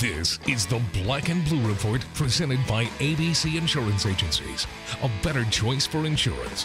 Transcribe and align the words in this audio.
This 0.00 0.38
is 0.48 0.64
the 0.64 0.80
Black 0.94 1.28
and 1.28 1.44
Blue 1.44 1.68
Report 1.68 2.02
presented 2.14 2.58
by 2.66 2.86
ABC 3.00 3.58
Insurance 3.58 4.06
Agencies. 4.06 4.66
A 5.02 5.10
better 5.22 5.44
choice 5.44 5.86
for 5.86 6.06
insurance. 6.06 6.64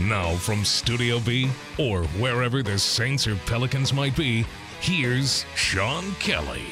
Now, 0.00 0.34
from 0.34 0.64
Studio 0.64 1.20
B, 1.20 1.48
or 1.78 2.02
wherever 2.18 2.64
the 2.64 2.76
Saints 2.76 3.28
or 3.28 3.36
Pelicans 3.46 3.92
might 3.92 4.16
be, 4.16 4.44
here's 4.80 5.46
Sean 5.54 6.10
Kelly. 6.14 6.64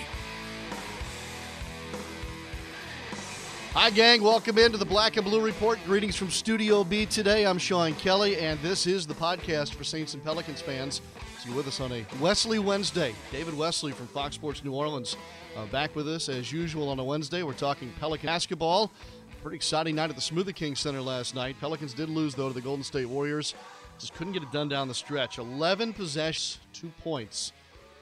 Hi, 3.79 3.91
gang. 3.91 4.23
Welcome 4.23 4.57
into 4.57 4.79
the 4.79 4.87
Black 4.87 5.19
and 5.19 5.27
Blue 5.27 5.43
Report. 5.43 5.79
Greetings 5.85 6.17
from 6.17 6.31
Studio 6.31 6.83
B 6.83 7.05
today. 7.05 7.45
I'm 7.45 7.59
Sean 7.59 7.93
Kelly, 7.97 8.39
and 8.39 8.59
this 8.61 8.87
is 8.87 9.07
the 9.07 9.13
podcast 9.13 9.75
for 9.75 9.85
Saints 9.85 10.15
and 10.15 10.25
Pelicans 10.25 10.63
fans. 10.63 11.03
So 11.39 11.49
you're 11.49 11.59
with 11.59 11.69
us 11.69 11.79
on 11.79 11.93
a 11.93 12.07
Wesley 12.19 12.59
Wednesday. 12.59 13.15
David 13.31 13.55
Wesley 13.55 13.93
from 13.93 14.07
Fox 14.07 14.35
Sports 14.35 14.65
New 14.65 14.73
Orleans 14.73 15.19
uh, 15.59 15.67
back 15.67 15.95
with 15.95 16.09
us 16.09 16.31
as 16.31 16.51
usual 16.51 16.89
on 16.89 16.99
a 16.99 17.05
Wednesday. 17.05 17.43
We're 17.43 17.53
talking 17.53 17.93
Pelican 18.01 18.29
basketball. 18.29 18.91
Pretty 19.43 19.57
exciting 19.57 19.95
night 19.95 20.09
at 20.09 20.17
the 20.17 20.23
Smoothie 20.23 20.55
King 20.55 20.75
Center 20.75 21.03
last 21.03 21.35
night. 21.35 21.55
Pelicans 21.61 21.93
did 21.93 22.09
lose, 22.09 22.35
though, 22.35 22.49
to 22.49 22.55
the 22.55 22.63
Golden 22.63 22.83
State 22.83 23.11
Warriors. 23.11 23.55
Just 23.99 24.15
couldn't 24.15 24.33
get 24.33 24.43
it 24.43 24.51
done 24.53 24.71
down 24.71 24.89
the 24.89 24.95
stretch. 24.95 25.37
11 25.37 25.93
possessions, 25.93 26.61
two 26.73 26.91
points. 27.03 27.53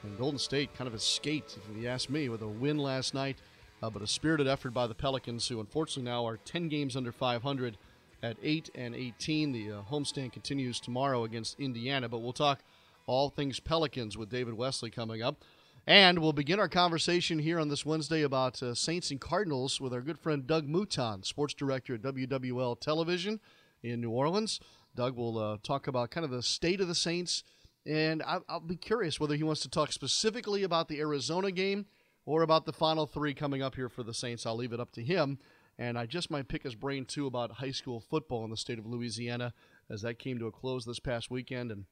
And 0.03 0.17
Golden 0.17 0.39
State 0.39 0.73
kind 0.77 0.87
of 0.87 0.93
escaped, 0.93 1.57
if 1.57 1.77
you 1.77 1.89
ask 1.89 2.09
me, 2.09 2.29
with 2.29 2.43
a 2.43 2.47
win 2.47 2.77
last 2.77 3.13
night 3.13 3.39
uh, 3.85 3.89
but 3.91 4.01
a 4.01 4.07
spirited 4.07 4.47
effort 4.47 4.71
by 4.71 4.87
the 4.87 4.95
Pelicans, 4.95 5.47
who 5.47 5.59
unfortunately 5.59 6.09
now 6.09 6.25
are 6.25 6.37
10 6.37 6.69
games 6.69 6.95
under 6.95 7.11
500 7.11 7.77
at 8.23 8.35
8 8.41 8.71
and 8.73 8.95
18. 8.95 9.51
The 9.51 9.71
uh, 9.71 9.81
homestand 9.91 10.33
continues 10.33 10.79
tomorrow 10.79 11.23
against 11.23 11.59
Indiana, 11.59 12.09
but 12.09 12.19
we'll 12.19 12.33
talk 12.33 12.61
all 13.05 13.29
things 13.29 13.59
Pelicans 13.59 14.17
with 14.17 14.29
David 14.29 14.55
Wesley 14.55 14.89
coming 14.89 15.21
up. 15.21 15.43
And 15.85 16.17
we'll 16.17 16.33
begin 16.33 16.59
our 16.59 16.67
conversation 16.67 17.37
here 17.37 17.59
on 17.59 17.69
this 17.69 17.85
Wednesday 17.85 18.23
about 18.23 18.63
uh, 18.63 18.73
Saints 18.73 19.11
and 19.11 19.21
Cardinals 19.21 19.79
with 19.79 19.93
our 19.93 20.01
good 20.01 20.17
friend 20.17 20.47
Doug 20.47 20.67
Mouton, 20.67 21.23
sports 21.23 21.53
director 21.53 21.93
at 21.93 22.01
WWL 22.01 22.79
Television 22.79 23.39
in 23.83 24.01
New 24.01 24.09
Orleans. 24.09 24.59
Doug 24.95 25.15
will 25.15 25.37
uh, 25.37 25.57
talk 25.61 25.85
about 25.85 26.09
kind 26.09 26.25
of 26.25 26.31
the 26.31 26.41
state 26.41 26.81
of 26.81 26.87
the 26.87 26.95
Saints, 26.95 27.43
and 27.85 28.23
I'll, 28.23 28.43
I'll 28.49 28.59
be 28.61 28.77
curious 28.77 29.19
whether 29.19 29.35
he 29.35 29.43
wants 29.43 29.61
to 29.61 29.69
talk 29.69 29.91
specifically 29.91 30.63
about 30.63 30.87
the 30.87 30.99
Arizona 30.99 31.51
game 31.51 31.85
or 32.25 32.41
about 32.41 32.65
the 32.65 32.73
final 32.73 33.05
three 33.05 33.33
coming 33.33 33.61
up 33.61 33.75
here 33.75 33.89
for 33.89 34.03
the 34.03 34.13
Saints. 34.13 34.45
I'll 34.45 34.55
leave 34.55 34.73
it 34.73 34.79
up 34.79 34.91
to 34.93 35.03
him. 35.03 35.39
And 35.77 35.97
I 35.97 36.05
just 36.05 36.31
might 36.31 36.47
pick 36.47 36.63
his 36.63 36.75
brain 36.75 37.05
too 37.05 37.27
about 37.27 37.53
high 37.53 37.71
school 37.71 37.99
football 37.99 38.45
in 38.45 38.49
the 38.49 38.57
state 38.57 38.79
of 38.79 38.85
Louisiana 38.85 39.53
as 39.89 40.01
that 40.01 40.19
came 40.19 40.39
to 40.39 40.47
a 40.47 40.51
close 40.51 40.85
this 40.85 40.99
past 40.99 41.29
weekend. 41.29 41.71
And 41.71 41.85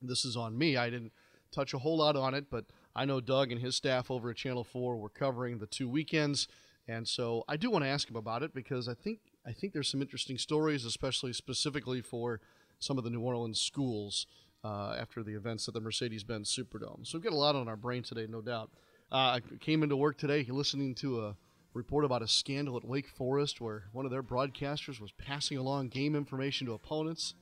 this 0.00 0.24
is 0.24 0.36
on 0.36 0.56
me. 0.56 0.76
I 0.76 0.90
didn't 0.90 1.12
touch 1.52 1.74
a 1.74 1.78
whole 1.78 1.98
lot 1.98 2.16
on 2.16 2.34
it, 2.34 2.46
but 2.50 2.66
I 2.94 3.04
know 3.04 3.20
Doug 3.20 3.50
and 3.50 3.60
his 3.60 3.76
staff 3.76 4.10
over 4.10 4.30
at 4.30 4.36
Channel 4.36 4.64
4 4.64 4.96
were 4.96 5.08
covering 5.08 5.58
the 5.58 5.66
two 5.66 5.88
weekends. 5.88 6.46
And 6.88 7.06
so 7.06 7.44
I 7.48 7.56
do 7.56 7.70
want 7.70 7.84
to 7.84 7.88
ask 7.88 8.08
him 8.08 8.16
about 8.16 8.42
it 8.42 8.54
because 8.54 8.88
I 8.88 8.94
think 8.94 9.18
I 9.44 9.52
think 9.52 9.72
there's 9.72 9.90
some 9.90 10.02
interesting 10.02 10.38
stories, 10.38 10.84
especially 10.84 11.32
specifically 11.32 12.00
for 12.00 12.40
some 12.78 12.98
of 12.98 13.04
the 13.04 13.10
New 13.10 13.20
Orleans 13.20 13.60
schools 13.60 14.26
uh, 14.64 14.96
after 14.98 15.22
the 15.22 15.34
events 15.34 15.68
at 15.68 15.74
the 15.74 15.80
Mercedes-Benz 15.80 16.50
Superdome. 16.54 17.06
So 17.06 17.18
we've 17.18 17.24
got 17.24 17.32
a 17.32 17.36
lot 17.36 17.54
on 17.54 17.68
our 17.68 17.76
brain 17.76 18.02
today, 18.02 18.26
no 18.28 18.40
doubt. 18.40 18.70
Uh, 19.10 19.38
I 19.38 19.40
came 19.60 19.84
into 19.84 19.96
work 19.96 20.18
today 20.18 20.44
listening 20.48 20.94
to 20.96 21.20
a 21.20 21.36
report 21.74 22.04
about 22.04 22.22
a 22.22 22.28
scandal 22.28 22.76
at 22.76 22.84
Wake 22.84 23.08
Forest 23.08 23.60
where 23.60 23.84
one 23.92 24.04
of 24.04 24.10
their 24.10 24.22
broadcasters 24.22 25.00
was 25.00 25.12
passing 25.12 25.58
along 25.58 25.88
game 25.88 26.16
information 26.16 26.66
to 26.66 26.72
opponents. 26.72 27.34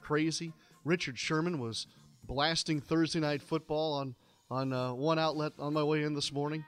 Crazy. 0.00 0.52
Richard 0.84 1.16
Sherman 1.16 1.60
was 1.60 1.86
blasting 2.24 2.80
Thursday 2.80 3.20
night 3.20 3.40
football 3.40 3.94
on 3.94 4.14
on 4.50 4.72
uh, 4.72 4.92
one 4.92 5.18
outlet 5.18 5.52
on 5.58 5.72
my 5.72 5.82
way 5.82 6.02
in 6.02 6.14
this 6.14 6.32
morning. 6.32 6.64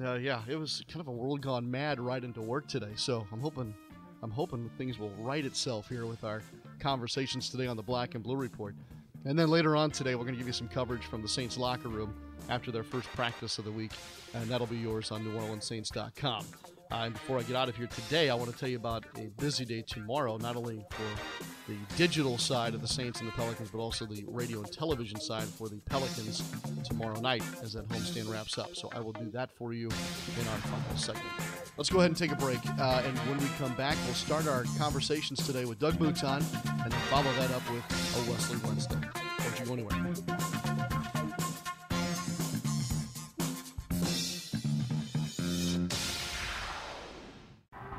Uh, 0.00 0.14
yeah, 0.14 0.42
it 0.48 0.56
was 0.56 0.82
kind 0.88 1.00
of 1.00 1.08
a 1.08 1.12
world 1.12 1.40
gone 1.40 1.68
mad 1.68 2.00
right 2.00 2.22
into 2.22 2.40
work 2.40 2.68
today. 2.68 2.92
So 2.94 3.26
I'm 3.32 3.40
hoping 3.40 3.74
I'm 4.22 4.30
hoping 4.30 4.70
things 4.78 5.00
will 5.00 5.12
right 5.18 5.44
itself 5.44 5.88
here 5.88 6.06
with 6.06 6.22
our 6.22 6.42
conversations 6.78 7.50
today 7.50 7.66
on 7.66 7.76
the 7.76 7.82
Black 7.82 8.14
and 8.14 8.22
Blue 8.22 8.36
Report. 8.36 8.76
And 9.24 9.38
then 9.38 9.48
later 9.48 9.74
on 9.74 9.90
today, 9.90 10.14
we're 10.14 10.24
going 10.24 10.34
to 10.34 10.38
give 10.38 10.46
you 10.46 10.52
some 10.52 10.68
coverage 10.68 11.04
from 11.06 11.22
the 11.22 11.28
Saints 11.28 11.56
locker 11.56 11.88
room 11.88 12.14
after 12.48 12.70
their 12.70 12.84
first 12.84 13.08
practice 13.12 13.58
of 13.58 13.64
the 13.64 13.72
week, 13.72 13.92
and 14.34 14.48
that'll 14.48 14.66
be 14.66 14.76
yours 14.76 15.10
on 15.10 15.24
NewOrleansSaints.com. 15.24 16.44
Uh, 16.92 16.96
and 17.06 17.14
before 17.14 17.38
I 17.38 17.42
get 17.42 17.56
out 17.56 17.68
of 17.68 17.76
here 17.76 17.86
today, 17.88 18.30
I 18.30 18.34
want 18.34 18.52
to 18.52 18.56
tell 18.56 18.68
you 18.68 18.76
about 18.76 19.04
a 19.16 19.26
busy 19.40 19.64
day 19.64 19.82
tomorrow, 19.82 20.36
not 20.36 20.54
only 20.54 20.84
for 20.90 21.02
the 21.66 21.76
digital 21.96 22.36
side 22.38 22.74
of 22.74 22.82
the 22.82 22.88
Saints 22.88 23.20
and 23.20 23.28
the 23.28 23.32
Pelicans, 23.32 23.70
but 23.70 23.78
also 23.78 24.04
the 24.04 24.24
radio 24.28 24.58
and 24.58 24.70
television 24.70 25.18
side 25.18 25.44
for 25.44 25.68
the 25.68 25.80
Pelicans 25.86 26.42
tomorrow 26.84 27.18
night 27.20 27.42
as 27.62 27.72
that 27.72 27.88
homestand 27.88 28.30
wraps 28.30 28.58
up. 28.58 28.76
So 28.76 28.90
I 28.94 29.00
will 29.00 29.12
do 29.12 29.30
that 29.30 29.50
for 29.50 29.72
you 29.72 29.88
in 29.88 30.48
our 30.48 30.58
final 30.58 30.96
segment. 30.96 31.26
Let's 31.76 31.90
go 31.90 31.98
ahead 31.98 32.10
and 32.10 32.16
take 32.16 32.32
a 32.32 32.36
break. 32.36 32.60
Uh, 32.78 33.02
and 33.04 33.18
when 33.18 33.38
we 33.38 33.46
come 33.58 33.74
back, 33.74 33.96
we'll 34.04 34.14
start 34.14 34.46
our 34.46 34.64
conversations 34.78 35.44
today 35.44 35.64
with 35.64 35.78
Doug 35.78 35.98
Mouton 35.98 36.44
and 36.82 36.92
then 36.92 37.00
follow 37.10 37.32
that 37.32 37.50
up 37.50 37.68
with 37.70 37.82
a 37.90 38.30
Wesley 38.30 38.58
Wednesday. 38.68 38.98
Don't 39.42 39.60
you 39.60 39.66
go 39.66 39.72
anywhere. 39.72 40.43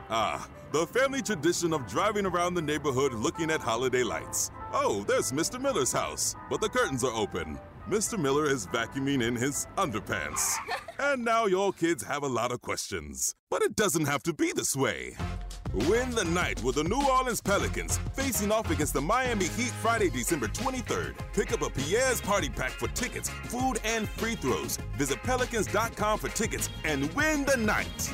Ah, 0.10 0.48
the 0.72 0.86
family 0.88 1.22
tradition 1.22 1.74
of 1.74 1.88
driving 1.88 2.26
around 2.26 2.54
the 2.54 2.62
neighborhood 2.62 3.14
looking 3.14 3.50
at 3.50 3.60
holiday 3.60 4.04
lights. 4.04 4.52
Oh, 4.72 5.04
there's 5.08 5.32
Mr. 5.32 5.60
Miller's 5.60 5.92
house, 5.92 6.36
but 6.50 6.62
the 6.62 6.70
curtains 6.70 7.04
are 7.04 7.14
open. 7.14 7.58
Mr. 7.90 8.18
Miller 8.18 8.46
is 8.46 8.68
vacuuming 8.68 9.24
in 9.24 9.36
his 9.36 9.68
underpants. 9.78 10.56
and 11.00 11.26
now 11.26 11.46
your 11.46 11.74
kids 11.74 12.04
have 12.04 12.24
a 12.24 12.28
lot 12.28 12.52
of 12.52 12.62
questions. 12.62 13.34
But 13.50 13.64
it 13.64 13.76
doesn't 13.76 14.06
have 14.06 14.22
to 14.24 14.34
be 14.34 14.52
this 14.54 14.76
way. 14.76 15.16
Win 15.74 16.12
the 16.12 16.26
night 16.26 16.64
with 16.64 16.76
the 16.76 16.84
New 16.84 17.02
Orleans 17.10 17.42
Pelicans 17.42 17.98
facing 18.14 18.52
off 18.52 18.70
against 18.70 18.94
the 18.94 19.02
Miami 19.02 19.46
Heat 19.46 19.74
Friday, 19.82 20.10
December 20.10 20.48
23rd. 20.48 21.16
Pick 21.34 21.52
up 21.52 21.64
a 21.64 21.70
Pierre's 21.70 22.22
Party 22.22 22.50
Pack 22.50 22.72
for 22.72 22.88
tickets, 22.90 23.30
food, 23.46 23.80
and 23.84 24.08
free 24.08 24.36
throws. 24.36 24.78
Visit 24.98 25.22
pelicans.com 25.24 26.20
for 26.20 26.30
tickets 26.30 26.70
and 26.84 27.12
win 27.14 27.44
the 27.46 27.58
night. 27.58 28.14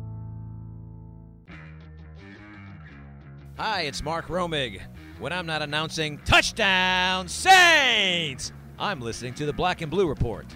Hi, 3.63 3.81
it's 3.81 4.01
Mark 4.01 4.25
Romig. 4.25 4.81
When 5.19 5.31
I'm 5.31 5.45
not 5.45 5.61
announcing 5.61 6.17
Touchdown 6.25 7.27
Saints, 7.27 8.51
I'm 8.79 8.99
listening 8.99 9.35
to 9.35 9.45
the 9.45 9.53
Black 9.53 9.81
and 9.81 9.91
Blue 9.91 10.07
Report. 10.07 10.47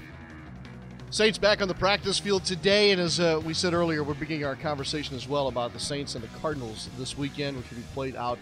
Saints 1.11 1.37
back 1.37 1.61
on 1.61 1.67
the 1.67 1.75
practice 1.75 2.17
field 2.17 2.45
today, 2.45 2.89
and 2.89 2.99
as 2.99 3.19
uh, 3.19 3.39
we 3.45 3.53
said 3.53 3.75
earlier, 3.75 4.03
we're 4.03 4.15
beginning 4.15 4.43
our 4.43 4.55
conversation 4.55 5.15
as 5.15 5.27
well 5.27 5.49
about 5.49 5.71
the 5.71 5.79
Saints 5.79 6.15
and 6.15 6.23
the 6.23 6.39
Cardinals 6.39 6.89
this 6.97 7.15
weekend, 7.15 7.57
which 7.57 7.69
will 7.69 7.77
be 7.77 7.83
played 7.93 8.15
out 8.15 8.39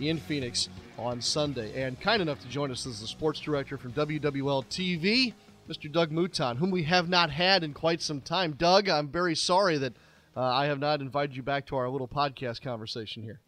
in 0.00 0.16
Phoenix 0.16 0.70
on 0.96 1.20
Sunday. 1.20 1.82
And 1.82 2.00
kind 2.00 2.22
enough 2.22 2.40
to 2.40 2.48
join 2.48 2.70
us 2.70 2.86
is 2.86 3.02
the 3.02 3.06
sports 3.06 3.38
director 3.40 3.76
from 3.76 3.92
WWL 3.92 4.64
TV, 4.70 5.34
Mr. 5.68 5.92
Doug 5.92 6.10
Mouton, 6.10 6.56
whom 6.56 6.70
we 6.70 6.84
have 6.84 7.10
not 7.10 7.30
had 7.30 7.62
in 7.62 7.74
quite 7.74 8.00
some 8.00 8.22
time. 8.22 8.52
Doug, 8.52 8.88
I'm 8.88 9.08
very 9.08 9.34
sorry 9.34 9.76
that 9.76 9.92
uh, 10.34 10.40
I 10.40 10.64
have 10.64 10.78
not 10.78 11.02
invited 11.02 11.36
you 11.36 11.42
back 11.42 11.66
to 11.66 11.76
our 11.76 11.90
little 11.90 12.08
podcast 12.08 12.62
conversation 12.62 13.22
here. 13.22 13.40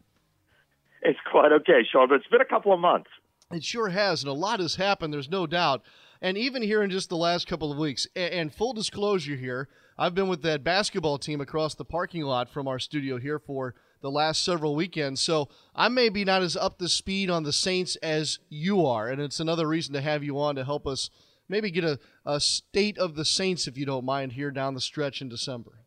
It's 1.01 1.19
quite 1.31 1.51
okay, 1.51 1.81
Sean, 1.89 2.09
but 2.09 2.15
it's 2.15 2.27
been 2.27 2.41
a 2.41 2.45
couple 2.45 2.73
of 2.73 2.79
months. 2.79 3.09
It 3.51 3.63
sure 3.63 3.89
has, 3.89 4.21
and 4.21 4.29
a 4.29 4.33
lot 4.33 4.59
has 4.59 4.75
happened. 4.75 5.13
There's 5.13 5.29
no 5.29 5.47
doubt. 5.47 5.81
And 6.21 6.37
even 6.37 6.61
here 6.61 6.83
in 6.83 6.89
just 6.89 7.09
the 7.09 7.17
last 7.17 7.47
couple 7.47 7.71
of 7.71 7.77
weeks, 7.77 8.05
and 8.15 8.53
full 8.53 8.73
disclosure 8.73 9.35
here, 9.35 9.69
I've 9.97 10.13
been 10.13 10.27
with 10.27 10.41
that 10.43 10.63
basketball 10.63 11.17
team 11.17 11.41
across 11.41 11.75
the 11.75 11.85
parking 11.85 12.23
lot 12.23 12.49
from 12.49 12.67
our 12.67 12.79
studio 12.79 13.17
here 13.17 13.39
for 13.39 13.73
the 14.01 14.11
last 14.11 14.43
several 14.43 14.75
weekends. 14.75 15.21
So 15.21 15.49
I 15.75 15.89
may 15.89 16.09
be 16.09 16.25
not 16.25 16.41
as 16.41 16.55
up 16.55 16.77
to 16.79 16.87
speed 16.87 17.29
on 17.29 17.43
the 17.43 17.53
Saints 17.53 17.95
as 17.97 18.39
you 18.49 18.85
are. 18.85 19.09
And 19.09 19.21
it's 19.21 19.39
another 19.39 19.67
reason 19.67 19.93
to 19.93 20.01
have 20.01 20.23
you 20.23 20.39
on 20.39 20.55
to 20.55 20.63
help 20.65 20.85
us 20.85 21.09
maybe 21.47 21.71
get 21.71 21.83
a, 21.83 21.99
a 22.25 22.39
state 22.39 22.97
of 22.97 23.15
the 23.15 23.25
Saints, 23.25 23.67
if 23.67 23.77
you 23.77 23.85
don't 23.85 24.05
mind, 24.05 24.33
here 24.33 24.51
down 24.51 24.73
the 24.73 24.81
stretch 24.81 25.21
in 25.21 25.29
December. 25.29 25.78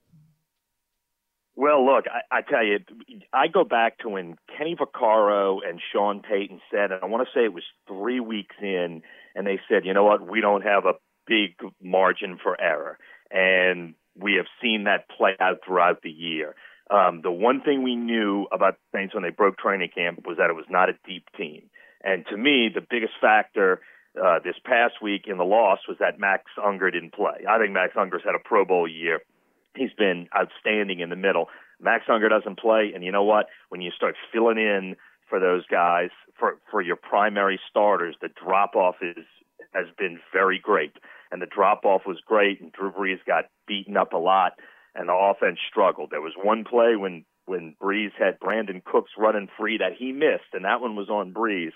Well, 1.54 1.84
look, 1.84 2.06
I, 2.08 2.38
I 2.38 2.40
tell 2.42 2.64
you, 2.64 2.78
I 3.32 3.48
go 3.48 3.64
back 3.64 3.98
to 3.98 4.08
when 4.08 4.36
Kenny 4.56 4.74
Vaccaro 4.74 5.58
and 5.68 5.80
Sean 5.92 6.22
Payton 6.22 6.60
said, 6.70 6.92
and 6.92 7.02
I 7.02 7.06
want 7.06 7.26
to 7.26 7.38
say 7.38 7.44
it 7.44 7.52
was 7.52 7.64
three 7.86 8.20
weeks 8.20 8.56
in 8.60 9.02
and 9.34 9.46
they 9.46 9.60
said, 9.68 9.84
you 9.84 9.92
know 9.92 10.04
what, 10.04 10.26
we 10.26 10.40
don't 10.40 10.62
have 10.62 10.86
a 10.86 10.94
big 11.26 11.56
margin 11.82 12.38
for 12.42 12.58
error. 12.60 12.98
And 13.30 13.94
we 14.16 14.34
have 14.34 14.46
seen 14.62 14.84
that 14.84 15.08
play 15.08 15.32
out 15.40 15.58
throughout 15.66 16.02
the 16.02 16.10
year. 16.10 16.54
Um, 16.90 17.20
the 17.22 17.30
one 17.30 17.62
thing 17.62 17.82
we 17.82 17.96
knew 17.96 18.46
about 18.52 18.74
the 18.74 18.98
Saints 18.98 19.14
when 19.14 19.22
they 19.22 19.30
broke 19.30 19.56
training 19.56 19.90
camp 19.94 20.26
was 20.26 20.36
that 20.38 20.50
it 20.50 20.56
was 20.56 20.66
not 20.68 20.90
a 20.90 20.94
deep 21.06 21.24
team. 21.36 21.70
And 22.02 22.26
to 22.30 22.36
me, 22.36 22.68
the 22.74 22.84
biggest 22.88 23.14
factor 23.20 23.80
uh, 24.22 24.40
this 24.44 24.56
past 24.64 24.94
week 25.00 25.22
in 25.26 25.38
the 25.38 25.44
loss 25.44 25.78
was 25.88 25.96
that 26.00 26.18
Max 26.18 26.44
Unger 26.62 26.90
didn't 26.90 27.14
play. 27.14 27.46
I 27.48 27.58
think 27.58 27.72
Max 27.72 27.92
Unger's 27.96 28.22
had 28.24 28.34
a 28.34 28.42
Pro 28.46 28.64
Bowl 28.64 28.86
year. 28.86 29.20
He's 29.76 29.92
been 29.96 30.28
outstanding 30.36 31.00
in 31.00 31.10
the 31.10 31.16
middle. 31.16 31.46
Max 31.80 32.04
Unger 32.08 32.28
doesn't 32.28 32.58
play, 32.58 32.92
and 32.94 33.02
you 33.02 33.10
know 33.10 33.24
what? 33.24 33.46
When 33.68 33.80
you 33.80 33.90
start 33.90 34.14
filling 34.32 34.58
in 34.58 34.96
for 35.32 35.40
those 35.40 35.66
guys 35.66 36.10
for 36.38 36.58
for 36.70 36.82
your 36.82 36.96
primary 36.96 37.58
starters. 37.70 38.16
The 38.20 38.28
drop 38.28 38.76
off 38.76 38.96
is 39.00 39.24
has 39.72 39.86
been 39.96 40.20
very 40.30 40.58
great, 40.58 40.92
and 41.30 41.40
the 41.40 41.46
drop 41.46 41.86
off 41.86 42.02
was 42.06 42.20
great. 42.26 42.60
And 42.60 42.70
Drew 42.70 42.92
Brees 42.92 43.24
got 43.26 43.46
beaten 43.66 43.96
up 43.96 44.12
a 44.12 44.18
lot, 44.18 44.52
and 44.94 45.08
the 45.08 45.14
offense 45.14 45.58
struggled. 45.66 46.10
There 46.10 46.20
was 46.20 46.34
one 46.36 46.64
play 46.64 46.96
when 46.96 47.24
when 47.46 47.74
Brees 47.82 48.12
had 48.18 48.38
Brandin 48.40 48.84
Cooks 48.84 49.12
running 49.16 49.48
free 49.58 49.78
that 49.78 49.96
he 49.98 50.12
missed, 50.12 50.52
and 50.52 50.66
that 50.66 50.82
one 50.82 50.96
was 50.96 51.08
on 51.08 51.32
Brees. 51.32 51.72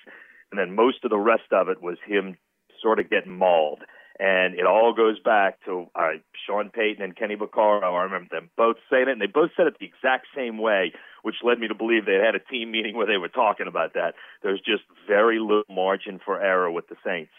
And 0.53 0.61
then 0.61 0.77
most 0.77 1.03
of 1.03 1.11
the 1.11 1.19
rest 1.19 1.51
of 1.51 1.71
it 1.71 1.83
was 1.83 1.97
him 2.07 2.37
sort 2.83 3.01
of 3.01 3.09
getting 3.09 3.37
mauled. 3.37 3.81
And 4.19 4.55
it 4.55 4.65
all 4.65 4.95
goes 4.97 5.19
back 5.21 5.63
to 5.67 5.87
uh, 5.95 6.17
Sean 6.47 6.71
Payton 6.71 7.03
and 7.03 7.15
Kenny 7.15 7.37
Vaccaro. 7.37 7.83
I 7.83 8.05
remember 8.05 8.29
them 8.31 8.51
both 8.57 8.77
saying 8.91 9.09
it, 9.09 9.13
and 9.13 9.21
they 9.21 9.27
both 9.27 9.51
said 9.57 9.67
it 9.67 9.77
the 9.79 9.87
exact 9.87 10.29
same 10.35 10.57
way, 10.57 10.93
which 11.23 11.37
led 11.45 11.59
me 11.59 11.69
to 11.69 11.75
believe 11.75 12.07
they 12.07 12.15
had 12.25 12.35
a 12.35 12.39
team 12.39 12.71
meeting 12.71 12.97
where 12.97 13.07
they 13.07 13.19
were 13.19 13.29
talking 13.29 13.67
about 13.67 13.93
that. 13.93 14.15
There's 14.43 14.61
just 14.61 14.85
very 15.07 15.39
little 15.39 15.65
margin 15.69 16.19
for 16.25 16.41
error 16.41 16.71
with 16.71 16.89
the 16.89 16.97
Saints. 17.05 17.33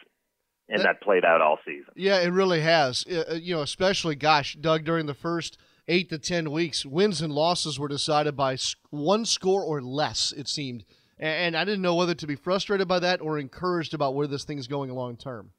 And 0.69 0.79
that, 0.81 0.97
that 0.99 1.01
played 1.01 1.25
out 1.25 1.41
all 1.41 1.57
season. 1.65 1.93
Yeah, 1.95 2.19
it 2.19 2.27
really 2.27 2.61
has. 2.61 3.05
Uh, 3.07 3.35
you 3.35 3.55
know, 3.55 3.61
especially, 3.61 4.15
gosh, 4.15 4.55
Doug, 4.59 4.83
during 4.83 5.05
the 5.05 5.13
first 5.13 5.57
eight 5.87 6.09
to 6.09 6.19
10 6.19 6.51
weeks, 6.51 6.85
wins 6.85 7.21
and 7.21 7.31
losses 7.33 7.79
were 7.79 7.87
decided 7.87 8.35
by 8.35 8.57
one 8.89 9.25
score 9.25 9.63
or 9.63 9.81
less, 9.81 10.33
it 10.35 10.47
seemed. 10.47 10.83
And 11.17 11.57
I 11.57 11.65
didn't 11.65 11.81
know 11.81 11.95
whether 11.95 12.13
to 12.13 12.27
be 12.27 12.35
frustrated 12.35 12.87
by 12.87 12.99
that 12.99 13.21
or 13.21 13.39
encouraged 13.39 13.95
about 13.95 14.13
where 14.13 14.27
this 14.27 14.43
thing's 14.43 14.67
going 14.67 14.91
long 14.91 15.17
term. 15.17 15.51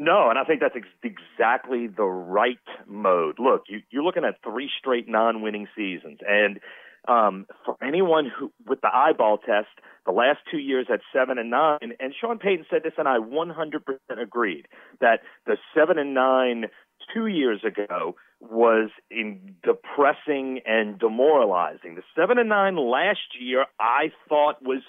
No, 0.00 0.30
and 0.30 0.38
I 0.38 0.44
think 0.44 0.62
that's 0.62 0.74
ex- 0.74 0.88
exactly 1.02 1.86
the 1.86 2.06
right 2.06 2.56
mode. 2.86 3.38
Look, 3.38 3.64
you, 3.68 3.80
you're 3.90 4.02
looking 4.02 4.24
at 4.24 4.42
three 4.42 4.70
straight 4.78 5.06
non-winning 5.06 5.68
seasons, 5.76 6.20
and 6.26 6.58
um, 7.06 7.46
for 7.66 7.76
anyone 7.82 8.24
who 8.24 8.50
with 8.66 8.80
the 8.80 8.88
eyeball 8.88 9.36
test, 9.36 9.68
the 10.06 10.12
last 10.12 10.38
two 10.50 10.56
years 10.56 10.86
at 10.90 11.00
seven 11.12 11.36
and 11.36 11.50
nine, 11.50 11.80
and 11.82 12.14
Sean 12.18 12.38
Payton 12.38 12.64
said 12.70 12.82
this, 12.82 12.94
and 12.96 13.06
I 13.06 13.18
100% 13.18 14.22
agreed 14.22 14.68
that 15.02 15.20
the 15.44 15.58
seven 15.76 15.98
and 15.98 16.14
nine 16.14 16.64
two 17.12 17.26
years 17.26 17.60
ago 17.62 18.16
was 18.40 18.88
in 19.10 19.54
depressing 19.62 20.60
and 20.64 20.98
demoralizing. 20.98 21.96
The 21.96 22.02
seven 22.16 22.38
and 22.38 22.48
nine 22.48 22.76
last 22.76 23.38
year, 23.38 23.66
I 23.78 24.12
thought 24.30 24.62
was 24.62 24.80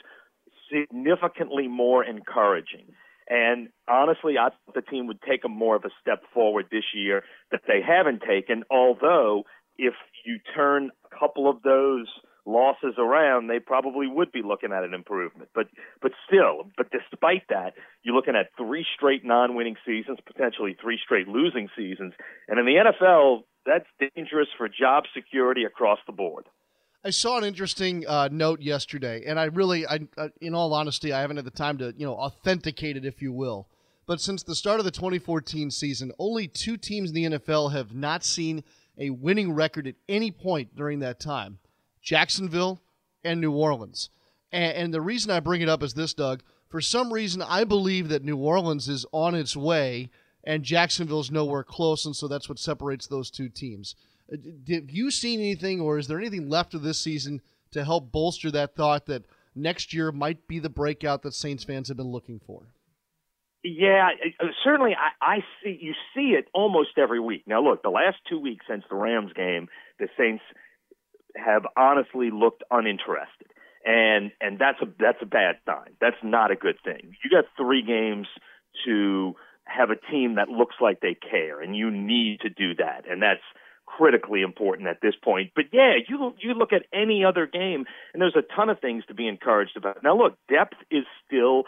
significantly 0.71 1.67
more 1.67 2.01
encouraging. 2.01 2.93
And 3.31 3.69
honestly, 3.88 4.38
I 4.38 4.50
thought 4.50 4.75
the 4.75 4.81
team 4.81 5.07
would 5.07 5.22
take 5.22 5.45
a 5.45 5.48
more 5.48 5.78
of 5.78 5.86
a 5.86 5.89
step 6.01 6.22
forward 6.33 6.66
this 6.69 6.83
year 6.94 7.24
that 7.51 7.62
they 7.66 7.80
haven't 7.81 8.24
taken. 8.28 8.63
Although, 8.69 9.44
if 9.78 9.94
you 10.25 10.39
turn 10.54 10.92
a 11.10 11.18
couple 11.18 11.50
of 11.50 11.62
those 11.63 12.07
losses 12.45 12.95
around, 12.98 13.48
they 13.48 13.60
probably 13.60 14.06
would 14.06 14.33
be 14.33 14.42
looking 14.44 14.74
at 14.74 14.83
an 14.83 14.94
improvement. 14.94 15.48
But 15.56 15.68
but 16.01 16.12
still, 16.28 16.72
but 16.75 16.88
despite 16.92 17.44
that, 17.48 17.75
you're 18.04 18.16
looking 18.16 18.36
at 18.36 18.50
three 18.57 18.86
straight 18.98 19.24
non-winning 19.24 19.78
seasons, 19.86 20.19
potentially 20.25 20.75
three 20.81 21.00
straight 21.01 21.30
losing 21.30 21.69
seasons, 21.78 22.12
and 22.50 22.60
in 22.60 22.66
the 22.66 22.83
NFL, 22.83 23.44
that's 23.66 23.88
dangerous 24.13 24.50
for 24.57 24.68
job 24.68 25.06
security 25.16 25.63
across 25.63 26.00
the 26.06 26.12
board. 26.12 26.48
I 27.03 27.09
saw 27.09 27.38
an 27.38 27.44
interesting 27.44 28.06
uh, 28.07 28.30
note 28.31 28.62
yesterday, 28.62 29.24
and 29.25 29.39
I 29.39 29.45
really, 29.45 29.88
I, 29.88 30.01
in 30.39 30.53
all 30.53 30.71
honesty, 30.74 31.12
I 31.12 31.21
haven't 31.21 31.38
had 31.38 31.45
the 31.45 31.51
time 31.51 31.80
to, 31.80 31.94
you 31.98 32.06
know, 32.06 32.13
authenticate 32.13 32.95
it, 32.95 33.06
if 33.06 33.24
you 33.24 33.33
will. 33.33 33.68
But 34.06 34.21
since 34.21 34.44
the 34.44 34.53
start 34.53 34.80
of 34.80 34.86
the 34.86 34.92
2014 34.92 35.71
season, 35.71 36.12
only 36.19 36.48
two 36.48 36.77
teams 36.77 37.09
in 37.09 37.15
the 37.15 37.39
NFL 37.39 37.71
have 37.71 37.95
not 37.95 38.24
seen 38.24 38.63
a 39.00 39.09
winning 39.09 39.53
record 39.53 39.88
at 39.88 39.95
any 40.07 40.30
point 40.30 40.75
during 40.75 41.00
that 41.00 41.19
time: 41.19 41.57
Jacksonville 42.03 42.81
and 43.24 43.42
New 43.42 43.51
Orleans. 43.51 44.09
And, 44.51 44.74
and 44.74 44.94
the 44.94 45.01
reason 45.01 45.31
I 45.31 45.39
bring 45.39 45.62
it 45.62 45.69
up 45.69 45.81
is 45.81 45.95
this, 45.95 46.13
Doug. 46.13 46.44
For 46.69 46.81
some 46.81 47.12
reason, 47.12 47.42
I 47.42 47.63
believe 47.63 48.09
that 48.09 48.24
New 48.24 48.38
Orleans 48.38 48.88
is 48.88 49.07
on 49.12 49.33
its 49.33 49.57
way, 49.57 50.12
and 50.44 50.63
Jacksonville's 50.63 51.31
nowhere 51.31 51.63
close, 51.63 52.06
and 52.06 52.15
so 52.15 52.27
that's 52.27 52.47
what 52.47 52.59
separates 52.59 53.07
those 53.07 53.31
two 53.31 53.50
teams. 53.50 53.95
Uh, 54.31 54.38
have 54.69 54.90
you 54.90 55.11
seen 55.11 55.40
anything, 55.40 55.81
or 55.81 55.97
is 55.97 56.07
there 56.07 56.19
anything 56.19 56.50
left 56.50 56.73
of 56.73 56.81
this 56.81 57.00
season 57.00 57.42
to 57.71 57.83
help 57.83 58.11
bolster 58.11 58.52
that 58.52 58.76
thought 58.76 59.06
that 59.07 59.23
next 59.56 59.94
year 59.94 60.11
might 60.11 60.47
be 60.47 60.59
the 60.59 60.69
breakout 60.69 61.21
that 61.23 61.33
Saints 61.33 61.64
fans 61.64 61.88
have 61.88 61.97
been 61.97 62.11
looking 62.11 62.40
for? 62.40 62.64
Yeah, 63.64 64.09
certainly. 64.64 64.94
I, 64.95 65.35
I 65.35 65.38
see 65.64 65.78
you 65.80 65.94
see 66.16 66.31
it 66.31 66.45
almost 66.54 66.97
every 66.97 67.19
week. 67.19 67.44
Now, 67.45 67.61
look, 67.61 67.83
the 67.83 67.90
last 67.90 68.18
two 68.28 68.40
weeks 68.40 68.66
since 68.68 68.83
the 68.90 68.95
Rams 68.95 69.33
game, 69.33 69.68
the 70.00 70.07
Saints 70.18 70.44
have 71.35 71.64
honestly 71.78 72.31
looked 72.31 72.64
uninterested, 72.71 73.47
and 73.85 74.31
and 74.42 74.57
that's 74.57 74.81
a 74.81 74.88
that's 75.00 75.19
a 75.21 75.28
bad 75.28 75.57
sign. 75.66 75.94
That's 76.00 76.18
not 76.23 76.50
a 76.50 76.56
good 76.56 76.78
thing. 76.83 77.16
You 77.23 77.30
got 77.30 77.45
three 77.56 77.83
games 77.83 78.28
to 78.85 79.35
have 79.66 79.92
a 79.92 80.11
team 80.11 80.35
that 80.35 80.50
looks 80.50 80.76
like 80.81 81.00
they 81.00 81.16
care, 81.16 81.61
and 81.61 81.76
you 81.76 81.92
need 81.92 82.40
to 82.42 82.50
do 82.50 82.73
that, 82.76 83.04
and 83.07 83.21
that's 83.21 83.42
critically 83.98 84.42
important 84.42 84.88
at 84.88 85.00
this 85.02 85.16
point. 85.21 85.52
But 85.56 85.66
yeah, 85.71 85.94
you 86.07 86.33
you 86.40 86.54
look 86.54 86.74
at 86.74 86.86
any 86.94 87.24
other 87.26 87.45
game, 87.45 87.86
and 88.14 88.21
there's 88.21 88.36
a 88.36 88.56
ton 88.56 88.69
of 88.69 88.80
things 88.80 89.04
to 89.07 89.14
be 89.14 89.28
encouraged 89.28 89.78
about. 89.78 90.04
Now, 90.04 90.18
look, 90.18 90.38
depth 90.50 90.78
is 90.90 91.06
still 91.26 91.64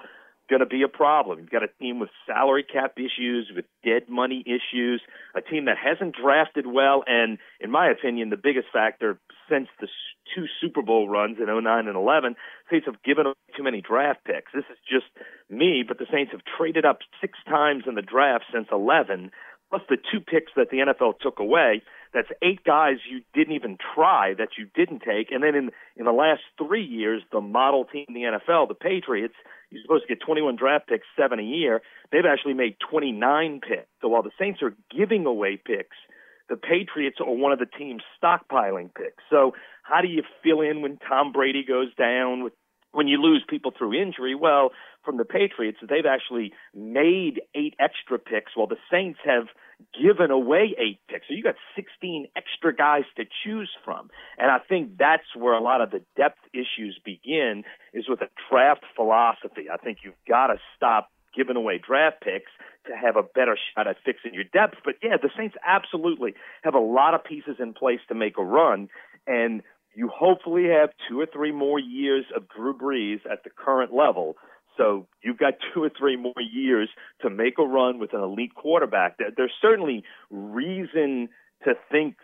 going 0.50 0.60
to 0.60 0.66
be 0.66 0.84
a 0.84 0.88
problem. 0.88 1.40
You've 1.40 1.50
got 1.50 1.64
a 1.64 1.72
team 1.80 2.00
with 2.00 2.10
salary 2.28 2.64
cap 2.64 2.94
issues, 2.98 3.52
with 3.56 3.66
dead 3.84 4.10
money 4.10 4.44
issues, 4.46 5.02
a 5.36 5.42
team 5.42 5.66
that 5.66 5.78
hasn't 5.78 6.16
drafted 6.16 6.68
well, 6.68 7.04
and 7.08 7.38
in 7.60 7.72
my 7.72 7.90
opinion, 7.90 8.30
the 8.30 8.38
biggest 8.38 8.68
factor 8.74 9.20
since 9.50 9.68
the 9.80 9.88
two 10.36 10.46
Super 10.62 10.82
Bowl 10.82 11.08
runs 11.08 11.38
in 11.40 11.46
09 11.46 11.88
and 11.88 11.96
11, 11.96 12.36
Saints 12.70 12.86
have 12.86 13.02
given 13.04 13.26
away 13.26 13.36
too 13.56 13.64
many 13.64 13.82
draft 13.82 14.24
picks. 14.26 14.52
This 14.54 14.66
is 14.72 14.78
just 14.90 15.06
me, 15.50 15.84
but 15.88 15.98
the 15.98 16.08
Saints 16.12 16.32
have 16.32 16.42
traded 16.58 16.86
up 16.86 17.00
six 17.22 17.38
times 17.48 17.84
in 17.88 17.96
the 17.96 18.02
draft 18.02 18.46
since 18.54 18.68
11, 18.72 19.32
plus 19.70 19.82
the 19.90 19.98
two 19.98 20.20
picks 20.20 20.52
that 20.56 20.70
the 20.70 20.78
NFL 20.78 21.20
took 21.20 21.40
away. 21.40 21.82
That's 22.14 22.28
eight 22.42 22.64
guys 22.64 22.98
you 23.10 23.22
didn't 23.34 23.56
even 23.56 23.78
try 23.96 24.34
that 24.38 24.50
you 24.58 24.68
didn't 24.76 25.02
take. 25.02 25.32
And 25.32 25.44
then 25.44 25.56
in 25.56 25.72
in 25.96 26.06
the 26.06 26.12
last 26.12 26.42
three 26.58 26.86
years, 26.86 27.24
the 27.32 27.42
model 27.42 27.86
team 27.86 28.06
in 28.08 28.14
the 28.14 28.22
NFL, 28.22 28.68
the 28.68 28.76
Patriots, 28.76 29.36
you're 29.70 29.82
supposed 29.82 30.04
to 30.08 30.16
get 30.16 30.24
21 30.24 30.56
draft 30.56 30.88
picks, 30.88 31.08
seven 31.18 31.40
a 31.40 31.44
year. 31.44 31.82
They've 32.12 32.26
actually 32.26 32.54
made 32.54 32.76
29 32.90 33.62
picks. 33.68 33.88
So 34.02 34.08
while 34.08 34.24
the 34.24 34.32
Saints 34.40 34.62
are 34.62 34.76
giving 34.96 35.26
away 35.26 35.58
picks, 35.58 35.98
the 36.50 36.58
Patriots 36.58 37.18
are 37.20 37.34
one 37.34 37.52
of 37.52 37.60
the 37.60 37.66
teams 37.66 38.04
stockpiling 38.22 38.94
picks. 38.94 39.24
So 39.30 39.54
how 39.82 40.02
do 40.02 40.08
you 40.08 40.24
fill 40.44 40.62
in 40.62 40.82
when 40.82 40.98
Tom 40.98 41.32
Brady 41.32 41.64
goes 41.68 41.94
down 41.96 42.44
with 42.44 42.54
when 42.94 43.08
you 43.08 43.22
lose 43.22 43.44
people 43.48 43.74
through 43.78 43.94
injury, 43.94 44.36
well, 44.36 44.72
from 45.04 45.18
the 45.18 45.26
Patriots, 45.26 45.80
they've 45.82 46.06
actually 46.06 46.54
made 46.74 47.42
eight 47.54 47.76
extra 47.80 48.18
picks 48.18 48.56
while 48.56 48.68
the 48.68 48.78
Saints 48.90 49.20
have 49.26 49.48
given 50.00 50.32
away 50.32 50.76
eight 50.80 51.00
picks. 51.10 51.28
So 51.28 51.34
you 51.34 51.44
got 51.44 51.56
16 51.76 52.28
extra 52.38 52.74
guys 52.74 53.04
to 53.18 53.26
choose 53.44 53.70
from. 53.84 54.10
And 54.38 54.50
I 54.50 54.60
think 54.60 54.98
that's 54.98 55.36
where 55.36 55.54
a 55.54 55.62
lot 55.62 55.82
of 55.82 55.92
the 55.92 56.02
depth 56.16 56.40
issues 56.54 57.00
begin 57.04 57.64
is 57.94 58.08
with 58.08 58.22
a 58.22 58.30
draft 58.50 58.86
philosophy. 58.96 59.68
I 59.72 59.78
think 59.78 60.00
you've 60.04 60.14
got 60.28 60.48
to 60.48 60.58
stop 60.78 61.10
giving 61.36 61.56
away 61.56 61.82
draft 61.86 62.22
picks 62.22 62.52
to 62.86 62.96
have 62.96 63.16
a 63.16 63.24
better 63.24 63.58
shot 63.74 63.88
at 63.88 63.98
fixing 64.06 64.34
your 64.34 64.44
depth. 64.44 64.76
But 64.86 64.96
yeah, 65.02 65.18
the 65.22 65.30
Saints 65.36 65.56
absolutely 65.66 66.36
have 66.64 66.76
a 66.76 66.80
lot 66.80 67.14
of 67.14 67.24
pieces 67.24 67.56
in 67.60 67.74
place 67.74 68.00
to 68.08 68.16
make 68.16 68.38
a 68.38 68.44
run. 68.44 68.90
And 69.26 69.64
you 69.96 70.10
hopefully 70.14 70.66
have 70.66 70.90
two 71.10 71.20
or 71.20 71.26
three 71.26 71.52
more 71.52 71.80
years 71.80 72.26
of 72.36 72.48
Drew 72.50 72.76
Brees 72.76 73.20
at 73.32 73.44
the 73.44 73.50
current 73.50 73.94
level. 73.94 74.36
So 74.78 75.08
you've 75.24 75.38
got 75.38 75.54
two 75.74 75.84
or 75.84 75.92
three 75.98 76.18
more 76.18 76.34
years 76.52 76.90
to 77.22 77.30
make 77.30 77.60
a 77.60 77.64
run 77.64 78.00
with 78.00 78.14
an 78.14 78.22
elite 78.22 78.56
quarterback. 78.56 79.18
There's 79.18 79.54
certainly 79.62 80.04
reason 80.32 81.30
to 81.64 81.74
think 81.92 82.16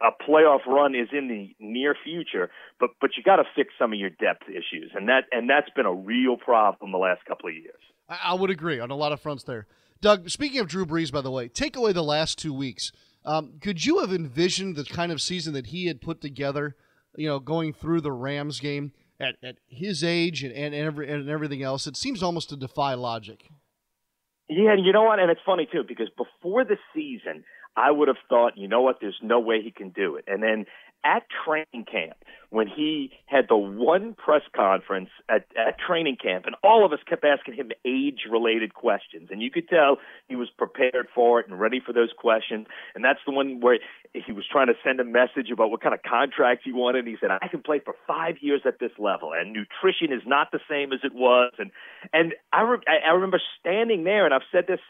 a 0.00 0.10
playoff 0.28 0.66
run 0.66 0.94
is 0.94 1.08
in 1.12 1.28
the 1.28 1.54
near 1.64 1.94
future, 2.04 2.50
but 2.78 2.90
but 3.00 3.10
you 3.16 3.22
got 3.22 3.36
to 3.36 3.44
fix 3.54 3.72
some 3.78 3.92
of 3.92 3.98
your 3.98 4.10
depth 4.10 4.42
issues, 4.48 4.90
and 4.94 5.08
that 5.08 5.24
and 5.30 5.48
that's 5.48 5.70
been 5.74 5.86
a 5.86 5.94
real 5.94 6.36
problem 6.36 6.92
the 6.92 6.98
last 6.98 7.24
couple 7.24 7.48
of 7.48 7.54
years. 7.54 7.80
I, 8.08 8.34
would 8.34 8.50
agree 8.50 8.78
on 8.78 8.90
a 8.90 8.94
lot 8.94 9.12
of 9.12 9.20
fronts 9.20 9.42
there. 9.44 9.66
Doug, 10.00 10.28
speaking 10.28 10.60
of 10.60 10.68
Drew 10.68 10.86
Brees, 10.86 11.10
by 11.10 11.22
the 11.22 11.30
way, 11.30 11.48
take 11.48 11.76
away 11.76 11.92
the 11.92 12.04
last 12.04 12.38
two 12.38 12.52
weeks. 12.52 12.92
Um, 13.24 13.54
could 13.60 13.84
you 13.84 13.98
have 13.98 14.12
envisioned 14.12 14.76
the 14.76 14.84
kind 14.84 15.10
of 15.10 15.20
season 15.20 15.54
that 15.54 15.68
he 15.68 15.86
had 15.86 16.00
put 16.00 16.20
together? 16.20 16.76
You 17.16 17.28
know, 17.28 17.38
going 17.38 17.72
through 17.72 18.00
the 18.00 18.12
Rams 18.12 18.60
game 18.60 18.92
at, 19.20 19.36
at 19.42 19.56
his 19.66 20.04
age 20.04 20.42
and, 20.42 20.52
and, 20.52 20.74
every, 20.74 21.10
and 21.10 21.28
everything 21.28 21.62
else, 21.62 21.86
it 21.86 21.96
seems 21.96 22.22
almost 22.22 22.48
to 22.50 22.56
defy 22.56 22.94
logic. 22.94 23.48
Yeah, 24.48 24.74
you 24.76 24.92
know 24.92 25.02
what? 25.02 25.18
And 25.18 25.30
it's 25.30 25.40
funny 25.44 25.68
too 25.70 25.82
because 25.86 26.08
before 26.16 26.64
the 26.64 26.76
season, 26.94 27.44
I 27.76 27.90
would 27.90 28.08
have 28.08 28.16
thought, 28.28 28.52
you 28.56 28.68
know 28.68 28.80
what, 28.80 28.96
there's 29.00 29.18
no 29.22 29.40
way 29.40 29.60
he 29.62 29.70
can 29.70 29.90
do 29.90 30.16
it. 30.16 30.24
And 30.26 30.42
then 30.42 30.66
at 31.06 31.22
training 31.44 31.86
camp 31.90 32.16
when 32.50 32.66
he 32.66 33.10
had 33.26 33.46
the 33.48 33.56
one 33.56 34.14
press 34.14 34.42
conference 34.54 35.10
at, 35.28 35.46
at 35.56 35.78
training 35.78 36.16
camp, 36.20 36.46
and 36.46 36.54
all 36.62 36.84
of 36.84 36.92
us 36.92 36.98
kept 37.08 37.24
asking 37.24 37.54
him 37.54 37.70
age 37.84 38.20
related 38.30 38.74
questions. 38.74 39.28
And 39.30 39.42
you 39.42 39.50
could 39.50 39.68
tell 39.68 39.98
he 40.28 40.36
was 40.36 40.48
prepared 40.56 41.08
for 41.14 41.40
it 41.40 41.48
and 41.48 41.58
ready 41.58 41.80
for 41.84 41.92
those 41.92 42.10
questions. 42.16 42.66
And 42.94 43.04
that's 43.04 43.18
the 43.26 43.32
one 43.32 43.60
where 43.60 43.78
he 44.12 44.32
was 44.32 44.44
trying 44.50 44.68
to 44.68 44.74
send 44.84 45.00
a 45.00 45.04
message 45.04 45.50
about 45.52 45.70
what 45.70 45.80
kind 45.80 45.94
of 45.94 46.02
contract 46.02 46.62
he 46.64 46.72
wanted. 46.72 47.00
And 47.00 47.08
he 47.08 47.16
said, 47.20 47.30
I 47.30 47.48
can 47.48 47.62
play 47.62 47.80
for 47.84 47.94
five 48.06 48.36
years 48.40 48.62
at 48.64 48.78
this 48.78 48.92
level, 48.98 49.32
and 49.32 49.52
nutrition 49.52 50.12
is 50.12 50.22
not 50.26 50.50
the 50.52 50.60
same 50.68 50.92
as 50.92 51.00
it 51.04 51.14
was. 51.14 51.52
And, 51.58 51.70
and 52.12 52.34
I, 52.52 52.62
re- 52.62 52.86
I 52.88 53.10
remember 53.10 53.40
standing 53.60 54.04
there, 54.04 54.24
and 54.24 54.32
I've 54.32 54.48
said 54.52 54.64
this 54.66 54.80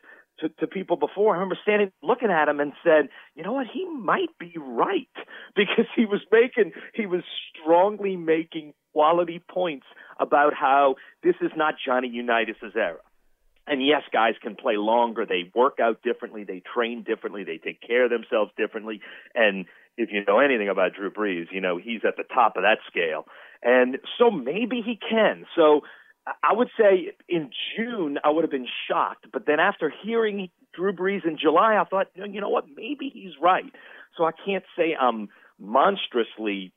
to, 0.41 0.49
to 0.61 0.67
people 0.67 0.97
before. 0.97 1.35
I 1.35 1.39
remember 1.39 1.59
standing 1.63 1.93
looking 2.03 2.31
at 2.31 2.49
him 2.49 2.61
and 2.61 2.73
said, 2.85 3.09
you 3.35 3.43
know 3.43 3.53
what, 3.53 3.67
he 3.73 3.87
might 3.87 4.37
be 4.39 4.55
right 4.57 5.09
because 5.57 5.87
he 5.95 6.07
was 6.07 6.21
making 6.31 6.73
he 6.95 7.07
was 7.07 7.23
strongly 7.53 8.17
making 8.17 8.75
quality 8.93 9.43
points 9.51 9.87
about 10.19 10.55
how 10.55 10.97
this 11.23 11.35
is 11.41 11.51
not 11.57 11.75
Johnny 11.85 12.09
Unitas' 12.09 12.75
era. 12.75 13.01
And 13.67 13.85
yes, 13.85 14.03
guys 14.13 14.35
can 14.41 14.55
play 14.55 14.77
longer. 14.77 15.27
They 15.27 15.51
work 15.55 15.79
out 15.81 16.01
differently. 16.03 16.45
They 16.45 16.63
train 16.73 17.03
differently. 17.03 17.43
They 17.43 17.59
take 17.59 17.81
care 17.81 18.05
of 18.05 18.11
themselves 18.11 18.53
differently. 18.57 19.01
And 19.35 19.67
if 19.97 20.11
you 20.13 20.25
know 20.25 20.39
anything 20.39 20.69
about 20.69 20.95
Drew 20.95 21.11
Brees, 21.11 21.47
you 21.51 21.61
know 21.61 21.77
he's 21.77 22.03
at 22.07 22.17
the 22.17 22.23
top 22.23 22.57
of 22.57 22.63
that 22.63 22.79
scale. 22.87 23.27
And 23.63 23.99
so 24.19 24.31
maybe 24.31 24.83
he 24.85 24.97
can. 24.97 25.47
So 25.57 25.81
I 26.27 26.53
would 26.53 26.69
say 26.79 27.13
in 27.29 27.51
June 27.77 28.19
I 28.25 28.31
would 28.31 28.43
have 28.43 28.51
been 28.51 28.69
shocked, 28.89 29.27
but 29.33 29.47
then 29.47 29.61
after 29.61 29.93
hearing 30.05 30.49
Drew 30.75 30.93
Brees 30.93 31.25
in 31.25 31.39
July, 31.41 31.77
I 31.77 31.85
thought, 31.85 32.09
you 32.15 32.41
know 32.41 32.49
what, 32.49 32.65
maybe 32.75 33.11
he's 33.13 33.33
right. 33.41 33.65
So 34.17 34.25
I 34.25 34.33
can't 34.45 34.65
say 34.77 34.97
I'm 35.01 35.29
monstrously 35.59 36.73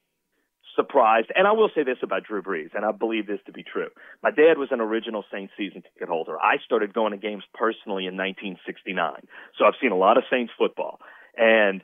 surprised. 0.75 1.27
And 1.35 1.47
I 1.47 1.51
will 1.51 1.69
say 1.75 1.83
this 1.83 1.97
about 2.03 2.23
Drew 2.23 2.41
Brees, 2.41 2.69
and 2.73 2.85
I 2.85 2.91
believe 2.91 3.27
this 3.27 3.39
to 3.47 3.51
be 3.51 3.63
true. 3.63 3.89
My 4.23 4.31
dad 4.31 4.57
was 4.57 4.69
an 4.71 4.81
original 4.81 5.23
Saints 5.31 5.53
season 5.57 5.81
ticket 5.81 6.07
holder. 6.07 6.37
I 6.39 6.57
started 6.63 6.93
going 6.93 7.11
to 7.11 7.17
games 7.17 7.43
personally 7.53 8.05
in 8.05 8.15
1969, 8.15 9.27
so 9.57 9.65
I've 9.65 9.73
seen 9.81 9.91
a 9.91 9.97
lot 9.97 10.17
of 10.17 10.23
Saints 10.29 10.53
football, 10.57 10.99
and 11.35 11.81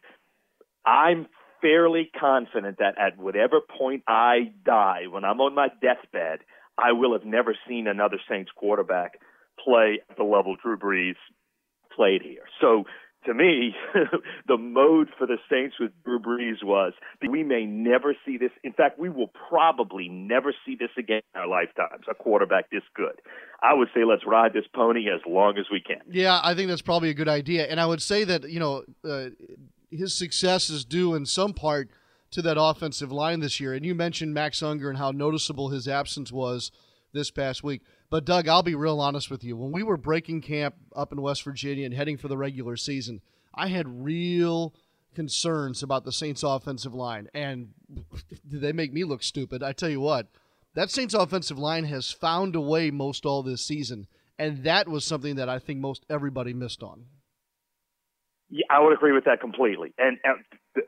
I'm 0.86 1.28
fairly 1.62 2.12
confident 2.20 2.78
that 2.78 2.96
at 3.00 3.18
whatever 3.18 3.60
point 3.60 4.04
I 4.08 4.54
die, 4.64 5.04
when 5.10 5.26
I'm 5.26 5.42
on 5.42 5.56
my 5.56 5.70
deathbed 5.82 6.40
I 6.78 6.92
will 6.92 7.14
have 7.14 7.26
never 7.26 7.56
seen 7.68 7.88
another 7.88 8.20
Saints 8.30 8.52
quarterback 8.56 9.20
play 9.64 10.02
at 10.10 10.18
the 10.18 10.24
level 10.24 10.56
Drew 10.62 10.78
Brees 10.78 11.16
played 11.96 12.22
here. 12.22 12.44
So 12.60 12.84
to 13.26 13.34
me, 13.34 13.74
the 14.48 14.58
mode 14.58 15.10
for 15.18 15.26
the 15.26 15.38
Saints 15.50 15.76
with 15.80 15.92
Drew 16.04 16.20
Brees 16.20 16.64
was 16.64 16.94
we 17.28 17.44
may 17.44 17.66
never 17.66 18.16
see 18.26 18.38
this. 18.38 18.52
In 18.64 18.74
fact, 18.74 19.00
we 19.00 19.10
will 19.10 19.32
probably 19.50 20.10
never 20.10 20.54
see 20.66 20.76
this 20.76 20.90
again 20.98 21.22
in 21.34 21.42
our 21.42 21.48
lifetimes, 21.48 22.06
a 22.10 22.14
quarterback 22.14 22.70
this 22.70 22.84
good. 22.96 23.20
I 23.64 23.74
would 23.74 23.88
say 23.96 24.04
let's 24.04 24.26
ride 24.28 24.54
this 24.54 24.66
pony 24.74 25.06
as 25.10 25.22
long 25.28 25.58
as 25.58 25.66
we 25.72 25.82
can. 25.82 26.02
Yeah, 26.10 26.40
I 26.44 26.54
think 26.54 26.70
that's 26.70 26.82
probably 26.82 27.10
a 27.10 27.16
good 27.16 27.30
idea. 27.30 27.66
And 27.66 27.80
I 27.80 27.86
would 27.86 28.02
say 28.02 28.24
that, 28.26 28.50
you 28.50 28.60
know, 28.60 28.84
uh, 29.04 29.30
his 29.90 30.14
success 30.14 30.70
is 30.70 30.86
due 30.86 31.16
in 31.16 31.26
some 31.26 31.54
part– 31.54 31.90
to 32.36 32.42
that 32.42 32.60
offensive 32.60 33.14
line 33.14 33.40
this 33.40 33.62
year. 33.62 33.74
And 33.74 33.86
you 33.86 33.96
mentioned 33.96 34.34
Max 34.34 34.62
Unger 34.62 34.90
and 34.90 34.98
how 34.98 35.12
noticeable 35.12 35.70
his 35.70 35.88
absence 35.88 36.34
was 36.34 36.70
this 37.14 37.32
past 37.32 37.64
week. 37.64 37.82
But 38.10 38.26
Doug, 38.26 38.50
I'll 38.50 38.62
be 38.62 38.76
real 38.76 39.00
honest 39.00 39.32
with 39.32 39.42
you. 39.42 39.56
When 39.56 39.72
we 39.72 39.84
were 39.84 39.96
breaking 39.96 40.42
camp 40.42 40.76
up 40.94 41.14
in 41.14 41.22
West 41.22 41.44
Virginia 41.44 41.86
and 41.86 41.94
heading 41.94 42.18
for 42.18 42.28
the 42.28 42.38
regular 42.38 42.76
season, 42.76 43.22
I 43.54 43.70
had 43.70 44.04
real 44.04 44.76
concerns 45.14 45.82
about 45.82 46.04
the 46.04 46.12
Saints 46.12 46.44
offensive 46.44 46.94
line. 46.94 47.30
And 47.34 47.70
did 48.46 48.60
they 48.62 48.74
make 48.74 48.92
me 48.92 49.06
look 49.06 49.24
stupid? 49.24 49.64
I 49.64 49.72
tell 49.72 49.90
you 49.90 50.02
what, 50.02 50.28
that 50.74 50.92
Saints 50.92 51.14
offensive 51.14 51.58
line 51.58 51.86
has 51.86 52.12
found 52.12 52.54
a 52.58 52.62
way 52.62 52.92
most 52.92 53.26
all 53.26 53.44
this 53.44 53.66
season. 53.66 54.08
And 54.38 54.66
that 54.66 54.90
was 54.90 55.06
something 55.06 55.38
that 55.38 55.48
I 55.48 55.60
think 55.60 55.80
most 55.80 56.06
everybody 56.10 56.54
missed 56.54 56.84
on. 56.84 57.06
Yeah, 58.50 58.66
I 58.70 58.80
would 58.82 58.94
agree 58.94 59.12
with 59.12 59.26
that 59.26 59.42
completely. 59.42 59.94
And, 59.98 60.18
and 60.24 60.38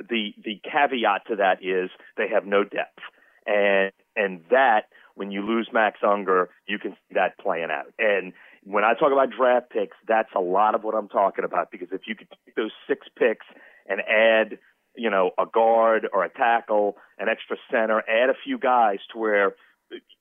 the 0.10 0.34
the 0.44 0.60
caveat 0.64 1.28
to 1.28 1.38
that 1.38 1.64
is 1.64 1.90
they 2.18 2.28
have 2.30 2.46
no 2.46 2.64
depth, 2.64 3.00
and 3.46 3.92
and 4.16 4.42
that 4.52 4.86
when 5.16 5.32
you 5.32 5.42
lose 5.42 5.70
Max 5.74 6.00
Unger, 6.04 6.50
you 6.68 6.78
can 6.78 6.92
see 6.92 7.16
that 7.16 7.38
playing 7.40 7.70
out. 7.72 7.92
And 7.98 8.34
when 8.64 8.84
I 8.84 8.94
talk 8.94 9.12
about 9.12 9.30
draft 9.36 9.72
picks, 9.72 9.98
that's 10.08 10.30
a 10.36 10.40
lot 10.40 10.76
of 10.76 10.84
what 10.84 10.94
I'm 10.94 11.10
talking 11.10 11.44
about 11.44 11.72
because 11.72 11.88
if 11.92 12.02
you 12.06 12.16
could 12.16 12.28
take 12.46 12.56
those 12.56 12.72
six 12.88 13.08
picks 13.18 13.46
and 13.88 14.02
add, 14.02 14.60
you 14.96 15.10
know, 15.10 15.32
a 15.40 15.46
guard 15.46 16.08
or 16.14 16.24
a 16.24 16.30
tackle, 16.30 16.98
an 17.18 17.30
extra 17.30 17.58
center, 17.72 18.04
add 18.08 18.30
a 18.30 18.36
few 18.44 18.60
guys 18.60 19.00
to 19.14 19.20
where 19.20 19.56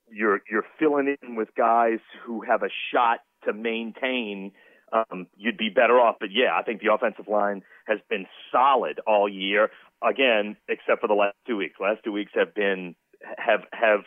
you're 0.09 0.41
you're 0.49 0.65
filling 0.79 1.15
in 1.21 1.35
with 1.35 1.49
guys 1.55 1.99
who 2.25 2.41
have 2.41 2.63
a 2.63 2.69
shot 2.91 3.19
to 3.45 3.53
maintain 3.53 4.51
um, 4.91 5.27
you'd 5.35 5.57
be 5.57 5.69
better 5.69 5.99
off. 5.99 6.17
But 6.19 6.29
yeah, 6.31 6.57
I 6.57 6.63
think 6.63 6.81
the 6.81 6.93
offensive 6.93 7.27
line 7.27 7.63
has 7.85 7.99
been 8.09 8.25
solid 8.51 8.99
all 9.05 9.27
year. 9.29 9.69
Again, 10.07 10.57
except 10.69 11.01
for 11.01 11.07
the 11.07 11.15
last 11.15 11.35
two 11.47 11.57
weeks. 11.57 11.75
Last 11.79 12.03
two 12.03 12.11
weeks 12.11 12.31
have 12.35 12.53
been 12.53 12.95
have 13.37 13.61
have 13.73 14.01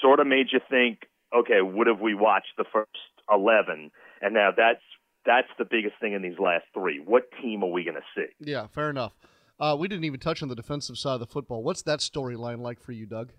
sort 0.00 0.20
of 0.20 0.26
made 0.26 0.46
you 0.52 0.60
think, 0.70 1.00
okay, 1.36 1.60
would 1.60 1.86
have 1.86 2.00
we 2.00 2.14
watched 2.14 2.56
the 2.56 2.64
first 2.72 2.90
eleven? 3.30 3.90
And 4.22 4.34
now 4.34 4.50
that's 4.56 4.80
that's 5.26 5.48
the 5.58 5.64
biggest 5.64 5.96
thing 6.00 6.14
in 6.14 6.22
these 6.22 6.38
last 6.38 6.64
three. 6.72 7.00
What 7.04 7.24
team 7.42 7.62
are 7.62 7.70
we 7.70 7.84
going 7.84 7.96
to 7.96 8.02
see? 8.16 8.26
Yeah, 8.40 8.66
fair 8.66 8.90
enough. 8.90 9.12
Uh, 9.58 9.76
we 9.78 9.86
didn't 9.86 10.04
even 10.04 10.20
touch 10.20 10.42
on 10.42 10.48
the 10.48 10.54
defensive 10.54 10.98
side 10.98 11.14
of 11.14 11.20
the 11.20 11.26
football. 11.26 11.62
What's 11.62 11.82
that 11.82 12.00
storyline 12.00 12.60
like 12.60 12.80
for 12.80 12.92
you, 12.92 13.06
Doug? 13.06 13.32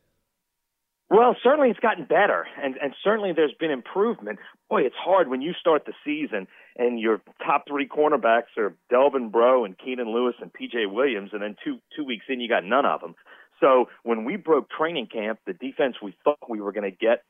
Well, 1.10 1.36
certainly 1.44 1.70
it's 1.70 1.80
gotten 1.80 2.06
better, 2.06 2.48
and 2.62 2.76
and 2.82 2.94
certainly 3.04 3.32
there's 3.36 3.54
been 3.60 3.72
improvement. 3.72 4.40
Boy, 4.70 4.82
it's 4.82 4.96
hard 4.98 5.28
when 5.28 5.42
you 5.42 5.54
start 5.60 5.86
the 5.86 5.94
season 6.04 6.48
and 6.78 7.00
your 7.00 7.22
top 7.46 7.66
three 7.68 7.88
cornerbacks 7.88 8.58
are 8.58 8.76
Delvin 8.90 9.30
Breaux 9.30 9.66
and 9.66 9.78
Keenan 9.78 10.12
Lewis 10.14 10.36
and 10.42 10.54
P.J. 10.54 10.88
Williams, 10.88 11.30
and 11.34 11.42
then 11.42 11.56
two 11.64 11.80
two 11.96 12.04
weeks 12.04 12.26
in 12.30 12.40
you 12.40 12.50
got 12.50 12.64
none 12.64 12.86
of 12.86 13.02
them. 13.02 13.16
So 13.62 13.86
when 14.04 14.26
we 14.26 14.36
broke 14.36 14.70
training 14.70 15.08
camp, 15.12 15.40
the 15.46 15.54
defense 15.54 15.96
we 16.02 16.16
thought 16.24 16.50
we 16.50 16.60
were 16.60 16.74
going 16.74 16.90
to 16.90 16.96
get 16.96 17.24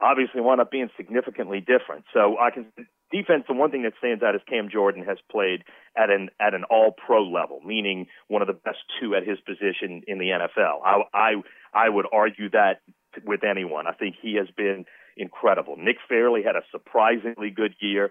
obviously 0.00 0.40
wound 0.40 0.60
up 0.60 0.70
being 0.70 0.90
significantly 0.96 1.60
different. 1.60 2.04
So 2.12 2.36
I 2.38 2.50
can 2.50 2.66
defense. 3.10 3.44
The 3.48 3.54
one 3.54 3.70
thing 3.70 3.82
that 3.82 3.94
stands 3.98 4.22
out 4.22 4.34
is 4.34 4.40
Cam 4.48 4.68
Jordan 4.70 5.04
has 5.04 5.18
played 5.30 5.64
at 5.96 6.10
an 6.10 6.30
at 6.40 6.54
an 6.54 6.64
All 6.70 6.92
Pro 6.92 7.24
level, 7.24 7.60
meaning 7.64 8.06
one 8.28 8.42
of 8.42 8.48
the 8.48 8.54
best 8.54 8.78
two 9.00 9.14
at 9.14 9.26
his 9.26 9.38
position 9.40 10.02
in 10.06 10.18
the 10.18 10.30
NFL. 10.30 10.82
I 10.84 11.02
I, 11.14 11.32
I 11.74 11.88
would 11.88 12.06
argue 12.12 12.50
that 12.50 12.80
with 13.24 13.44
anyone. 13.44 13.86
I 13.86 13.92
think 13.92 14.16
he 14.20 14.36
has 14.36 14.48
been 14.56 14.84
incredible. 15.16 15.76
Nick 15.76 15.96
Fairley 16.08 16.42
had 16.44 16.56
a 16.56 16.62
surprisingly 16.70 17.50
good 17.50 17.74
year 17.80 18.10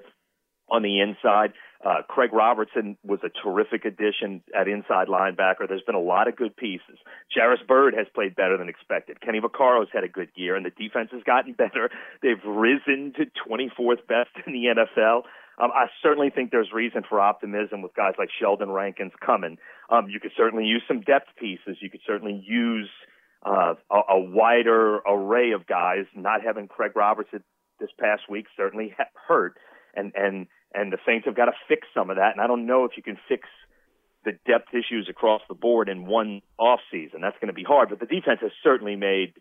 on 0.69 0.83
the 0.83 0.99
inside. 0.99 1.53
Uh, 1.85 2.01
Craig 2.07 2.33
Robertson 2.33 2.97
was 3.03 3.19
a 3.23 3.29
terrific 3.29 3.85
addition 3.85 4.41
at 4.57 4.67
inside 4.67 5.07
linebacker. 5.07 5.67
There's 5.67 5.83
been 5.85 5.95
a 5.95 6.01
lot 6.01 6.27
of 6.27 6.35
good 6.35 6.55
pieces. 6.57 6.97
Jairus 7.33 7.59
Byrd 7.67 7.93
has 7.93 8.07
played 8.13 8.35
better 8.35 8.57
than 8.57 8.67
expected. 8.67 9.21
Kenny 9.21 9.39
Vaccaro's 9.39 9.89
had 9.93 10.03
a 10.03 10.07
good 10.07 10.29
year, 10.35 10.55
and 10.55 10.65
the 10.65 10.71
defense 10.71 11.09
has 11.11 11.21
gotten 11.23 11.53
better. 11.57 11.89
They've 12.21 12.43
risen 12.45 13.13
to 13.17 13.25
24th 13.47 14.07
best 14.07 14.31
in 14.45 14.53
the 14.53 14.73
NFL. 14.75 15.23
Um, 15.59 15.71
I 15.73 15.87
certainly 16.03 16.29
think 16.29 16.51
there's 16.51 16.71
reason 16.73 17.03
for 17.07 17.19
optimism 17.19 17.81
with 17.81 17.95
guys 17.95 18.13
like 18.17 18.29
Sheldon 18.39 18.69
Rankins 18.69 19.13
coming. 19.23 19.57
Um, 19.89 20.07
you 20.09 20.19
could 20.19 20.31
certainly 20.37 20.65
use 20.65 20.83
some 20.87 21.01
depth 21.01 21.29
pieces. 21.39 21.77
You 21.81 21.89
could 21.89 22.01
certainly 22.05 22.43
use 22.45 22.89
uh, 23.45 23.73
a, 23.91 23.95
a 23.95 24.19
wider 24.19 24.97
array 24.97 25.51
of 25.51 25.65
guys. 25.65 26.05
Not 26.15 26.41
having 26.43 26.67
Craig 26.67 26.91
Robertson 26.95 27.43
this 27.79 27.89
past 27.99 28.23
week 28.29 28.45
certainly 28.55 28.95
hurt, 29.27 29.55
and 29.95 30.11
and 30.15 30.47
and 30.77 30.93
the 30.93 30.97
Saints 31.05 31.25
have 31.25 31.35
got 31.35 31.45
to 31.45 31.53
fix 31.67 31.87
some 31.93 32.09
of 32.09 32.17
that. 32.17 32.33
And 32.33 32.41
I 32.41 32.47
don't 32.47 32.67
know 32.67 32.85
if 32.85 32.91
you 32.95 33.03
can 33.03 33.17
fix 33.27 33.47
the 34.23 34.33
depth 34.45 34.69
issues 34.73 35.07
across 35.09 35.41
the 35.49 35.55
board 35.55 35.89
in 35.89 36.05
one 36.05 36.41
off 36.59 36.79
season. 36.91 37.21
That's 37.21 37.37
going 37.41 37.47
to 37.47 37.53
be 37.53 37.63
hard. 37.63 37.89
But 37.89 37.99
the 37.99 38.05
defense 38.05 38.39
has 38.41 38.51
certainly 38.63 38.95
made 38.95 39.33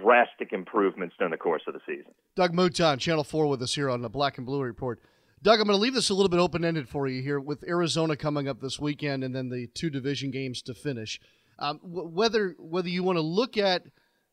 drastic 0.00 0.52
improvements 0.52 1.16
during 1.18 1.32
the 1.32 1.36
course 1.36 1.62
of 1.66 1.74
the 1.74 1.80
season. 1.86 2.12
Doug 2.36 2.52
Mouton, 2.52 2.98
Channel 2.98 3.24
Four, 3.24 3.46
with 3.48 3.62
us 3.62 3.74
here 3.74 3.90
on 3.90 4.02
the 4.02 4.08
Black 4.08 4.38
and 4.38 4.46
Blue 4.46 4.62
Report. 4.62 5.00
Doug, 5.42 5.58
I'm 5.58 5.66
going 5.66 5.76
to 5.76 5.82
leave 5.82 5.94
this 5.94 6.10
a 6.10 6.14
little 6.14 6.28
bit 6.28 6.38
open 6.38 6.64
ended 6.64 6.88
for 6.88 7.08
you 7.08 7.22
here 7.22 7.40
with 7.40 7.64
Arizona 7.66 8.14
coming 8.14 8.46
up 8.46 8.60
this 8.60 8.78
weekend 8.78 9.24
and 9.24 9.34
then 9.34 9.48
the 9.48 9.66
two 9.74 9.90
division 9.90 10.30
games 10.30 10.62
to 10.62 10.74
finish. 10.74 11.18
Um, 11.58 11.80
whether 11.82 12.54
whether 12.58 12.88
you 12.88 13.02
want 13.02 13.16
to 13.16 13.22
look 13.22 13.56
at, 13.56 13.82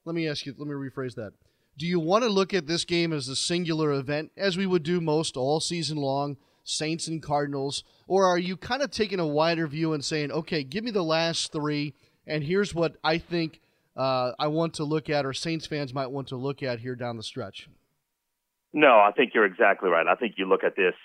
let 0.05 0.15
me 0.15 0.27
ask 0.27 0.45
you, 0.45 0.53
let 0.57 0.67
me 0.67 0.73
rephrase 0.73 1.15
that. 1.15 1.31
Do 1.77 1.85
you 1.85 1.99
want 1.99 2.23
to 2.23 2.29
look 2.29 2.53
at 2.53 2.65
this 2.65 2.85
game 2.85 3.13
as 3.13 3.27
a 3.27 3.35
singular 3.35 3.91
event, 3.91 4.31
as 4.35 4.57
we 4.57 4.65
would 4.65 4.81
do 4.81 4.99
most 4.99 5.37
all 5.37 5.59
season 5.59 5.97
long, 5.97 6.37
Saints 6.63 7.07
and 7.07 7.21
Cardinals, 7.21 7.83
or 8.07 8.25
are 8.25 8.39
you 8.39 8.57
kind 8.57 8.81
of 8.81 8.89
taking 8.89 9.19
a 9.19 9.27
wider 9.27 9.67
view 9.67 9.93
and 9.93 10.03
saying, 10.03 10.31
okay, 10.31 10.63
give 10.63 10.83
me 10.83 10.91
the 10.91 11.03
last 11.03 11.51
three, 11.51 11.93
and 12.25 12.43
here's 12.43 12.73
what 12.73 12.97
I 13.03 13.19
think 13.19 13.61
uh, 13.95 14.31
I 14.39 14.47
want 14.47 14.73
to 14.75 14.83
look 14.83 15.09
at, 15.09 15.25
or 15.25 15.33
Saints 15.33 15.67
fans 15.67 15.93
might 15.93 16.11
want 16.11 16.27
to 16.29 16.35
look 16.35 16.63
at 16.63 16.79
here 16.79 16.95
down 16.95 17.15
the 17.15 17.23
stretch? 17.23 17.69
No, 18.73 18.99
I 18.99 19.11
think 19.15 19.31
you're 19.33 19.45
exactly 19.45 19.89
right. 19.89 20.07
I 20.07 20.15
think 20.15 20.35
you 20.37 20.47
look 20.49 20.63
at 20.63 20.75
this 20.75 20.95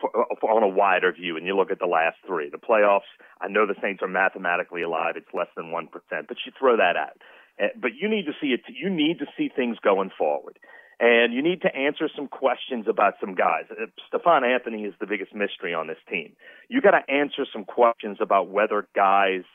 for, 0.00 0.10
for, 0.40 0.50
on 0.50 0.62
a 0.62 0.68
wider 0.68 1.12
view 1.12 1.36
and 1.36 1.46
you 1.46 1.56
look 1.56 1.70
at 1.70 1.78
the 1.78 1.86
last 1.86 2.16
three. 2.26 2.50
The 2.50 2.58
playoffs, 2.58 3.08
I 3.40 3.48
know 3.48 3.66
the 3.66 3.76
Saints 3.80 4.02
are 4.02 4.08
mathematically 4.08 4.82
alive. 4.82 5.14
It's 5.16 5.32
less 5.32 5.46
than 5.56 5.66
1%, 5.66 5.88
but 6.26 6.36
you 6.44 6.52
throw 6.58 6.76
that 6.76 6.96
out. 6.96 7.20
Eh, 7.58 7.68
but 7.80 7.92
you 8.00 8.08
need 8.08 8.26
to 8.26 8.32
see 8.40 8.48
it. 8.48 8.60
You 8.68 8.90
need 8.90 9.18
to 9.20 9.26
see 9.36 9.50
things 9.54 9.78
going 9.82 10.10
forward. 10.16 10.58
And 11.00 11.32
you 11.32 11.42
need 11.42 11.62
to 11.62 11.74
answer 11.74 12.08
some 12.14 12.26
questions 12.26 12.86
about 12.88 13.14
some 13.20 13.36
guys. 13.36 13.64
Uh, 13.70 13.86
Stephone 14.08 14.42
Anthony 14.44 14.82
is 14.82 14.94
the 14.98 15.06
biggest 15.06 15.32
mystery 15.32 15.72
on 15.72 15.86
this 15.86 15.98
team. 16.10 16.32
You 16.68 16.80
got 16.80 16.90
to 16.90 17.08
answer 17.08 17.46
some 17.52 17.64
questions 17.64 18.18
about 18.20 18.48
whether 18.48 18.88
guys– 18.94 19.42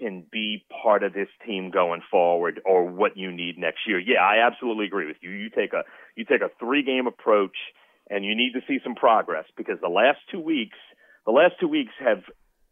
can 0.00 0.24
be 0.32 0.64
part 0.82 1.02
of 1.02 1.12
this 1.12 1.28
team 1.46 1.70
going 1.70 2.00
forward 2.10 2.60
or 2.64 2.84
what 2.86 3.16
you 3.16 3.30
need 3.30 3.58
next 3.58 3.80
year. 3.86 3.98
Yeah, 3.98 4.20
I 4.20 4.46
absolutely 4.46 4.86
agree 4.86 5.06
with 5.06 5.18
you. 5.20 5.30
You 5.30 5.50
take 5.50 5.72
a 5.72 5.84
you 6.16 6.24
take 6.24 6.40
a 6.40 6.50
three 6.58 6.82
game 6.82 7.06
approach 7.06 7.56
and 8.08 8.24
you 8.24 8.34
need 8.34 8.52
to 8.54 8.60
see 8.66 8.78
some 8.82 8.94
progress 8.94 9.44
because 9.56 9.76
the 9.80 9.88
last 9.88 10.18
two 10.30 10.40
weeks 10.40 10.78
the 11.26 11.32
last 11.32 11.54
two 11.60 11.68
weeks 11.68 11.92
have 11.98 12.22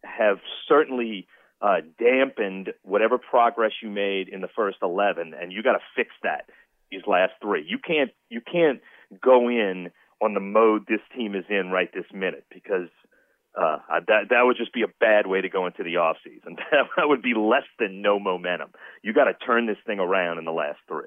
have 0.04 0.38
certainly 0.68 1.26
uh, 1.60 1.76
dampened 1.98 2.72
whatever 2.82 3.18
progress 3.18 3.72
you 3.82 3.90
made 3.90 4.28
in 4.28 4.40
the 4.40 4.48
first 4.54 4.78
11 4.82 5.34
and 5.40 5.52
you 5.52 5.62
got 5.62 5.72
to 5.72 5.80
fix 5.96 6.10
that 6.22 6.48
these 6.90 7.02
last 7.06 7.32
three. 7.42 7.64
You 7.68 7.78
can't 7.78 8.10
you 8.28 8.40
can't 8.40 8.80
go 9.22 9.48
in 9.48 9.90
on 10.22 10.34
the 10.34 10.40
mode 10.40 10.84
this 10.88 11.00
team 11.16 11.34
is 11.34 11.44
in 11.48 11.70
right 11.70 11.90
this 11.92 12.06
minute 12.12 12.44
because 12.52 12.88
uh, 13.58 13.78
that 14.06 14.28
that 14.30 14.42
would 14.42 14.56
just 14.56 14.72
be 14.72 14.82
a 14.82 14.88
bad 15.00 15.26
way 15.26 15.40
to 15.40 15.48
go 15.48 15.66
into 15.66 15.82
the 15.82 15.96
off 15.96 16.16
season. 16.24 16.56
that 16.96 17.08
would 17.08 17.22
be 17.22 17.34
less 17.34 17.66
than 17.78 18.02
no 18.02 18.18
momentum. 18.18 18.70
You 19.02 19.12
got 19.12 19.24
to 19.24 19.34
turn 19.34 19.66
this 19.66 19.78
thing 19.86 19.98
around 19.98 20.38
in 20.38 20.44
the 20.44 20.52
last 20.52 20.78
three. 20.86 21.06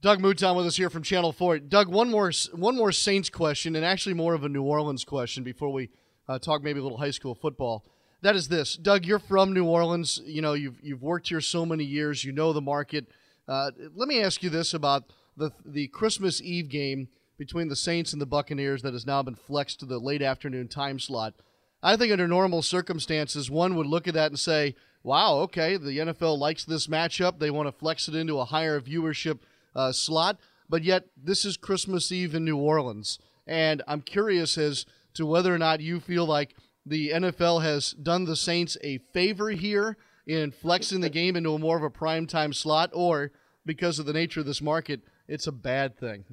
Doug 0.00 0.20
Mouton 0.20 0.56
with 0.56 0.66
us 0.66 0.76
here 0.76 0.90
from 0.90 1.02
Channel 1.02 1.32
Four. 1.32 1.58
Doug, 1.58 1.88
one 1.88 2.10
more 2.10 2.32
one 2.54 2.76
more 2.76 2.92
Saints 2.92 3.28
question, 3.28 3.76
and 3.76 3.84
actually 3.84 4.14
more 4.14 4.34
of 4.34 4.44
a 4.44 4.48
New 4.48 4.62
Orleans 4.62 5.04
question 5.04 5.44
before 5.44 5.72
we 5.72 5.90
uh, 6.28 6.38
talk 6.38 6.62
maybe 6.62 6.80
a 6.80 6.82
little 6.82 6.98
high 6.98 7.10
school 7.10 7.34
football. 7.34 7.84
That 8.22 8.36
is 8.36 8.46
this, 8.46 8.76
Doug. 8.76 9.04
You're 9.04 9.18
from 9.18 9.52
New 9.52 9.64
Orleans. 9.64 10.20
You 10.24 10.42
know 10.42 10.52
you've 10.52 10.78
you've 10.80 11.02
worked 11.02 11.28
here 11.28 11.40
so 11.40 11.66
many 11.66 11.82
years. 11.82 12.24
You 12.24 12.30
know 12.30 12.52
the 12.52 12.60
market. 12.60 13.08
Uh, 13.48 13.72
let 13.96 14.08
me 14.08 14.22
ask 14.22 14.44
you 14.44 14.50
this 14.50 14.72
about 14.72 15.04
the 15.36 15.50
the 15.64 15.88
Christmas 15.88 16.40
Eve 16.40 16.68
game 16.68 17.08
between 17.36 17.66
the 17.66 17.74
Saints 17.74 18.12
and 18.12 18.22
the 18.22 18.26
Buccaneers 18.26 18.82
that 18.82 18.92
has 18.92 19.04
now 19.04 19.24
been 19.24 19.34
flexed 19.34 19.80
to 19.80 19.86
the 19.86 19.98
late 19.98 20.22
afternoon 20.22 20.68
time 20.68 21.00
slot. 21.00 21.34
I 21.82 21.96
think 21.96 22.12
under 22.12 22.28
normal 22.28 22.62
circumstances, 22.62 23.50
one 23.50 23.74
would 23.74 23.88
look 23.88 24.06
at 24.06 24.14
that 24.14 24.30
and 24.30 24.38
say, 24.38 24.76
wow, 25.02 25.38
okay, 25.38 25.76
the 25.76 25.98
NFL 25.98 26.38
likes 26.38 26.64
this 26.64 26.86
matchup. 26.86 27.40
They 27.40 27.50
want 27.50 27.66
to 27.66 27.72
flex 27.72 28.06
it 28.06 28.14
into 28.14 28.38
a 28.38 28.44
higher 28.44 28.80
viewership 28.80 29.40
uh, 29.74 29.90
slot. 29.90 30.38
But 30.68 30.84
yet, 30.84 31.06
this 31.16 31.44
is 31.44 31.56
Christmas 31.56 32.12
Eve 32.12 32.36
in 32.36 32.44
New 32.44 32.56
Orleans. 32.56 33.18
And 33.48 33.82
I'm 33.88 34.00
curious 34.00 34.56
as 34.56 34.86
to 35.14 35.26
whether 35.26 35.52
or 35.52 35.58
not 35.58 35.80
you 35.80 35.98
feel 35.98 36.24
like 36.24 36.54
the 36.84 37.10
NFL 37.10 37.62
has 37.62 37.92
done 37.92 38.24
the 38.24 38.36
Saints 38.36 38.76
a 38.82 38.98
favor 39.12 39.50
here 39.50 39.96
in 40.26 40.50
flexing 40.50 41.00
the 41.00 41.10
game 41.10 41.36
into 41.36 41.54
a 41.54 41.58
more 41.58 41.76
of 41.76 41.82
a 41.82 41.90
prime 41.90 42.26
time 42.26 42.52
slot, 42.52 42.90
or 42.92 43.32
because 43.64 43.98
of 43.98 44.06
the 44.06 44.12
nature 44.12 44.40
of 44.40 44.46
this 44.46 44.62
market, 44.62 45.00
it's 45.28 45.46
a 45.46 45.52
bad 45.52 45.98
thing. 45.98 46.24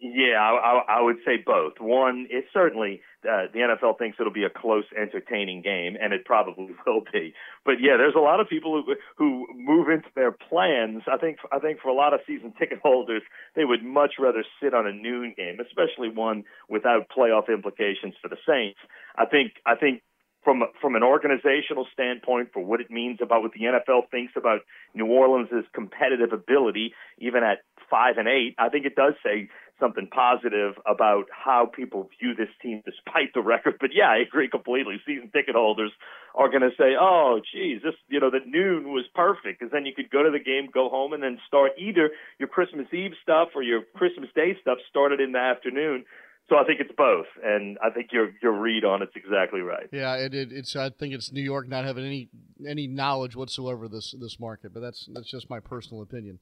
Yeah, 0.00 0.38
I, 0.40 0.52
I, 0.52 0.98
I 0.98 1.02
would 1.02 1.16
say 1.24 1.42
both. 1.44 1.74
One, 1.80 2.26
it 2.30 2.44
certainly 2.52 3.00
uh, 3.24 3.50
the 3.52 3.60
NFL 3.60 3.98
thinks 3.98 4.16
it'll 4.20 4.32
be 4.32 4.44
a 4.44 4.50
close, 4.50 4.84
entertaining 4.96 5.62
game, 5.62 5.96
and 6.00 6.12
it 6.12 6.24
probably 6.24 6.70
will 6.86 7.02
be. 7.12 7.34
But 7.64 7.80
yeah, 7.80 7.96
there's 7.96 8.14
a 8.16 8.20
lot 8.20 8.40
of 8.40 8.48
people 8.48 8.82
who 8.82 8.94
who 9.16 9.46
move 9.54 9.88
into 9.88 10.08
their 10.14 10.32
plans. 10.32 11.02
I 11.10 11.16
think 11.16 11.38
I 11.52 11.58
think 11.58 11.80
for 11.80 11.88
a 11.88 11.94
lot 11.94 12.14
of 12.14 12.20
season 12.26 12.52
ticket 12.58 12.78
holders, 12.82 13.22
they 13.56 13.64
would 13.64 13.82
much 13.82 14.14
rather 14.18 14.44
sit 14.62 14.74
on 14.74 14.86
a 14.86 14.92
noon 14.92 15.34
game, 15.36 15.58
especially 15.60 16.08
one 16.08 16.44
without 16.68 17.08
playoff 17.08 17.48
implications 17.48 18.14
for 18.22 18.28
the 18.28 18.38
Saints. 18.46 18.78
I 19.16 19.26
think 19.26 19.52
I 19.66 19.74
think 19.74 20.02
from 20.44 20.62
from 20.80 20.94
an 20.94 21.02
organizational 21.02 21.86
standpoint 21.92 22.50
for 22.52 22.64
what 22.64 22.80
it 22.80 22.90
means 22.90 23.18
about 23.20 23.42
what 23.42 23.52
the 23.52 23.60
NFL 23.60 24.10
thinks 24.10 24.32
about 24.36 24.60
New 24.94 25.06
Orleans' 25.06 25.64
competitive 25.74 26.32
ability, 26.32 26.94
even 27.18 27.42
at 27.42 27.58
five 27.90 28.16
and 28.16 28.28
eight, 28.28 28.54
I 28.58 28.68
think 28.68 28.86
it 28.86 28.94
does 28.94 29.14
say 29.24 29.48
something 29.80 30.08
positive 30.08 30.74
about 30.86 31.26
how 31.30 31.70
people 31.72 32.08
view 32.18 32.34
this 32.34 32.48
team 32.62 32.82
despite 32.84 33.34
the 33.34 33.40
record. 33.40 33.74
But 33.80 33.90
yeah, 33.94 34.10
I 34.10 34.18
agree 34.18 34.48
completely. 34.48 35.00
Season 35.06 35.30
ticket 35.32 35.54
holders 35.54 35.92
are 36.34 36.48
going 36.48 36.62
to 36.62 36.70
say, 36.76 36.94
"Oh, 36.98 37.40
geez, 37.52 37.82
this 37.82 37.94
you 38.08 38.20
know 38.20 38.30
the 38.30 38.44
noon 38.46 38.92
was 38.92 39.04
perfect," 39.14 39.60
because 39.60 39.72
then 39.72 39.86
you 39.86 39.94
could 39.94 40.10
go 40.10 40.22
to 40.22 40.30
the 40.30 40.42
game, 40.42 40.68
go 40.72 40.88
home, 40.88 41.12
and 41.12 41.22
then 41.22 41.38
start 41.46 41.72
either 41.78 42.10
your 42.38 42.48
Christmas 42.48 42.86
Eve 42.92 43.12
stuff 43.22 43.48
or 43.54 43.62
your 43.62 43.82
Christmas 43.94 44.30
Day 44.34 44.56
stuff 44.60 44.78
started 44.88 45.20
in 45.20 45.32
the 45.32 45.38
afternoon. 45.38 46.04
So 46.48 46.56
I 46.56 46.64
think 46.64 46.80
it's 46.80 46.92
both, 46.96 47.26
and 47.44 47.76
I 47.84 47.90
think 47.90 48.08
your 48.10 48.30
your 48.42 48.52
read 48.52 48.82
on 48.82 49.02
it's 49.02 49.14
exactly 49.14 49.60
right. 49.60 49.86
Yeah, 49.92 50.14
it, 50.16 50.32
it, 50.32 50.50
it's 50.50 50.74
I 50.74 50.88
think 50.88 51.12
it's 51.12 51.30
New 51.30 51.42
York 51.42 51.68
not 51.68 51.84
having 51.84 52.06
any 52.06 52.30
any 52.66 52.86
knowledge 52.86 53.36
whatsoever 53.36 53.86
this 53.86 54.14
this 54.18 54.40
market, 54.40 54.72
but 54.72 54.80
that's 54.80 55.08
that's 55.12 55.30
just 55.30 55.50
my 55.50 55.60
personal 55.60 56.02
opinion. 56.02 56.38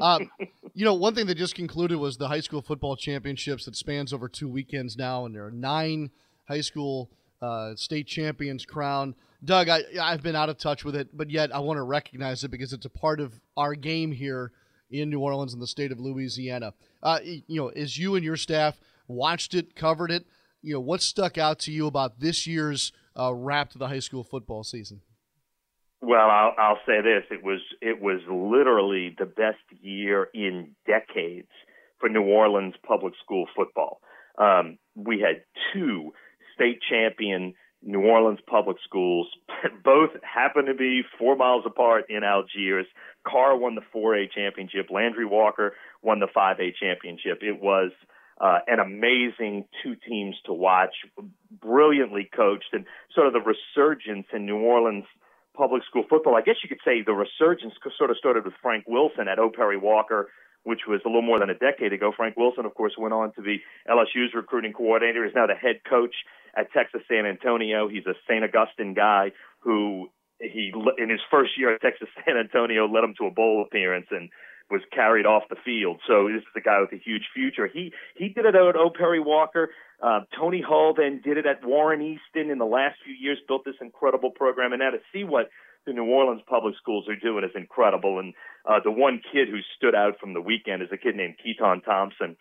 Um, 0.00 0.30
you 0.74 0.84
know, 0.84 0.94
one 0.94 1.14
thing 1.14 1.26
that 1.26 1.36
just 1.36 1.54
concluded 1.54 1.98
was 1.98 2.16
the 2.16 2.28
high 2.28 2.40
school 2.40 2.62
football 2.62 2.96
championships 2.96 3.64
that 3.64 3.76
spans 3.76 4.12
over 4.12 4.28
two 4.28 4.48
weekends 4.48 4.96
now, 4.96 5.24
and 5.24 5.34
there 5.34 5.46
are 5.46 5.50
nine 5.50 6.10
high 6.46 6.60
school 6.60 7.10
uh, 7.42 7.74
state 7.76 8.06
champions 8.06 8.64
crowned. 8.64 9.14
Doug, 9.44 9.68
I, 9.68 9.82
I've 10.00 10.22
been 10.22 10.34
out 10.34 10.48
of 10.48 10.58
touch 10.58 10.84
with 10.84 10.96
it, 10.96 11.16
but 11.16 11.30
yet 11.30 11.54
I 11.54 11.60
want 11.60 11.78
to 11.78 11.82
recognize 11.82 12.42
it 12.42 12.50
because 12.50 12.72
it's 12.72 12.86
a 12.86 12.90
part 12.90 13.20
of 13.20 13.40
our 13.56 13.74
game 13.74 14.10
here 14.10 14.50
in 14.90 15.10
New 15.10 15.20
Orleans 15.20 15.52
and 15.52 15.62
the 15.62 15.66
state 15.66 15.92
of 15.92 16.00
Louisiana. 16.00 16.74
Uh, 17.02 17.20
you 17.22 17.60
know, 17.60 17.68
as 17.68 17.96
you 17.98 18.16
and 18.16 18.24
your 18.24 18.36
staff 18.36 18.78
watched 19.06 19.54
it, 19.54 19.76
covered 19.76 20.10
it, 20.10 20.26
you 20.62 20.74
know, 20.74 20.80
what 20.80 21.02
stuck 21.02 21.38
out 21.38 21.60
to 21.60 21.72
you 21.72 21.86
about 21.86 22.18
this 22.18 22.46
year's 22.46 22.92
uh, 23.18 23.32
wrap 23.32 23.70
to 23.70 23.78
the 23.78 23.88
high 23.88 24.00
school 24.00 24.24
football 24.24 24.64
season? 24.64 25.00
Well, 26.00 26.30
I'll, 26.30 26.54
I'll 26.58 26.80
say 26.86 27.00
this: 27.02 27.24
it 27.30 27.42
was 27.42 27.60
it 27.80 28.00
was 28.00 28.20
literally 28.30 29.14
the 29.18 29.26
best 29.26 29.58
year 29.80 30.28
in 30.32 30.76
decades 30.86 31.48
for 31.98 32.08
New 32.08 32.22
Orleans 32.22 32.74
public 32.86 33.14
school 33.22 33.46
football. 33.56 34.00
Um, 34.38 34.78
we 34.94 35.20
had 35.20 35.42
two 35.72 36.12
state 36.54 36.78
champion 36.88 37.54
New 37.82 38.00
Orleans 38.00 38.40
public 38.46 38.76
schools. 38.84 39.28
Both 39.84 40.10
happened 40.22 40.66
to 40.66 40.74
be 40.74 41.02
four 41.18 41.36
miles 41.36 41.64
apart 41.66 42.06
in 42.08 42.24
Algiers. 42.24 42.86
Karr 43.26 43.56
won 43.56 43.74
the 43.74 43.82
4A 43.94 44.30
championship. 44.32 44.86
Landry 44.90 45.26
Walker 45.26 45.74
won 46.02 46.20
the 46.20 46.26
5A 46.26 46.74
championship. 46.80 47.38
It 47.42 47.60
was 47.60 47.92
uh, 48.40 48.58
an 48.66 48.80
amazing 48.80 49.64
two 49.82 49.96
teams 50.08 50.36
to 50.46 50.52
watch, 50.52 50.94
brilliantly 51.60 52.28
coached, 52.34 52.72
and 52.72 52.84
sort 53.14 53.26
of 53.26 53.32
the 53.32 53.40
resurgence 53.40 54.26
in 54.32 54.46
New 54.46 54.58
Orleans 54.58 55.04
public 55.58 55.82
school 55.90 56.04
football. 56.08 56.36
I 56.36 56.42
guess 56.42 56.62
you 56.62 56.68
could 56.68 56.80
say 56.84 57.02
the 57.02 57.12
resurgence 57.12 57.74
sort 57.98 58.10
of 58.10 58.16
started 58.16 58.44
with 58.44 58.54
Frank 58.62 58.84
Wilson 58.86 59.26
at 59.26 59.40
O. 59.40 59.50
Perry 59.50 59.76
Walker 59.76 60.28
which 60.64 60.80
was 60.86 61.00
a 61.06 61.08
little 61.08 61.22
more 61.22 61.38
than 61.38 61.48
a 61.48 61.54
decade 61.54 61.92
ago. 61.92 62.12
Frank 62.14 62.36
Wilson, 62.36 62.66
of 62.66 62.74
course, 62.74 62.92
went 62.98 63.14
on 63.14 63.32
to 63.34 63.42
be 63.42 63.62
LSU's 63.88 64.34
recruiting 64.34 64.74
coordinator. 64.74 65.24
He's 65.24 65.34
now 65.34 65.46
the 65.46 65.54
head 65.54 65.80
coach 65.88 66.14
at 66.56 66.70
Texas 66.72 67.00
San 67.08 67.26
Antonio. 67.26 67.88
He's 67.88 68.04
a 68.06 68.14
St. 68.28 68.44
Augustine 68.44 68.92
guy 68.92 69.32
who 69.60 70.08
he 70.40 70.72
in 70.98 71.10
his 71.10 71.20
first 71.30 71.52
year 71.56 71.74
at 71.74 71.80
Texas 71.80 72.08
San 72.26 72.36
Antonio 72.36 72.86
led 72.86 73.04
him 73.04 73.14
to 73.18 73.26
a 73.26 73.30
bowl 73.30 73.64
appearance 73.66 74.06
and 74.10 74.30
was 74.70 74.82
carried 74.92 75.26
off 75.26 75.44
the 75.48 75.56
field. 75.64 76.00
So 76.06 76.28
this 76.28 76.42
is 76.42 76.54
a 76.56 76.60
guy 76.60 76.80
with 76.80 76.92
a 76.92 77.02
huge 77.02 77.28
future. 77.34 77.66
He 77.66 77.92
he 78.16 78.28
did 78.28 78.44
it 78.44 78.54
at 78.54 78.76
O. 78.76 78.90
Perry 78.90 79.20
Walker. 79.20 79.70
Uh, 80.02 80.20
Tony 80.38 80.62
Hull 80.66 80.94
then 80.96 81.20
did 81.24 81.38
it 81.38 81.46
at 81.46 81.64
Warren 81.64 82.02
Easton 82.02 82.50
in 82.50 82.58
the 82.58 82.64
last 82.66 82.96
few 83.04 83.14
years. 83.14 83.38
Built 83.48 83.64
this 83.64 83.80
incredible 83.80 84.30
program, 84.30 84.72
and 84.72 84.80
now 84.80 84.90
to 84.90 84.98
see 85.12 85.24
what 85.24 85.48
the 85.86 85.92
New 85.94 86.04
Orleans 86.04 86.42
public 86.46 86.74
schools 86.80 87.08
are 87.08 87.16
doing 87.16 87.44
is 87.44 87.50
incredible. 87.54 88.18
And 88.18 88.34
uh, 88.68 88.80
the 88.84 88.90
one 88.90 89.20
kid 89.32 89.48
who 89.48 89.58
stood 89.76 89.94
out 89.94 90.20
from 90.20 90.34
the 90.34 90.40
weekend 90.40 90.82
is 90.82 90.88
a 90.92 90.98
kid 90.98 91.16
named 91.16 91.36
Keaton 91.42 91.80
Thompson, 91.80 92.36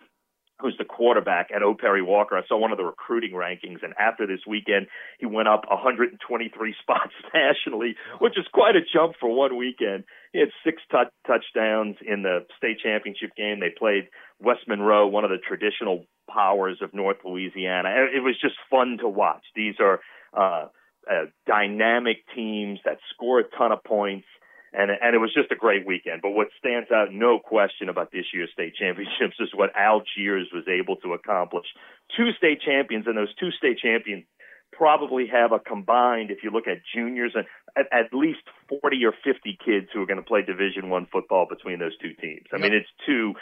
who's 0.59 0.75
the 0.77 0.85
quarterback 0.85 1.49
at 1.55 1.63
O. 1.63 1.73
Perry 1.73 2.01
Walker. 2.01 2.37
I 2.37 2.45
saw 2.47 2.57
one 2.57 2.71
of 2.71 2.77
the 2.77 2.83
recruiting 2.83 3.31
rankings, 3.31 3.83
and 3.83 3.93
after 3.97 4.27
this 4.27 4.41
weekend, 4.45 4.87
he 5.19 5.25
went 5.25 5.47
up 5.47 5.63
123 5.69 6.75
spots 6.81 7.13
nationally, 7.33 7.95
which 8.19 8.37
is 8.37 8.45
quite 8.51 8.75
a 8.75 8.81
jump 8.81 9.15
for 9.19 9.33
one 9.33 9.57
weekend. 9.57 10.03
He 10.33 10.39
had 10.39 10.49
six 10.63 10.81
t- 10.91 10.97
touchdowns 11.25 11.97
in 12.05 12.23
the 12.23 12.45
state 12.57 12.79
championship 12.83 13.31
game. 13.35 13.59
They 13.59 13.73
played 13.77 14.09
West 14.39 14.67
Monroe, 14.67 15.07
one 15.07 15.23
of 15.23 15.29
the 15.29 15.37
traditional 15.37 16.05
powers 16.29 16.79
of 16.81 16.93
North 16.93 17.17
Louisiana. 17.23 17.89
It 18.13 18.21
was 18.21 18.35
just 18.41 18.55
fun 18.69 18.97
to 19.01 19.07
watch. 19.07 19.43
These 19.55 19.75
are 19.79 19.99
uh, 20.37 20.67
uh, 21.09 21.25
dynamic 21.45 22.17
teams 22.35 22.79
that 22.85 22.97
score 23.13 23.39
a 23.39 23.43
ton 23.57 23.71
of 23.71 23.83
points 23.83 24.27
and 24.73 24.91
and 24.91 25.15
it 25.15 25.19
was 25.19 25.33
just 25.33 25.51
a 25.51 25.55
great 25.55 25.85
weekend. 25.87 26.21
But 26.21 26.31
what 26.31 26.47
stands 26.57 26.91
out, 26.91 27.11
no 27.11 27.39
question, 27.39 27.89
about 27.89 28.11
this 28.11 28.25
year's 28.33 28.51
state 28.51 28.75
championships 28.75 29.35
is 29.39 29.49
what 29.53 29.71
Algiers 29.75 30.49
was 30.53 30.67
able 30.67 30.97
to 30.97 31.13
accomplish. 31.13 31.65
Two 32.15 32.31
state 32.37 32.61
champions, 32.61 33.07
and 33.07 33.17
those 33.17 33.33
two 33.35 33.51
state 33.51 33.79
champions 33.79 34.25
probably 34.71 35.27
have 35.27 35.51
a 35.51 35.59
combined, 35.59 36.31
if 36.31 36.39
you 36.43 36.51
look 36.51 36.67
at 36.67 36.77
juniors, 36.93 37.33
and 37.35 37.45
at, 37.77 37.85
at 37.91 38.13
least 38.13 38.41
40 38.69 39.05
or 39.05 39.13
50 39.23 39.57
kids 39.63 39.87
who 39.93 40.01
are 40.01 40.05
going 40.05 40.17
to 40.17 40.23
play 40.23 40.41
Division 40.41 40.89
One 40.89 41.07
football 41.11 41.47
between 41.49 41.79
those 41.79 41.97
two 41.97 42.13
teams. 42.13 42.45
I 42.53 42.57
yep. 42.57 42.63
mean, 42.63 42.73
it's 42.73 42.89
two 43.05 43.33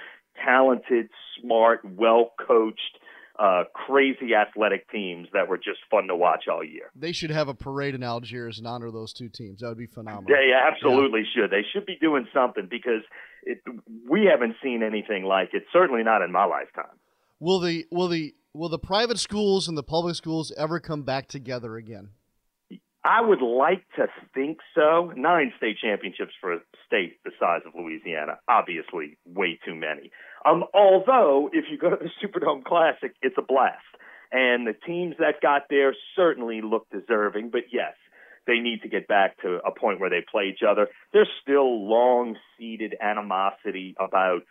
talented, 0.43 1.09
smart, 1.41 1.81
well 1.83 2.33
coached 2.47 2.99
uh, 3.37 3.63
crazy 3.73 4.33
athletic 4.33 4.89
teams 4.89 5.27
that 5.33 5.47
were 5.47 5.57
just 5.57 5.79
fun 5.91 6.07
to 6.07 6.15
watch 6.15 6.45
all 6.49 6.63
year. 6.63 6.89
They 6.95 7.11
should 7.11 7.31
have 7.31 7.47
a 7.47 7.53
parade 7.53 7.95
in 7.95 8.03
Algiers 8.03 8.59
in 8.59 8.65
honor 8.65 8.87
of 8.87 8.93
those 8.93 9.13
two 9.13 9.29
teams. 9.29 9.59
That 9.59 9.67
would 9.67 9.77
be 9.77 9.87
phenomenal. 9.87 10.27
They 10.27 10.51
absolutely 10.53 11.21
yeah. 11.21 11.43
should. 11.43 11.51
They 11.51 11.65
should 11.73 11.85
be 11.85 11.97
doing 11.99 12.27
something 12.33 12.67
because 12.69 13.01
it, 13.43 13.61
we 14.09 14.29
haven't 14.31 14.55
seen 14.63 14.83
anything 14.83 15.25
like 15.25 15.49
it. 15.53 15.63
Certainly 15.73 16.03
not 16.03 16.21
in 16.21 16.31
my 16.31 16.45
lifetime. 16.45 16.95
Will 17.39 17.59
the 17.59 17.85
will 17.91 18.07
the 18.07 18.33
will 18.55 18.69
the 18.69 18.79
private 18.79 19.19
schools 19.19 19.67
and 19.67 19.77
the 19.77 19.83
public 19.83 20.15
schools 20.15 20.51
ever 20.57 20.79
come 20.79 21.03
back 21.03 21.27
together 21.27 21.75
again? 21.75 22.09
I 23.03 23.21
would 23.21 23.41
like 23.41 23.83
to 23.97 24.07
think 24.33 24.57
so. 24.73 25.11
Nine 25.15 25.53
state 25.57 25.77
championships 25.79 26.31
for 26.41 26.53
a 26.53 26.59
state 26.87 27.17
the 27.23 27.31
size 27.39 27.61
of 27.67 27.73
Louisiana, 27.75 28.39
obviously 28.47 29.17
way 29.25 29.59
too 29.63 29.75
many. 29.75 30.09
Um, 30.43 30.63
although, 30.73 31.49
if 31.53 31.65
you 31.69 31.77
go 31.77 31.91
to 31.91 31.97
the 31.97 32.09
Superdome 32.21 32.63
Classic, 32.63 33.13
it's 33.21 33.35
a 33.37 33.43
blast. 33.43 33.83
And 34.31 34.65
the 34.65 34.73
teams 34.73 35.15
that 35.19 35.39
got 35.39 35.63
there 35.69 35.95
certainly 36.15 36.61
look 36.63 36.87
deserving, 36.89 37.51
but 37.51 37.65
yes, 37.71 37.93
they 38.47 38.57
need 38.57 38.81
to 38.81 38.89
get 38.89 39.07
back 39.07 39.39
to 39.41 39.59
a 39.65 39.71
point 39.71 39.99
where 39.99 40.09
they 40.09 40.25
play 40.29 40.45
each 40.51 40.63
other. 40.67 40.87
There's 41.13 41.29
still 41.41 41.87
long 41.87 42.35
seated 42.57 42.95
animosity 42.99 43.95
about, 43.99 44.41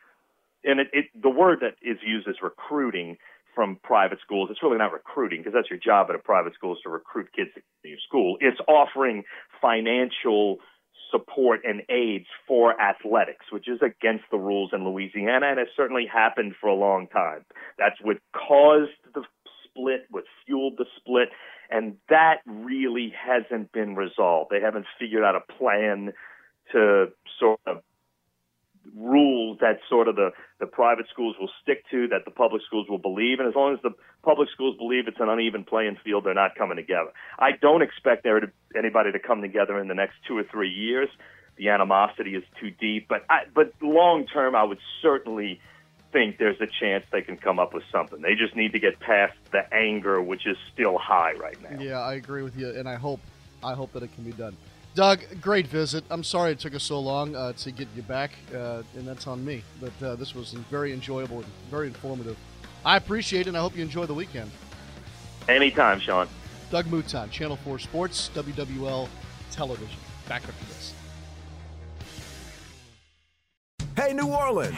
and 0.62 0.78
it, 0.78 0.88
it, 0.92 1.04
the 1.20 1.30
word 1.30 1.58
that 1.62 1.74
is 1.82 1.98
used 2.06 2.28
is 2.28 2.36
recruiting 2.40 3.16
from 3.54 3.78
private 3.82 4.18
schools. 4.20 4.48
It's 4.50 4.62
really 4.62 4.78
not 4.78 4.92
recruiting 4.92 5.40
because 5.40 5.52
that's 5.54 5.70
your 5.70 5.78
job 5.78 6.08
at 6.10 6.16
a 6.16 6.18
private 6.18 6.54
school 6.54 6.74
is 6.74 6.80
to 6.82 6.90
recruit 6.90 7.28
kids 7.34 7.50
to 7.54 7.88
your 7.88 7.98
school. 8.06 8.36
It's 8.40 8.58
offering 8.68 9.24
financial 9.60 10.58
support 11.10 11.60
and 11.64 11.82
aids 11.88 12.26
for 12.46 12.80
athletics, 12.80 13.46
which 13.50 13.68
is 13.68 13.80
against 13.82 14.24
the 14.30 14.38
rules 14.38 14.70
in 14.72 14.84
Louisiana 14.84 15.46
and 15.46 15.58
has 15.58 15.68
certainly 15.76 16.06
happened 16.12 16.54
for 16.60 16.68
a 16.68 16.74
long 16.74 17.06
time. 17.06 17.44
That's 17.78 17.96
what 18.02 18.18
caused 18.32 18.90
the 19.14 19.22
split, 19.64 20.06
what 20.10 20.24
fueled 20.44 20.74
the 20.76 20.86
split, 20.96 21.28
and 21.70 21.96
that 22.08 22.38
really 22.46 23.12
hasn't 23.16 23.72
been 23.72 23.94
resolved. 23.94 24.50
They 24.50 24.60
haven't 24.60 24.86
figured 24.98 25.22
out 25.22 25.36
a 25.36 25.52
plan 25.52 26.12
to 26.72 27.06
sort 27.38 27.60
of 27.66 27.82
rules 28.96 29.58
that 29.60 29.78
sort 29.88 30.08
of 30.08 30.16
the, 30.16 30.30
the 30.60 30.66
private 30.66 31.06
schools 31.12 31.36
will 31.40 31.50
stick 31.62 31.84
to, 31.90 32.08
that 32.08 32.24
the 32.24 32.30
public 32.30 32.62
schools 32.66 32.86
will 32.88 32.98
believe. 32.98 33.38
And 33.38 33.48
as 33.48 33.54
long 33.54 33.74
as 33.74 33.80
the 33.82 33.90
public 34.22 34.48
schools 34.52 34.76
believe 34.76 35.08
it's 35.08 35.20
an 35.20 35.28
uneven 35.28 35.64
playing 35.64 35.96
field, 36.04 36.24
they're 36.24 36.34
not 36.34 36.54
coming 36.56 36.76
together. 36.76 37.10
I 37.38 37.52
don't 37.52 37.82
expect 37.82 38.22
there 38.24 38.40
to 38.40 38.50
anybody 38.76 39.12
to 39.12 39.18
come 39.18 39.40
together 39.40 39.78
in 39.78 39.88
the 39.88 39.94
next 39.94 40.14
two 40.26 40.36
or 40.36 40.44
three 40.44 40.70
years. 40.70 41.08
The 41.56 41.68
animosity 41.68 42.34
is 42.34 42.42
too 42.60 42.70
deep, 42.70 43.06
but 43.08 43.24
I, 43.30 43.44
but 43.54 43.72
long 43.80 44.26
term, 44.26 44.56
I 44.56 44.64
would 44.64 44.80
certainly 45.00 45.60
think 46.12 46.38
there's 46.38 46.60
a 46.60 46.66
chance 46.66 47.04
they 47.12 47.22
can 47.22 47.36
come 47.36 47.58
up 47.58 47.74
with 47.74 47.84
something. 47.92 48.22
They 48.22 48.34
just 48.34 48.56
need 48.56 48.72
to 48.72 48.80
get 48.80 48.98
past 48.98 49.34
the 49.52 49.62
anger, 49.72 50.20
which 50.20 50.46
is 50.46 50.56
still 50.72 50.98
high 50.98 51.34
right 51.34 51.60
now. 51.62 51.80
Yeah, 51.80 52.00
I 52.00 52.14
agree 52.14 52.42
with 52.42 52.56
you, 52.56 52.70
and 52.70 52.88
I 52.88 52.96
hope 52.96 53.20
I 53.62 53.74
hope 53.74 53.92
that 53.92 54.02
it 54.02 54.12
can 54.14 54.24
be 54.24 54.32
done. 54.32 54.56
Doug, 54.94 55.24
great 55.40 55.66
visit. 55.66 56.04
I'm 56.08 56.22
sorry 56.22 56.52
it 56.52 56.60
took 56.60 56.74
us 56.74 56.84
so 56.84 57.00
long 57.00 57.34
uh, 57.34 57.52
to 57.54 57.72
get 57.72 57.88
you 57.96 58.02
back, 58.02 58.30
uh, 58.54 58.82
and 58.96 59.06
that's 59.06 59.26
on 59.26 59.44
me. 59.44 59.64
But 59.80 60.06
uh, 60.06 60.14
this 60.14 60.36
was 60.36 60.52
very 60.52 60.92
enjoyable 60.92 61.38
and 61.38 61.46
very 61.68 61.88
informative. 61.88 62.36
I 62.84 62.96
appreciate 62.96 63.42
it, 63.42 63.48
and 63.48 63.56
I 63.56 63.60
hope 63.60 63.76
you 63.76 63.82
enjoy 63.82 64.06
the 64.06 64.14
weekend. 64.14 64.52
Anytime, 65.48 65.98
Sean. 65.98 66.28
Doug 66.70 66.86
Mouton, 66.86 67.28
Channel 67.30 67.56
4 67.56 67.78
Sports, 67.80 68.30
WWL 68.34 69.08
Television. 69.50 69.98
Back 70.28 70.42
after 70.42 70.64
this. 70.66 70.94
Hey, 73.96 74.12
New 74.12 74.28
Orleans! 74.28 74.76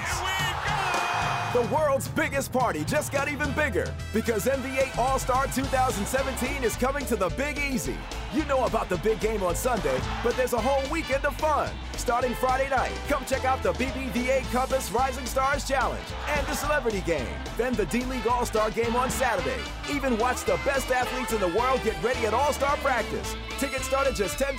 The 1.53 1.63
world's 1.75 2.09
biggest 2.09 2.53
party 2.53 2.85
just 2.85 3.13
got 3.13 3.29
even 3.29 3.51
bigger 3.53 3.95
because 4.13 4.47
NBA 4.47 4.97
All 4.99 5.19
Star 5.19 5.47
2017 5.47 6.65
is 6.65 6.77
coming 6.77 7.05
to 7.07 7.17
the 7.17 7.29
Big 7.31 7.59
Easy. 7.59 7.97
You 8.37 8.45
know 8.45 8.67
about 8.67 8.91
the 8.91 8.99
big 8.99 9.19
game 9.21 9.43
on 9.43 9.57
Sunday, 9.57 9.99
but 10.23 10.37
there's 10.37 10.53
a 10.53 10.61
whole 10.61 10.87
weekend 10.93 11.25
of 11.25 11.35
fun. 11.37 11.71
Starting 11.97 12.35
Friday 12.35 12.69
night, 12.69 12.93
come 13.09 13.25
check 13.25 13.47
out 13.47 13.63
the 13.63 13.73
BBVA 13.73 14.43
Compass 14.53 14.91
Rising 14.91 15.25
Stars 15.25 15.67
Challenge 15.67 16.05
and 16.29 16.47
the 16.47 16.53
Celebrity 16.53 17.01
Game. 17.01 17.35
Then 17.57 17.73
the 17.73 17.87
D 17.87 18.05
League 18.05 18.27
All 18.27 18.45
Star 18.45 18.71
Game 18.71 18.95
on 18.95 19.09
Saturday. 19.09 19.63
Even 19.91 20.19
watch 20.19 20.45
the 20.45 20.61
best 20.67 20.91
athletes 20.91 21.33
in 21.33 21.41
the 21.41 21.59
world 21.59 21.81
get 21.83 22.01
ready 22.03 22.27
at 22.27 22.35
All 22.35 22.53
Star 22.53 22.77
practice. 22.77 23.35
Tickets 23.59 23.87
start 23.87 24.07
at 24.07 24.15
just 24.15 24.39
$10. 24.39 24.59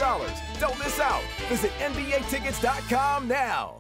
Don't 0.60 0.80
miss 0.80 1.00
out. 1.00 1.22
Visit 1.48 1.70
NBATickets.com 1.78 3.28
now. 3.28 3.77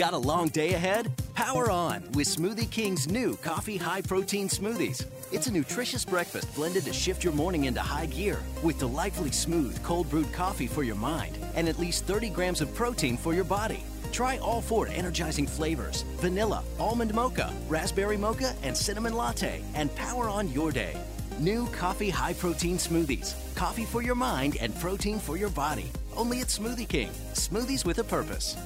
Got 0.00 0.14
a 0.14 0.28
long 0.32 0.48
day 0.48 0.72
ahead? 0.72 1.12
Power 1.34 1.70
on 1.70 2.02
with 2.12 2.26
Smoothie 2.26 2.70
King's 2.70 3.06
new 3.06 3.36
coffee 3.36 3.76
high 3.76 4.00
protein 4.00 4.48
smoothies. 4.48 5.04
It's 5.30 5.46
a 5.46 5.52
nutritious 5.52 6.06
breakfast 6.06 6.54
blended 6.54 6.86
to 6.86 6.92
shift 6.94 7.22
your 7.22 7.34
morning 7.34 7.64
into 7.66 7.82
high 7.82 8.06
gear 8.06 8.40
with 8.62 8.78
delightfully 8.78 9.30
smooth 9.30 9.78
cold 9.82 10.08
brewed 10.08 10.32
coffee 10.32 10.66
for 10.66 10.82
your 10.84 10.96
mind 10.96 11.36
and 11.54 11.68
at 11.68 11.78
least 11.78 12.06
30 12.06 12.30
grams 12.30 12.62
of 12.62 12.74
protein 12.74 13.18
for 13.18 13.34
your 13.34 13.44
body. 13.44 13.84
Try 14.10 14.38
all 14.38 14.62
four 14.62 14.88
energizing 14.88 15.46
flavors 15.46 16.00
vanilla, 16.16 16.64
almond 16.78 17.12
mocha, 17.12 17.52
raspberry 17.68 18.16
mocha, 18.16 18.54
and 18.62 18.74
cinnamon 18.74 19.12
latte 19.12 19.62
and 19.74 19.94
power 19.96 20.30
on 20.30 20.50
your 20.50 20.72
day. 20.72 20.96
New 21.38 21.66
coffee 21.72 22.08
high 22.08 22.32
protein 22.32 22.78
smoothies. 22.78 23.34
Coffee 23.54 23.84
for 23.84 24.02
your 24.02 24.14
mind 24.14 24.56
and 24.62 24.74
protein 24.80 25.18
for 25.18 25.36
your 25.36 25.50
body. 25.50 25.92
Only 26.16 26.40
at 26.40 26.46
Smoothie 26.46 26.88
King. 26.88 27.10
Smoothies 27.34 27.84
with 27.84 27.98
a 27.98 28.04
purpose. 28.04 28.56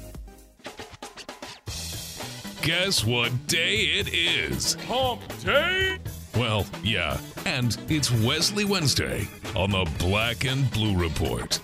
Guess 2.64 3.04
what 3.04 3.30
day 3.46 3.80
it 3.98 4.14
is? 4.14 4.72
Hump 4.86 5.20
Day? 5.42 5.98
Well, 6.34 6.64
yeah, 6.82 7.20
and 7.44 7.76
it's 7.90 8.10
Wesley 8.10 8.64
Wednesday 8.64 9.28
on 9.54 9.72
the 9.72 9.86
Black 9.98 10.46
and 10.46 10.70
Blue 10.70 10.96
Report. 10.96 11.60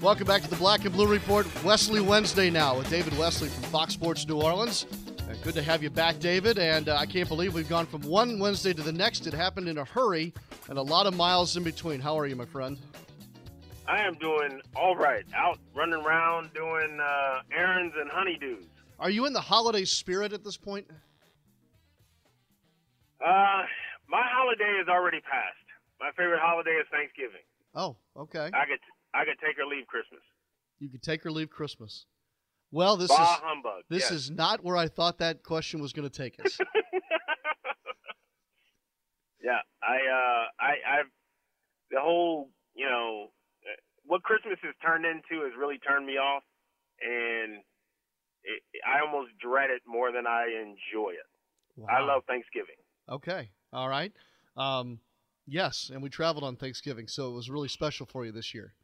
Welcome 0.00 0.26
back 0.26 0.40
to 0.40 0.48
the 0.48 0.56
Black 0.56 0.86
and 0.86 0.94
Blue 0.94 1.06
Report. 1.06 1.46
Wesley 1.62 2.00
Wednesday 2.00 2.48
now 2.48 2.78
with 2.78 2.88
David 2.88 3.18
Wesley 3.18 3.50
from 3.50 3.64
Fox 3.64 3.92
Sports 3.92 4.26
New 4.26 4.40
Orleans. 4.40 4.86
Uh, 5.18 5.34
good 5.42 5.52
to 5.52 5.62
have 5.62 5.82
you 5.82 5.90
back, 5.90 6.20
David. 6.20 6.58
And 6.58 6.88
uh, 6.88 6.96
I 6.96 7.04
can't 7.04 7.28
believe 7.28 7.52
we've 7.52 7.68
gone 7.68 7.84
from 7.84 8.00
one 8.00 8.38
Wednesday 8.38 8.72
to 8.72 8.80
the 8.80 8.94
next. 8.94 9.26
It 9.26 9.34
happened 9.34 9.68
in 9.68 9.76
a 9.76 9.84
hurry 9.84 10.32
and 10.70 10.78
a 10.78 10.82
lot 10.82 11.04
of 11.04 11.14
miles 11.14 11.54
in 11.58 11.64
between. 11.64 12.00
How 12.00 12.18
are 12.18 12.26
you, 12.26 12.34
my 12.34 12.46
friend? 12.46 12.78
I 13.86 14.02
am 14.02 14.14
doing 14.14 14.60
all 14.76 14.96
right. 14.96 15.24
Out 15.34 15.58
running 15.74 16.00
around 16.00 16.52
doing 16.54 16.98
uh, 17.00 17.40
errands 17.56 17.94
and 17.98 18.10
honeydews. 18.10 18.66
Are 18.98 19.10
you 19.10 19.26
in 19.26 19.32
the 19.32 19.40
holiday 19.40 19.84
spirit 19.84 20.32
at 20.32 20.44
this 20.44 20.56
point? 20.56 20.86
Uh, 23.24 23.62
my 24.08 24.22
holiday 24.22 24.80
is 24.80 24.88
already 24.88 25.20
passed. 25.20 25.56
My 26.00 26.10
favorite 26.16 26.40
holiday 26.40 26.72
is 26.72 26.86
Thanksgiving. 26.90 27.42
Oh, 27.74 27.96
okay. 28.16 28.50
I 28.52 28.66
could 28.66 28.80
I 29.14 29.24
could 29.24 29.38
take 29.44 29.58
or 29.58 29.66
leave 29.66 29.86
Christmas. 29.86 30.20
You 30.78 30.88
could 30.88 31.02
take 31.02 31.24
or 31.24 31.30
leave 31.30 31.50
Christmas. 31.50 32.06
Well, 32.70 32.96
this 32.96 33.08
bah 33.08 33.34
is 33.34 33.40
humbug. 33.42 33.82
this 33.90 34.04
yes. 34.04 34.12
is 34.12 34.30
not 34.30 34.64
where 34.64 34.76
I 34.76 34.88
thought 34.88 35.18
that 35.18 35.42
question 35.42 35.80
was 35.80 35.92
going 35.92 36.08
to 36.08 36.16
take 36.16 36.42
us. 36.44 36.58
yeah, 39.44 39.58
I, 39.82 39.96
uh, 39.96 40.46
I, 40.58 40.98
I've 40.98 41.10
the 41.90 42.00
whole, 42.00 42.48
you 42.74 42.86
know, 42.86 43.28
what 44.04 44.22
Christmas 44.22 44.58
has 44.62 44.74
turned 44.84 45.04
into 45.04 45.44
has 45.44 45.52
really 45.58 45.78
turned 45.78 46.06
me 46.06 46.14
off, 46.14 46.42
and 47.00 47.58
it, 48.44 48.62
I 48.86 49.00
almost 49.06 49.32
dread 49.38 49.70
it 49.70 49.82
more 49.86 50.12
than 50.12 50.26
I 50.26 50.46
enjoy 50.60 51.10
it. 51.12 51.28
I 51.88 52.00
love 52.00 52.22
Thanksgiving. 52.26 52.76
Okay. 53.08 53.50
All 53.72 53.88
right. 53.88 54.12
Um, 54.56 55.00
yes, 55.46 55.90
and 55.92 56.02
we 56.02 56.10
traveled 56.10 56.44
on 56.44 56.56
Thanksgiving, 56.56 57.08
so 57.08 57.30
it 57.30 57.34
was 57.34 57.48
really 57.48 57.68
special 57.68 58.06
for 58.06 58.24
you 58.26 58.32
this 58.32 58.52
year. 58.52 58.74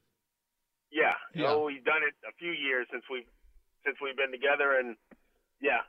Yeah, 0.91 1.13
Yeah. 1.35 1.51
Oh, 1.53 1.65
we've 1.65 1.85
done 1.85 2.01
it 2.07 2.15
a 2.27 2.33
few 2.39 2.53
years 2.53 2.87
since 2.91 3.05
we 3.11 3.27
since 3.85 3.97
we've 4.03 4.17
been 4.17 4.33
together, 4.33 4.79
and 4.79 4.97
yeah. 5.61 5.81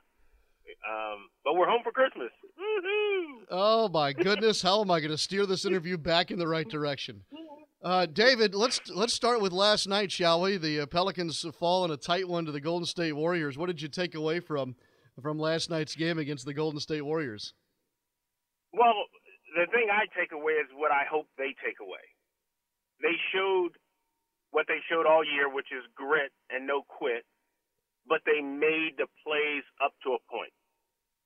Um, 0.86 1.28
but 1.42 1.54
we're 1.54 1.66
home 1.66 1.80
for 1.82 1.90
Christmas. 1.90 2.30
Woohoo! 2.58 3.44
Oh 3.50 3.88
my 3.88 4.12
goodness, 4.12 4.60
how 4.60 4.82
am 4.82 4.90
I 4.90 5.00
going 5.00 5.10
to 5.10 5.18
steer 5.18 5.46
this 5.46 5.64
interview 5.64 5.96
back 5.96 6.30
in 6.30 6.38
the 6.38 6.46
right 6.46 6.68
direction? 6.68 7.22
Uh, 7.82 8.04
David, 8.04 8.54
let's 8.54 8.78
let's 8.90 9.14
start 9.14 9.40
with 9.40 9.52
last 9.52 9.88
night, 9.88 10.12
shall 10.12 10.42
we? 10.42 10.58
The 10.58 10.80
uh, 10.80 10.86
Pelicans 10.86 11.46
fall 11.58 11.86
in 11.86 11.90
a 11.90 11.96
tight 11.96 12.28
one 12.28 12.44
to 12.44 12.52
the 12.52 12.60
Golden 12.60 12.84
State 12.84 13.14
Warriors. 13.14 13.56
What 13.56 13.68
did 13.68 13.80
you 13.80 13.88
take 13.88 14.14
away 14.14 14.40
from 14.40 14.76
from 15.22 15.38
last 15.38 15.70
night's 15.70 15.96
game 15.96 16.18
against 16.18 16.44
the 16.44 16.52
Golden 16.52 16.78
State 16.78 17.00
Warriors? 17.00 17.54
Well, 18.74 19.08
the 19.56 19.64
thing 19.72 19.88
I 19.88 20.04
take 20.12 20.32
away 20.32 20.60
is 20.60 20.68
what 20.76 20.92
I 20.92 21.08
hope 21.10 21.26
they 21.38 21.56
take 21.64 21.80
away. 21.80 22.04
They 23.00 23.16
showed 23.32 23.72
what 24.50 24.66
they 24.68 24.84
showed 24.90 25.06
all 25.06 25.24
year, 25.24 25.48
which 25.48 25.72
is 25.72 25.80
grit 25.96 26.32
and 26.50 26.66
no 26.66 26.82
quit, 26.84 27.24
but 28.06 28.20
they 28.26 28.44
made 28.44 29.00
the 29.00 29.08
plays 29.24 29.64
up 29.82 29.96
to 30.04 30.12
a 30.12 30.20
point. 30.28 30.52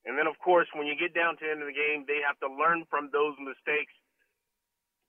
And 0.07 0.17
then, 0.17 0.29
of 0.29 0.39
course, 0.39 0.69
when 0.75 0.87
you 0.87 0.95
get 0.95 1.19
down 1.19 1.35
to 1.35 1.43
the 1.43 1.51
end 1.51 1.63
of 1.63 1.67
the 1.67 1.75
game, 1.75 2.05
they 2.07 2.23
have 2.23 2.39
to 2.47 2.49
learn 2.55 2.85
from 2.87 3.11
those 3.11 3.35
mistakes 3.43 3.91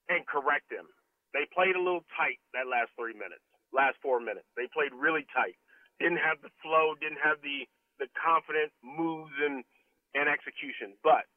and 0.09 0.25
correct 0.25 0.73
them. 0.73 0.89
They 1.35 1.43
played 1.51 1.75
a 1.75 1.83
little 1.83 2.07
tight 2.15 2.39
that 2.55 2.71
last 2.71 2.95
three 2.95 3.13
minutes, 3.13 3.43
last 3.75 3.99
four 3.99 4.23
minutes. 4.23 4.47
They 4.55 4.71
played 4.71 4.95
really 4.95 5.27
tight. 5.35 5.59
Didn't 5.99 6.23
have 6.23 6.39
the 6.39 6.53
flow, 6.63 6.95
didn't 6.95 7.19
have 7.19 7.43
the 7.43 7.67
the 7.99 8.07
confident 8.15 8.71
moves 8.79 9.35
and 9.43 9.67
and 10.15 10.31
execution. 10.31 10.95
But 11.03 11.27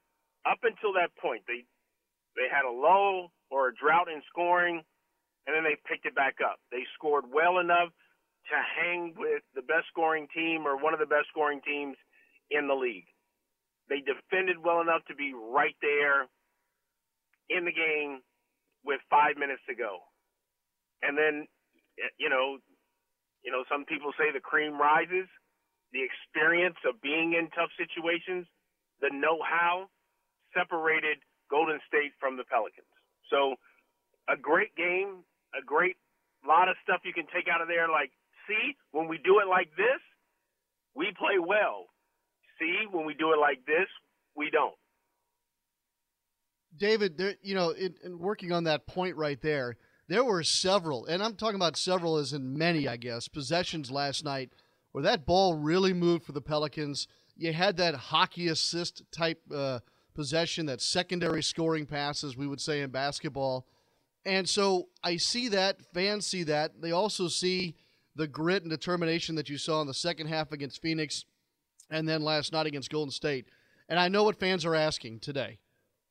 up 0.47 0.63
until 0.63 0.95
that 0.95 1.11
point, 1.19 1.43
they 1.51 1.67
they 2.39 2.47
had 2.47 2.63
a 2.63 2.71
lull 2.71 3.35
or 3.51 3.69
a 3.69 3.75
drought 3.75 4.07
in 4.07 4.23
scoring, 4.31 4.87
and 5.47 5.53
then 5.57 5.65
they 5.67 5.75
picked 5.91 6.07
it 6.07 6.15
back 6.15 6.39
up. 6.39 6.63
They 6.71 6.87
scored 6.95 7.27
well 7.27 7.59
enough 7.59 7.91
to 8.55 8.57
hang 8.57 9.15
with 9.19 9.43
the 9.55 9.67
best 9.67 9.91
scoring 9.91 10.29
team 10.35 10.67
or 10.67 10.79
one 10.79 10.95
of 10.95 11.01
the 11.01 11.11
best 11.11 11.29
scoring 11.31 11.61
teams 11.67 11.97
in 12.51 12.69
the 12.69 12.75
league. 12.75 13.11
They 13.89 14.01
defended 14.01 14.59
well 14.63 14.81
enough 14.81 15.03
to 15.09 15.15
be 15.17 15.35
right 15.35 15.77
there 15.83 16.29
in 17.51 17.65
the 17.65 17.73
game 17.73 18.21
with 18.85 19.01
five 19.11 19.37
minutes 19.37 19.63
to 19.69 19.75
go. 19.75 19.99
And 21.03 21.17
then, 21.17 21.47
you 22.19 22.29
know, 22.29 22.59
you 23.43 23.53
know, 23.53 23.65
some 23.71 23.85
people 23.85 24.13
say 24.19 24.33
the 24.33 24.41
cream 24.41 24.79
rises. 24.79 25.29
The 25.93 26.05
experience 26.05 26.77
of 26.85 27.01
being 27.01 27.33
in 27.33 27.49
tough 27.57 27.73
situations, 27.81 28.45
the 29.01 29.09
know-how, 29.09 29.89
separated 30.53 31.17
Golden 31.49 31.81
State 31.89 32.13
from 32.21 32.37
the 32.37 32.45
Pelicans. 32.45 32.93
So, 33.33 33.57
a 34.29 34.37
great 34.37 34.77
game, 34.77 35.25
a 35.57 35.65
great 35.65 35.97
lot 36.47 36.69
of 36.69 36.77
stuff 36.85 37.01
you 37.09 37.15
can 37.17 37.25
take 37.33 37.49
out 37.49 37.63
of 37.63 37.69
there. 37.69 37.89
Like, 37.89 38.13
see, 38.45 38.77
when 38.93 39.09
we 39.09 39.17
do 39.17 39.41
it 39.41 39.49
like 39.49 39.73
this, 39.81 40.01
we 40.95 41.13
play 41.17 41.41
well. 41.41 41.89
See, 42.61 42.85
when 42.91 43.07
we 43.07 43.15
do 43.15 43.33
it 43.33 43.41
like 43.41 43.65
this, 43.65 43.89
we 44.37 44.51
don't. 44.51 44.77
David, 46.77 47.19
there, 47.19 47.35
you 47.43 47.55
know, 47.55 47.71
in, 47.71 47.95
in 48.05 48.19
working 48.19 48.53
on 48.53 48.65
that 48.65 48.87
point 48.87 49.17
right 49.17 49.41
there, 49.41 49.77
there 50.09 50.25
were 50.25 50.43
several, 50.43 51.07
and 51.07 51.23
I'm 51.23 51.35
talking 51.35 51.57
about 51.57 51.77
several 51.77 52.17
as 52.17 52.33
in 52.33 52.57
many, 52.57 52.89
I 52.89 52.97
guess, 52.97 53.29
possessions 53.29 53.91
last 53.91 54.25
night 54.25 54.51
where 54.93 55.05
that 55.05 55.27
ball 55.27 55.55
really 55.55 55.93
moved 55.93 56.25
for 56.25 56.33
the 56.33 56.41
Pelicans. 56.41 57.07
You 57.37 57.53
had 57.53 57.77
that 57.77 57.95
hockey 57.95 58.49
assist 58.49 59.03
type 59.13 59.41
uh, 59.55 59.81
possession, 60.15 60.67
that 60.67 60.81
secondary 60.81 61.43
scoring 61.43 61.87
passes, 61.87 62.37
we 62.37 62.47
would 62.47 62.61
say 62.61 62.81
in 62.81 62.91
basketball. 62.91 63.67
And 64.25 64.49
so 64.49 64.89
I 65.03 65.17
see 65.17 65.49
that, 65.49 65.81
fans 65.95 66.27
see 66.27 66.43
that. 66.45 66.81
They 66.81 66.91
also 66.91 67.29
see 67.29 67.77
the 68.17 68.27
grit 68.27 68.63
and 68.63 68.71
determination 68.71 69.37
that 69.37 69.49
you 69.49 69.59
saw 69.59 69.81
in 69.81 69.87
the 69.87 69.95
second 69.95 70.27
half 70.27 70.53
against 70.53 70.83
Phoenix 70.83 71.25
and 71.91 72.09
then 72.09 72.23
last 72.23 72.53
night 72.53 72.67
against 72.67 72.91
Golden 72.91 73.13
State. 73.13 73.47
And 73.89 73.99
I 73.99 74.09
know 74.09 74.25
what 74.25 74.41
fans 74.41 74.65
are 74.65 74.75
asking 74.75 75.21
today. 75.21 75.59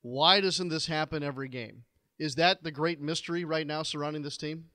Why 0.07 0.39
doesn't 0.39 0.69
this 0.69 0.87
happen 0.87 1.19
every 1.19 1.49
game? 1.51 1.83
Is 2.17 2.35
that 2.35 2.63
the 2.63 2.71
great 2.71 3.01
mystery 3.01 3.43
right 3.43 3.67
now 3.67 3.83
surrounding 3.83 4.23
this 4.23 4.37
team? 4.37 4.71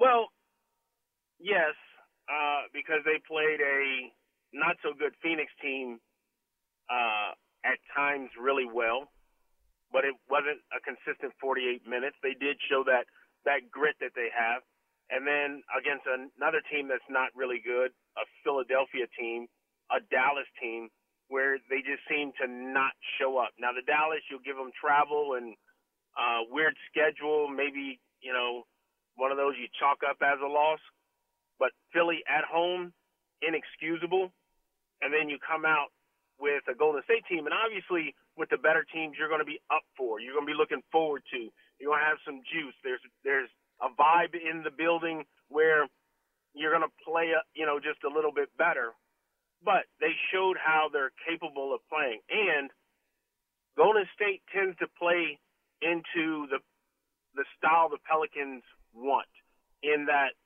Well, 0.00 0.32
yes, 1.38 1.76
uh, 2.24 2.64
because 2.72 3.04
they 3.04 3.20
played 3.28 3.60
a 3.60 4.08
not 4.56 4.80
so 4.82 4.96
good 4.96 5.12
Phoenix 5.20 5.52
team 5.60 6.00
uh, 6.88 7.36
at 7.60 7.76
times 7.94 8.30
really 8.40 8.64
well, 8.64 9.12
but 9.92 10.08
it 10.08 10.16
wasn't 10.32 10.64
a 10.72 10.80
consistent 10.80 11.36
48 11.38 11.84
minutes. 11.84 12.16
They 12.22 12.32
did 12.32 12.56
show 12.72 12.88
that 12.88 13.04
that 13.44 13.68
grit 13.70 14.00
that 14.00 14.16
they 14.16 14.32
have, 14.32 14.64
and 15.12 15.28
then 15.28 15.60
against 15.76 16.08
another 16.08 16.64
team 16.72 16.88
that's 16.88 17.04
not 17.12 17.36
really 17.36 17.60
good, 17.60 17.92
a 18.16 18.24
Philadelphia 18.48 19.12
team, 19.12 19.44
a 19.92 20.00
Dallas 20.08 20.48
team, 20.56 20.88
where 21.28 21.58
they 21.70 21.80
just 21.80 22.04
seem 22.08 22.32
to 22.40 22.46
not 22.46 22.92
show 23.18 23.38
up. 23.38 23.50
Now 23.58 23.72
the 23.72 23.82
Dallas, 23.82 24.20
you'll 24.30 24.44
give 24.44 24.56
them 24.56 24.70
travel 24.76 25.34
and 25.36 25.56
uh, 26.14 26.46
weird 26.50 26.74
schedule, 26.90 27.48
maybe 27.48 27.98
you 28.20 28.32
know 28.32 28.64
one 29.16 29.30
of 29.30 29.38
those 29.38 29.54
you 29.58 29.66
chalk 29.78 30.02
up 30.08 30.18
as 30.22 30.38
a 30.42 30.50
loss. 30.50 30.80
But 31.58 31.70
Philly 31.92 32.22
at 32.26 32.44
home, 32.44 32.92
inexcusable. 33.42 34.32
And 35.02 35.12
then 35.12 35.28
you 35.28 35.38
come 35.38 35.64
out 35.64 35.92
with 36.38 36.64
a 36.66 36.74
Golden 36.74 37.02
State 37.04 37.22
team, 37.28 37.46
and 37.46 37.54
obviously 37.54 38.14
with 38.34 38.50
the 38.50 38.58
better 38.58 38.84
teams, 38.88 39.14
you're 39.18 39.28
going 39.28 39.44
to 39.44 39.48
be 39.48 39.60
up 39.70 39.86
for. 39.96 40.18
You're 40.18 40.34
going 40.34 40.46
to 40.46 40.52
be 40.52 40.58
looking 40.58 40.82
forward 40.90 41.22
to. 41.30 41.50
You're 41.78 41.90
going 41.94 42.02
to 42.02 42.10
have 42.10 42.22
some 42.24 42.42
juice. 42.42 42.74
There's 42.82 43.02
there's 43.22 43.50
a 43.82 43.90
vibe 43.94 44.34
in 44.34 44.62
the 44.62 44.70
building 44.70 45.24
where 45.48 45.86
you're 46.54 46.70
going 46.70 46.86
to 46.86 46.94
play, 47.02 47.34
a, 47.34 47.42
you 47.54 47.66
know, 47.66 47.78
just 47.78 48.02
a 48.06 48.10
little 48.10 48.32
bit 48.32 48.48
better. 48.56 48.94
But 49.64 49.88
they 50.00 50.12
showed 50.32 50.56
how 50.60 50.90
they're 50.92 51.12
capable 51.26 51.74
of 51.74 51.80
playing, 51.88 52.20
and 52.28 52.70
Golden 53.76 54.04
State 54.14 54.42
tends 54.52 54.76
to 54.78 54.86
play 54.98 55.38
into 55.80 56.46
the 56.52 56.60
the 57.34 57.44
style 57.58 57.88
the 57.88 57.98
Pelicans 58.06 58.62
want. 58.94 59.30
In 59.82 60.06
that 60.06 60.36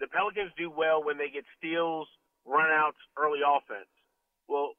the 0.00 0.06
Pelicans 0.08 0.50
do 0.56 0.70
well 0.70 1.04
when 1.04 1.18
they 1.18 1.28
get 1.28 1.44
steals, 1.58 2.08
runouts, 2.46 2.98
early 3.18 3.40
offense. 3.44 3.90
Well, 4.48 4.74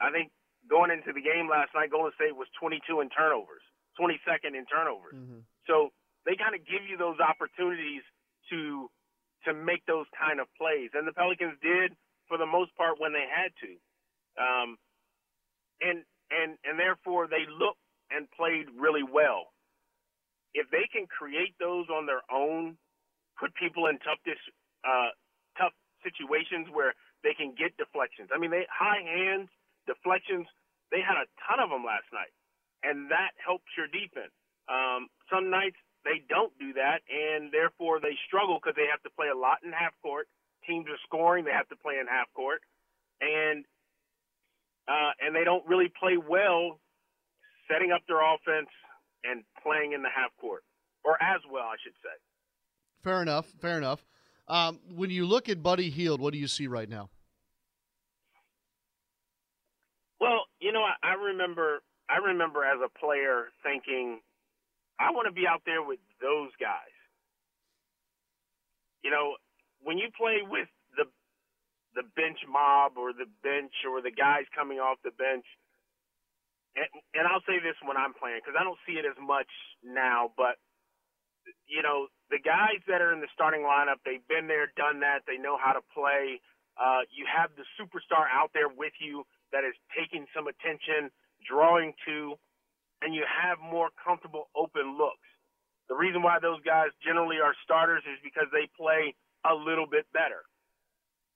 I 0.00 0.10
think 0.10 0.30
going 0.68 0.90
into 0.90 1.12
the 1.12 1.22
game 1.22 1.48
last 1.48 1.74
night, 1.74 1.90
Golden 1.90 2.12
State 2.14 2.36
was 2.36 2.48
22 2.60 3.00
in 3.00 3.08
turnovers, 3.10 3.62
22nd 3.98 4.54
in 4.56 4.66
turnovers. 4.66 5.14
Mm-hmm. 5.14 5.42
So 5.66 5.90
they 6.26 6.36
kind 6.36 6.54
of 6.54 6.62
give 6.66 6.86
you 6.88 6.96
those 6.96 7.20
opportunities 7.20 8.02
to 8.50 8.88
to 9.44 9.54
make 9.54 9.84
those 9.86 10.06
kind 10.16 10.40
of 10.40 10.46
plays, 10.56 10.90
and 10.94 11.06
the 11.06 11.12
Pelicans 11.12 11.58
did 11.62 11.92
for 12.28 12.38
the 12.38 12.46
most 12.46 12.74
part 12.76 13.00
when 13.00 13.12
they 13.12 13.26
had 13.28 13.52
to, 13.60 13.70
um, 14.40 14.76
and 15.80 16.04
and 16.30 16.56
and 16.64 16.78
therefore 16.78 17.28
they 17.28 17.44
looked 17.48 17.82
and 18.10 18.30
played 18.32 18.66
really 18.78 19.04
well. 19.04 19.52
If 20.54 20.70
they 20.70 20.86
can 20.92 21.06
create 21.06 21.54
those 21.58 21.90
on 21.90 22.06
their 22.06 22.22
own, 22.30 22.78
put 23.38 23.54
people 23.54 23.86
in 23.90 23.98
tough 24.00 24.22
dis, 24.24 24.38
uh, 24.86 25.10
tough 25.58 25.74
situations 26.06 26.68
where 26.70 26.94
they 27.26 27.34
can 27.34 27.52
get 27.58 27.76
deflections. 27.76 28.30
I 28.32 28.38
mean, 28.38 28.50
they 28.50 28.64
high 28.70 29.02
hands, 29.02 29.48
deflections. 29.86 30.46
They 30.92 31.00
had 31.02 31.18
a 31.18 31.26
ton 31.42 31.58
of 31.58 31.70
them 31.70 31.82
last 31.82 32.06
night, 32.12 32.30
and 32.84 33.10
that 33.10 33.34
helps 33.40 33.66
your 33.76 33.88
defense. 33.90 34.32
Um, 34.70 35.08
some 35.28 35.50
nights 35.50 35.80
they 36.04 36.22
don't 36.28 36.52
do 36.58 36.74
that, 36.74 37.00
and 37.08 37.50
therefore 37.50 38.00
they 38.00 38.16
struggle 38.26 38.60
because 38.60 38.76
they 38.76 38.88
have 38.90 39.02
to 39.02 39.10
play 39.10 39.28
a 39.28 39.36
lot 39.36 39.64
in 39.64 39.72
half 39.72 39.92
court. 40.02 40.28
Teams 40.66 40.86
are 40.88 41.00
scoring; 41.04 41.44
they 41.44 41.52
have 41.52 41.68
to 41.68 41.76
play 41.76 41.94
in 42.00 42.06
half 42.06 42.32
court, 42.34 42.60
and 43.20 43.64
uh, 44.88 45.12
and 45.20 45.34
they 45.34 45.44
don't 45.44 45.66
really 45.66 45.88
play 45.88 46.16
well 46.16 46.80
setting 47.70 47.92
up 47.92 48.02
their 48.06 48.20
offense 48.20 48.68
and 49.24 49.42
playing 49.62 49.92
in 49.92 50.02
the 50.02 50.12
half 50.14 50.30
court, 50.40 50.62
or 51.04 51.20
as 51.22 51.40
well, 51.50 51.64
I 51.64 51.76
should 51.82 51.96
say. 52.02 52.16
Fair 53.02 53.22
enough. 53.22 53.46
Fair 53.60 53.78
enough. 53.78 54.04
Um, 54.46 54.80
when 54.94 55.10
you 55.10 55.24
look 55.24 55.48
at 55.48 55.62
Buddy 55.62 55.88
Hield, 55.88 56.20
what 56.20 56.32
do 56.32 56.38
you 56.38 56.48
see 56.48 56.66
right 56.66 56.88
now? 56.88 57.08
Well, 60.20 60.44
you 60.60 60.72
know, 60.72 60.82
I, 60.82 61.12
I 61.12 61.14
remember 61.14 61.82
I 62.08 62.16
remember 62.18 62.64
as 62.64 62.78
a 62.84 62.98
player 62.98 63.48
thinking, 63.62 64.20
I 64.98 65.12
want 65.12 65.26
to 65.28 65.32
be 65.34 65.46
out 65.46 65.62
there 65.66 65.82
with 65.82 66.00
those 66.20 66.50
guys. 66.60 66.94
you 69.04 69.10
know, 69.12 69.36
when 69.82 69.98
you 69.98 70.08
play 70.16 70.42
with 70.42 70.68
the 70.96 71.06
the 71.96 72.04
bench 72.16 72.38
mob 72.48 72.98
or 72.98 73.12
the 73.12 73.28
bench 73.42 73.72
or 73.88 74.02
the 74.02 74.12
guys 74.14 74.44
coming 74.54 74.78
off 74.78 74.98
the 75.04 75.14
bench, 75.16 75.46
and, 76.76 76.88
and 77.14 77.24
I'll 77.28 77.44
say 77.46 77.60
this 77.62 77.76
when 77.84 77.96
I'm 77.96 78.14
playing 78.14 78.40
because 78.44 78.58
I 78.58 78.64
don't 78.64 78.80
see 78.86 78.98
it 79.00 79.06
as 79.06 79.18
much 79.20 79.50
now, 79.84 80.32
but 80.36 80.56
you 81.68 81.82
know, 81.82 82.08
the 82.30 82.40
guys 82.40 82.80
that 82.88 83.02
are 83.02 83.12
in 83.12 83.20
the 83.20 83.30
starting 83.34 83.62
lineup, 83.62 84.00
they've 84.04 84.24
been 84.28 84.46
there, 84.48 84.70
done 84.76 85.00
that, 85.00 85.26
they 85.26 85.38
know 85.38 85.58
how 85.58 85.72
to 85.74 85.84
play. 85.94 86.40
Uh, 86.78 87.04
you 87.12 87.26
have 87.28 87.50
the 87.56 87.66
superstar 87.78 88.26
out 88.30 88.50
there 88.54 88.68
with 88.70 88.94
you 89.00 89.24
that 89.52 89.64
is 89.64 89.74
taking 89.92 90.26
some 90.34 90.48
attention, 90.48 91.10
drawing 91.44 91.92
to, 92.06 92.36
and 93.04 93.14
you 93.14 93.22
have 93.28 93.60
more 93.60 93.92
comfortable 94.00 94.48
open 94.56 94.96
looks. 94.96 95.28
The 95.92 95.94
reason 95.94 96.24
why 96.24 96.40
those 96.40 96.64
guys 96.64 96.88
generally 97.04 97.36
are 97.44 97.52
starters 97.62 98.02
is 98.08 98.16
because 98.24 98.48
they 98.48 98.64
play 98.72 99.12
a 99.44 99.52
little 99.52 99.84
bit 99.84 100.08
better. 100.16 100.48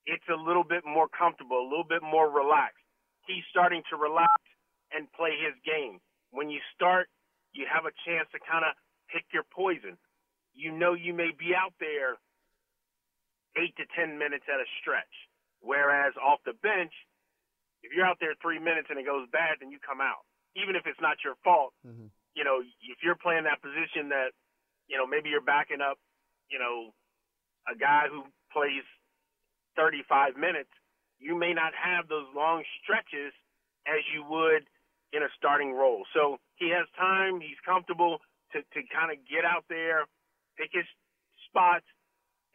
It's 0.09 0.25
a 0.33 0.41
little 0.41 0.65
bit 0.65 0.89
more 0.89 1.07
comfortable, 1.13 1.61
a 1.61 1.69
little 1.69 1.85
bit 1.85 2.01
more 2.01 2.33
relaxed. 2.33 2.81
He's 3.29 3.45
starting 3.53 3.85
to 3.93 4.01
relax 4.01 4.41
and 4.89 5.05
play 5.13 5.37
his 5.37 5.53
game. 5.69 6.01
When 6.33 6.49
you 6.49 6.65
start, 6.73 7.13
you 7.53 7.69
have 7.69 7.85
a 7.85 7.93
chance 8.09 8.25
to 8.33 8.41
kind 8.41 8.65
of 8.65 8.73
pick 9.13 9.29
your 9.37 9.45
poison. 9.53 10.01
You 10.57 10.73
know 10.73 10.97
you 10.97 11.13
may 11.13 11.37
be 11.37 11.53
out 11.53 11.77
there 11.77 12.17
eight 13.61 13.77
to 13.77 13.85
ten 13.93 14.17
minutes 14.17 14.49
at 14.49 14.57
a 14.57 14.69
stretch. 14.81 15.13
Whereas 15.61 16.17
off 16.17 16.41
the 16.49 16.57
bench, 16.65 16.97
if 17.85 17.93
you're 17.93 18.09
out 18.09 18.17
there 18.21 18.33
three 18.41 18.59
minutes 18.59 18.89
and 18.89 18.97
it 18.97 19.05
goes 19.05 19.29
bad, 19.29 19.61
then 19.61 19.69
you 19.69 19.79
come 19.85 20.01
out. 20.01 20.25
Even 20.63 20.77
if 20.77 20.87
it's 20.87 21.01
not 21.01 21.23
your 21.25 21.35
fault, 21.45 21.73
mm-hmm. 21.87 22.11
you 22.35 22.45
know, 22.45 22.61
if 22.63 22.99
you're 23.03 23.19
playing 23.19 23.45
that 23.45 23.63
position 23.63 24.11
that, 24.11 24.35
you 24.89 24.97
know, 24.97 25.07
maybe 25.07 25.29
you're 25.29 25.45
backing 25.45 25.81
up, 25.81 25.99
you 26.51 26.59
know, 26.59 26.91
a 27.69 27.77
guy 27.77 28.09
who 28.11 28.25
plays 28.53 28.85
35 29.77 30.37
minutes, 30.37 30.73
you 31.19 31.39
may 31.39 31.53
not 31.53 31.73
have 31.75 32.09
those 32.09 32.27
long 32.35 32.63
stretches 32.83 33.33
as 33.87 34.03
you 34.15 34.25
would 34.25 34.67
in 35.13 35.23
a 35.23 35.31
starting 35.37 35.73
role. 35.73 36.05
So 36.15 36.39
he 36.57 36.71
has 36.71 36.87
time, 36.97 37.41
he's 37.41 37.59
comfortable 37.65 38.19
to, 38.53 38.61
to 38.61 38.81
kind 38.93 39.13
of 39.13 39.19
get 39.29 39.45
out 39.45 39.65
there, 39.69 40.05
pick 40.57 40.71
his 40.73 40.85
spots, 41.49 41.87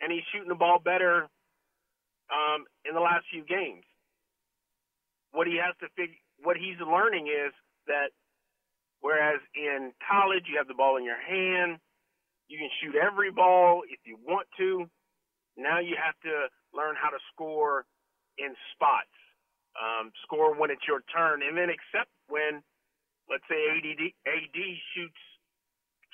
and 0.02 0.12
he's 0.12 0.24
shooting 0.32 0.50
the 0.50 0.60
ball 0.60 0.80
better 0.84 1.30
um, 2.30 2.66
in 2.86 2.94
the 2.94 3.02
last 3.02 3.26
few 3.32 3.44
games. 3.44 3.84
What 5.32 5.48
he 5.48 5.58
has 5.58 5.74
to 5.82 5.88
figure, 5.96 6.20
what 6.42 6.58
he's 6.58 6.78
learning 6.80 7.28
is 7.28 7.54
that 7.88 8.12
whereas 9.02 9.40
in 9.56 9.92
college 10.10 10.46
you 10.50 10.58
have 10.58 10.68
the 10.68 10.74
ball 10.78 10.98
in 10.98 11.06
your 11.06 11.20
hand, 11.20 11.80
you 12.48 12.58
can 12.60 12.70
shoot 12.82 12.96
every 12.96 13.32
ball 13.32 13.84
if 13.90 14.00
you 14.06 14.18
want 14.26 14.48
to. 14.58 14.86
Now 15.58 15.80
you 15.80 15.96
have 15.98 16.16
to 16.24 16.50
learn 16.74 16.96
how 17.00 17.10
to 17.10 17.20
score 17.34 17.86
in 18.38 18.56
spots, 18.74 19.14
um, 19.78 20.12
score 20.24 20.56
when 20.56 20.72
it's 20.72 20.86
your 20.88 21.02
turn, 21.14 21.42
and 21.44 21.58
then 21.58 21.70
accept 21.70 22.10
when, 22.30 22.64
let's 23.30 23.46
say, 23.50 23.58
AD, 23.58 24.02
AD 24.28 24.60
shoots 24.96 25.22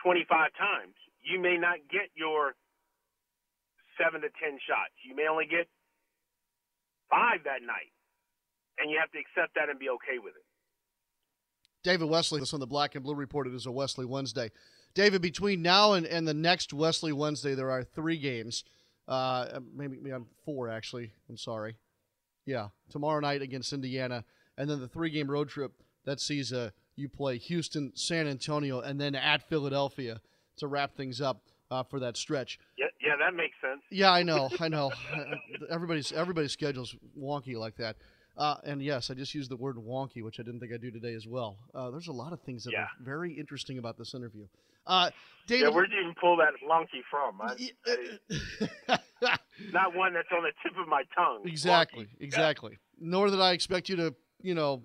25 0.03 0.27
times. 0.57 0.95
You 1.23 1.39
may 1.39 1.57
not 1.57 1.79
get 1.91 2.11
your 2.15 2.55
seven 3.99 4.21
to 4.21 4.29
10 4.39 4.59
shots. 4.63 4.95
You 5.03 5.15
may 5.15 5.27
only 5.27 5.45
get 5.45 5.67
five 7.11 7.43
that 7.45 7.61
night, 7.63 7.91
and 8.79 8.91
you 8.91 8.99
have 8.99 9.11
to 9.11 9.19
accept 9.19 9.55
that 9.55 9.69
and 9.69 9.79
be 9.79 9.89
okay 9.99 10.19
with 10.19 10.35
it. 10.35 10.48
David 11.83 12.09
Wesley, 12.09 12.39
this 12.39 12.53
on 12.53 12.59
the 12.59 12.67
Black 12.67 12.95
and 12.95 13.03
Blue 13.03 13.15
Report. 13.15 13.47
It 13.47 13.53
is 13.53 13.65
a 13.65 13.71
Wesley 13.71 14.05
Wednesday. 14.05 14.51
David, 14.93 15.21
between 15.21 15.61
now 15.61 15.93
and, 15.93 16.05
and 16.05 16.27
the 16.27 16.33
next 16.33 16.73
Wesley 16.73 17.13
Wednesday, 17.13 17.55
there 17.55 17.71
are 17.71 17.83
three 17.83 18.17
games. 18.17 18.63
Uh, 19.07 19.59
maybe, 19.73 19.97
maybe 19.97 20.11
I'm 20.11 20.27
four 20.45 20.69
actually. 20.69 21.13
I'm 21.29 21.37
sorry. 21.37 21.77
Yeah, 22.45 22.69
tomorrow 22.89 23.19
night 23.19 23.41
against 23.41 23.73
Indiana, 23.73 24.25
and 24.57 24.69
then 24.69 24.79
the 24.79 24.87
three-game 24.87 25.29
road 25.29 25.49
trip 25.49 25.71
that 26.05 26.19
sees 26.19 26.51
uh, 26.51 26.71
you 26.95 27.07
play 27.07 27.37
Houston, 27.37 27.91
San 27.95 28.27
Antonio, 28.27 28.81
and 28.81 28.99
then 28.99 29.13
at 29.13 29.47
Philadelphia 29.47 30.19
to 30.57 30.67
wrap 30.67 30.95
things 30.95 31.21
up 31.21 31.43
uh, 31.69 31.83
for 31.83 31.99
that 31.99 32.17
stretch. 32.17 32.59
Yeah, 32.77 32.87
yeah, 33.01 33.15
that 33.19 33.35
makes 33.35 33.55
sense. 33.61 33.81
Yeah, 33.91 34.11
I 34.11 34.23
know, 34.23 34.49
I 34.59 34.67
know. 34.67 34.91
everybody's 35.69 36.11
everybody's 36.11 36.51
schedule's 36.51 36.95
wonky 37.17 37.55
like 37.55 37.77
that. 37.77 37.97
Uh, 38.39 38.55
and 38.63 38.81
yes, 38.81 39.11
I 39.11 39.15
just 39.15 39.35
used 39.35 39.51
the 39.51 39.57
word 39.57 39.75
wonky, 39.75 40.23
which 40.23 40.39
I 40.39 40.43
didn't 40.43 40.61
think 40.61 40.71
I'd 40.71 40.81
do 40.81 40.91
today 40.91 41.13
as 41.13 41.27
well. 41.27 41.57
Uh, 41.75 41.91
there's 41.91 42.07
a 42.07 42.13
lot 42.13 42.31
of 42.31 42.39
things 42.41 42.63
that 42.63 42.71
yeah. 42.71 42.83
are 42.83 42.89
very 43.01 43.33
interesting 43.33 43.77
about 43.77 43.97
this 43.97 44.13
interview. 44.13 44.47
Uh, 44.87 45.09
David, 45.45 45.65
yeah, 45.65 45.69
where'd 45.75 45.91
you 45.91 45.99
even 45.99 46.15
pull 46.19 46.37
that 46.37 46.53
wonky 46.65 47.01
from? 47.11 47.41
I, 47.41 47.57
I, 48.87 48.99
not 49.73 49.93
one 49.93 50.13
that's 50.13 50.29
on 50.31 50.43
the 50.43 50.51
tip 50.63 50.79
of 50.79 50.87
my 50.87 51.03
tongue. 51.13 51.41
Exactly, 51.43 52.05
wonky. 52.05 52.21
exactly. 52.21 52.71
Yeah. 52.71 53.09
Nor 53.09 53.29
did 53.29 53.41
I 53.41 53.51
expect 53.51 53.89
you 53.89 53.97
to, 53.97 54.15
you 54.41 54.55
know, 54.55 54.83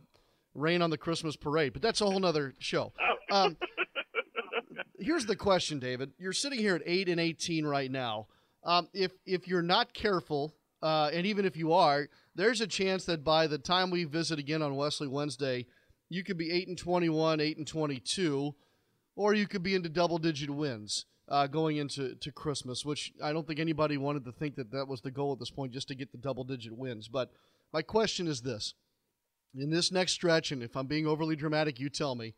rain 0.54 0.82
on 0.82 0.90
the 0.90 0.98
Christmas 0.98 1.36
parade, 1.36 1.72
but 1.72 1.80
that's 1.80 2.00
a 2.00 2.06
whole 2.06 2.18
nother 2.18 2.54
show. 2.58 2.92
Oh. 3.30 3.36
Um, 3.36 3.56
here's 4.98 5.26
the 5.26 5.36
question, 5.36 5.78
David. 5.78 6.10
You're 6.18 6.32
sitting 6.32 6.58
here 6.58 6.74
at 6.74 6.82
eight 6.86 7.08
and 7.08 7.20
eighteen 7.20 7.64
right 7.64 7.90
now. 7.90 8.26
Um, 8.64 8.88
if 8.92 9.12
if 9.26 9.46
you're 9.46 9.62
not 9.62 9.94
careful, 9.94 10.54
uh, 10.84 11.10
and 11.14 11.24
even 11.26 11.44
if 11.44 11.56
you 11.56 11.72
are, 11.72 12.08
there's 12.34 12.60
a 12.60 12.66
chance 12.66 13.06
that 13.06 13.24
by 13.24 13.46
the 13.46 13.58
time 13.58 13.90
we 13.90 14.04
visit 14.04 14.38
again 14.38 14.62
on 14.62 14.76
Wesley 14.76 15.08
Wednesday, 15.08 15.66
you 16.10 16.22
could 16.22 16.36
be 16.36 16.52
eight 16.52 16.68
and 16.68 16.78
twenty-one, 16.78 17.40
eight 17.40 17.56
and 17.56 17.66
twenty-two, 17.66 18.54
or 19.16 19.34
you 19.34 19.46
could 19.48 19.62
be 19.62 19.74
into 19.74 19.88
double-digit 19.88 20.50
wins 20.50 21.06
uh, 21.28 21.46
going 21.46 21.78
into 21.78 22.14
to 22.16 22.30
Christmas. 22.30 22.84
Which 22.84 23.12
I 23.22 23.32
don't 23.32 23.46
think 23.46 23.60
anybody 23.60 23.96
wanted 23.96 24.24
to 24.26 24.32
think 24.32 24.56
that 24.56 24.70
that 24.72 24.86
was 24.86 25.00
the 25.00 25.10
goal 25.10 25.32
at 25.32 25.38
this 25.38 25.50
point, 25.50 25.72
just 25.72 25.88
to 25.88 25.94
get 25.94 26.12
the 26.12 26.18
double-digit 26.18 26.76
wins. 26.76 27.08
But 27.08 27.30
my 27.72 27.82
question 27.82 28.28
is 28.28 28.42
this: 28.42 28.74
in 29.56 29.70
this 29.70 29.90
next 29.90 30.12
stretch, 30.12 30.52
and 30.52 30.62
if 30.62 30.76
I'm 30.76 30.86
being 30.86 31.06
overly 31.06 31.36
dramatic, 31.36 31.80
you 31.80 31.88
tell 31.88 32.14
me. 32.14 32.34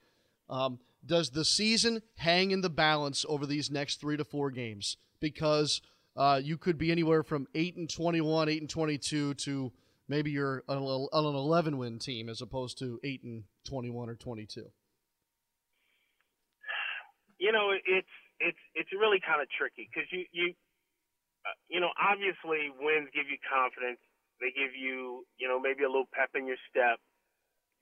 Um, 0.49 0.79
does 1.05 1.31
the 1.31 1.45
season 1.45 2.03
hang 2.17 2.53
in 2.53 2.61
the 2.61 2.71
balance 2.71 3.25
over 3.29 3.47
these 3.47 3.71
next 3.71 4.01
three 4.01 4.17
to 4.17 4.25
four 4.25 4.51
games? 4.51 4.97
Because 5.19 5.81
uh, 6.17 6.41
you 6.43 6.57
could 6.57 6.79
be 6.79 6.91
anywhere 6.91 7.23
from 7.23 7.47
eight 7.55 7.77
and 7.77 7.89
twenty-one, 7.89 8.49
eight 8.49 8.61
and 8.61 8.71
twenty-two, 8.71 9.35
to 9.35 9.73
maybe 10.09 10.31
you're 10.31 10.65
an, 10.69 10.79
an 10.79 11.25
eleven-win 11.25 11.99
team 11.99 12.29
as 12.29 12.41
opposed 12.41 12.79
to 12.79 12.99
eight 13.05 13.23
and 13.23 13.45
twenty-one 13.65 14.09
or 14.09 14.15
twenty-two. 14.15 14.71
You 17.39 17.53
know, 17.53 17.73
it's 17.73 18.09
it's 18.41 18.59
it's 18.75 18.91
really 18.93 19.21
kind 19.21 19.43
of 19.43 19.49
tricky 19.59 19.89
because 19.93 20.09
you 20.11 20.25
you 20.33 20.55
uh, 21.45 21.57
you 21.69 21.81
know 21.81 21.91
obviously 22.01 22.73
wins 22.81 23.09
give 23.13 23.29
you 23.29 23.37
confidence. 23.45 24.01
They 24.41 24.53
give 24.57 24.73
you 24.73 25.25
you 25.37 25.49
know 25.49 25.61
maybe 25.61 25.85
a 25.85 25.89
little 25.89 26.09
pep 26.13 26.31
in 26.35 26.47
your 26.47 26.61
step, 26.71 26.97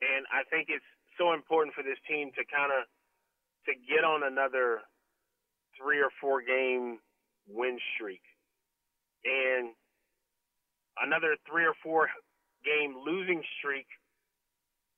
and 0.02 0.26
I 0.34 0.42
think 0.50 0.66
it's 0.74 0.86
so 1.18 1.32
important 1.32 1.74
for 1.74 1.86
this 1.86 1.98
team 2.10 2.34
to 2.34 2.42
kind 2.50 2.74
of 2.74 2.90
to 3.70 3.72
get 3.86 4.02
on 4.02 4.26
another 4.26 4.82
three 5.78 6.02
or 6.02 6.10
four 6.20 6.42
game 6.42 6.98
win 7.48 7.78
streak 7.94 8.22
and 9.24 9.72
another 11.02 11.36
three 11.48 11.64
or 11.64 11.74
four 11.82 12.08
game 12.64 12.94
losing 13.04 13.42
streak 13.58 13.86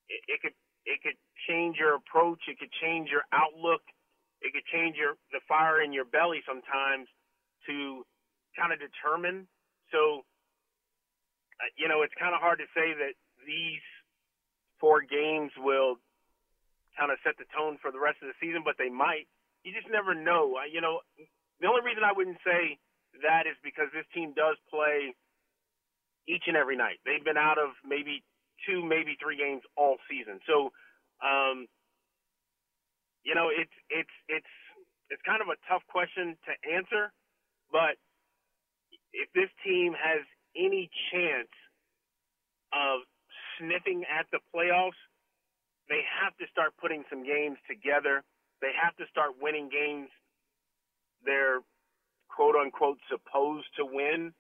it, 0.09 0.21
it 0.29 0.39
could 0.43 0.57
it 0.87 1.03
could 1.03 1.19
change 1.49 1.77
your 1.79 1.95
approach 1.95 2.41
it 2.49 2.59
could 2.59 2.73
change 2.83 3.11
your 3.11 3.23
outlook 3.33 3.83
it 4.43 4.53
could 4.53 4.67
change 4.71 4.97
your 4.97 5.15
the 5.33 5.41
fire 5.49 5.83
in 5.83 5.93
your 5.93 6.05
belly 6.05 6.43
sometimes 6.47 7.09
to 7.67 8.05
kind 8.55 8.73
of 8.73 8.79
determine 8.79 9.49
so 9.91 10.23
uh, 11.59 11.71
you 11.77 11.89
know 11.89 12.03
it's 12.03 12.15
kind 12.19 12.35
of 12.35 12.41
hard 12.41 12.59
to 12.59 12.69
say 12.75 12.95
that 12.95 13.15
these 13.47 13.83
four 14.79 15.03
games 15.03 15.51
will 15.59 15.97
kind 16.97 17.13
of 17.13 17.21
set 17.25 17.37
the 17.37 17.49
tone 17.53 17.77
for 17.81 17.93
the 17.93 18.01
rest 18.01 18.19
of 18.25 18.29
the 18.33 18.37
season, 18.41 18.65
but 18.65 18.81
they 18.81 18.89
might. 18.89 19.29
You 19.65 19.73
just 19.77 19.89
never 19.93 20.17
know. 20.17 20.57
You 20.65 20.81
know, 20.81 21.05
the 21.61 21.69
only 21.69 21.83
reason 21.83 22.05
I 22.05 22.13
wouldn't 22.13 22.39
say 22.45 22.79
that 23.23 23.47
is 23.49 23.57
because 23.65 23.89
this 23.93 24.05
team 24.13 24.35
does 24.37 24.57
play 24.69 25.15
each 26.29 26.45
and 26.47 26.57
every 26.57 26.77
night. 26.77 26.99
They've 27.07 27.25
been 27.25 27.39
out 27.39 27.59
of 27.59 27.71
maybe 27.87 28.23
two, 28.67 28.85
maybe 28.85 29.17
three 29.23 29.37
games 29.37 29.63
all 29.77 29.97
season. 30.11 30.41
So, 30.47 30.73
um, 31.25 31.67
you 33.25 33.35
know, 33.35 33.49
it's 33.49 33.73
it's 33.91 34.13
it's 34.29 34.53
it's 35.11 35.23
kind 35.23 35.41
of 35.41 35.49
a 35.49 35.59
tough 35.69 35.83
question 35.89 36.37
to 36.45 36.53
answer, 36.67 37.13
but 37.71 37.97
if 39.13 39.33
this 39.35 39.49
team 39.65 39.95
has 39.95 40.23
any 40.57 40.91
chance 41.13 41.53
of 42.73 43.01
sniffing 43.59 44.05
at 44.05 44.27
the 44.33 44.39
playoffs, 44.53 44.99
they 45.89 46.03
have 46.05 46.37
to 46.39 46.47
start 46.51 46.75
putting 46.81 47.05
some 47.09 47.25
games 47.25 47.57
together. 47.71 48.23
They 48.61 48.75
have 48.75 48.97
to 48.97 49.07
start 49.11 49.39
winning 49.41 49.69
games 49.71 50.11
they're 51.27 51.61
quote 52.31 52.57
unquote 52.57 52.99
supposed 53.11 53.67
to 53.77 53.85
win. 53.85 54.33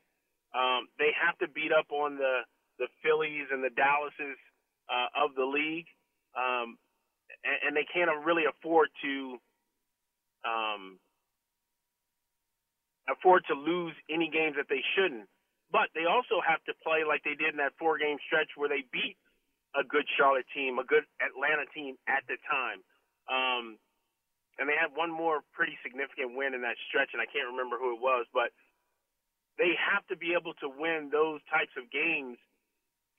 Um, 0.54 0.88
they 0.98 1.10
have 1.12 1.36
to 1.38 1.48
beat 1.52 1.72
up 1.72 1.90
on 1.90 2.16
the 2.16 2.46
the 2.78 2.88
Phillies 3.02 3.48
and 3.50 3.64
the 3.64 3.72
Dallases 3.72 4.36
uh, 4.88 5.24
of 5.24 5.34
the 5.34 5.44
league, 5.44 5.88
um, 6.36 6.76
and, 7.42 7.58
and, 7.68 7.72
they 7.76 7.88
can't 7.88 8.12
really 8.22 8.44
afford 8.44 8.88
to 9.02 9.40
um, 10.44 11.00
afford 13.08 13.42
to 13.48 13.54
lose 13.54 13.96
any 14.12 14.28
games 14.28 14.54
that 14.60 14.68
they 14.68 14.84
shouldn't. 14.94 15.26
But 15.72 15.90
they 15.96 16.06
also 16.06 16.38
have 16.44 16.62
to 16.70 16.74
play 16.84 17.02
like 17.02 17.24
they 17.24 17.34
did 17.34 17.56
in 17.56 17.58
that 17.58 17.74
four 17.78 17.98
game 17.98 18.18
stretch 18.28 18.52
where 18.54 18.68
they 18.68 18.84
beat 18.92 19.16
a 19.74 19.82
good 19.82 20.06
Charlotte 20.16 20.46
team, 20.54 20.78
a 20.78 20.86
good 20.86 21.04
Atlanta 21.18 21.66
team 21.74 21.96
at 22.06 22.22
the 22.28 22.38
time. 22.46 22.80
Um, 23.26 23.80
and 24.58 24.68
they 24.68 24.76
had 24.76 24.96
one 24.96 25.12
more 25.12 25.44
pretty 25.52 25.76
significant 25.84 26.36
win 26.36 26.54
in 26.54 26.62
that 26.62 26.80
stretch, 26.88 27.12
and 27.12 27.20
I 27.20 27.28
can't 27.28 27.48
remember 27.52 27.76
who 27.76 27.94
it 27.94 28.00
was, 28.00 28.24
but 28.32 28.52
they 29.58 29.76
have 29.76 30.04
to 30.08 30.16
be 30.16 30.36
able 30.36 30.52
to 30.60 30.68
win 30.68 31.08
those 31.12 31.40
types 31.52 31.72
of 31.76 31.88
games 31.92 32.36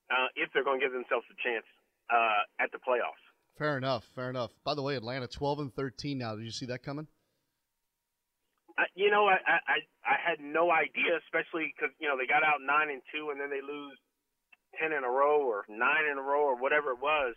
uh, 0.10 0.30
if 0.36 0.50
they're 0.54 0.66
going 0.66 0.80
to 0.80 0.86
give 0.86 0.94
themselves 0.94 1.26
a 1.30 1.38
chance 1.42 1.66
uh, 2.10 2.46
at 2.62 2.72
the 2.72 2.82
playoffs. 2.82 3.22
Fair 3.58 3.78
enough. 3.78 4.06
Fair 4.14 4.30
enough. 4.30 4.54
By 4.64 4.76
the 4.76 4.82
way, 4.82 4.96
Atlanta 4.96 5.28
12 5.28 5.60
and 5.60 5.74
13 5.74 6.18
now. 6.18 6.36
Did 6.36 6.46
you 6.46 6.54
see 6.54 6.68
that 6.68 6.84
coming? 6.84 7.08
I, 8.78 8.86
you 8.94 9.10
know, 9.10 9.26
I, 9.26 9.42
I 9.42 9.78
I 10.06 10.18
had 10.22 10.38
no 10.38 10.70
idea, 10.70 11.18
especially 11.26 11.74
because 11.74 11.90
you 11.98 12.06
know 12.06 12.14
they 12.14 12.30
got 12.30 12.46
out 12.46 12.62
nine 12.62 12.94
and 12.94 13.02
two, 13.10 13.34
and 13.34 13.42
then 13.42 13.50
they 13.50 13.66
lose 13.66 13.98
ten 14.78 14.94
in 14.94 15.02
a 15.02 15.10
row 15.10 15.42
or 15.42 15.66
nine 15.66 16.06
in 16.06 16.22
a 16.22 16.22
row 16.22 16.46
or 16.46 16.62
whatever 16.62 16.94
it 16.94 17.02
was. 17.02 17.34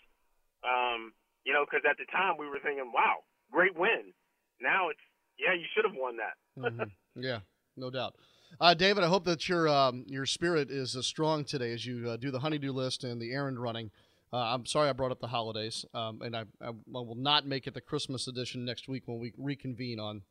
Um, 0.61 1.17
you 1.49 1.57
know, 1.57 1.65
because 1.65 1.89
at 1.89 1.97
the 1.97 2.05
time 2.13 2.37
we 2.37 2.45
were 2.45 2.61
thinking, 2.61 2.93
wow, 2.93 3.25
great 3.51 3.77
win. 3.77 4.13
Now 4.61 4.89
it's 4.89 5.01
yeah, 5.39 5.55
you 5.55 5.65
should 5.75 5.85
have 5.85 5.95
won 5.97 6.17
that. 6.19 6.37
mm-hmm. 6.73 7.23
Yeah, 7.23 7.41
no 7.77 7.91
doubt. 7.91 8.15
Uh, 8.61 8.75
David, 8.75 9.05
I 9.05 9.09
hope 9.09 9.25
that 9.25 9.49
your 9.49 9.69
um, 9.69 10.05
your 10.07 10.27
spirit 10.27 10.71
is 10.71 10.97
uh, 10.97 11.03
strong 11.03 11.45
today 11.45 11.73
as 11.73 11.87
you 11.87 12.11
uh, 12.11 12.17
do 12.17 12.31
the 12.31 12.41
honeydew 12.41 12.73
list 12.73 13.05
and 13.05 13.21
the 13.21 13.33
errand 13.33 13.61
running. 13.61 13.91
Uh, 14.33 14.55
I'm 14.55 14.67
sorry 14.67 14.89
I 14.89 14.93
brought 14.93 15.11
up 15.11 15.21
the 15.21 15.27
holidays, 15.27 15.85
um, 15.93 16.23
and 16.23 16.37
I, 16.37 16.45
I, 16.63 16.69
I, 16.69 16.73
will 16.87 17.17
not 17.17 17.47
make 17.47 17.67
it 17.67 17.75
the 17.75 17.81
Christmas 17.81 18.29
edition 18.29 18.65
next 18.65 18.87
week 18.87 19.03
when 19.07 19.19
we 19.19 19.33
reconvene 19.37 19.99
on 19.99 20.23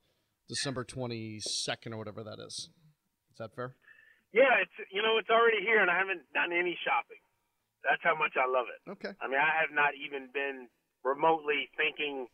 December 0.47 0.85
22nd 0.85 1.91
or 1.91 1.97
whatever 1.97 2.23
that 2.23 2.39
is. 2.39 2.69
Is 3.33 3.37
that 3.39 3.53
fair? 3.55 3.75
Yeah, 4.31 4.61
it's 4.61 4.89
you 4.91 5.01
know 5.01 5.17
it's 5.17 5.29
already 5.29 5.59
here, 5.65 5.81
and 5.81 5.89
I 5.89 5.97
haven't 5.97 6.21
done 6.33 6.53
any 6.53 6.77
shopping. 6.85 7.19
That's 7.83 8.01
how 8.03 8.15
much 8.15 8.33
I 8.37 8.47
love 8.47 8.67
it. 8.67 8.91
Okay. 8.91 9.15
I 9.21 9.27
mean, 9.27 9.39
I 9.39 9.51
have 9.59 9.73
not 9.73 9.95
even 9.95 10.29
been 10.33 10.67
remotely 11.03 11.69
thinking. 11.75 12.27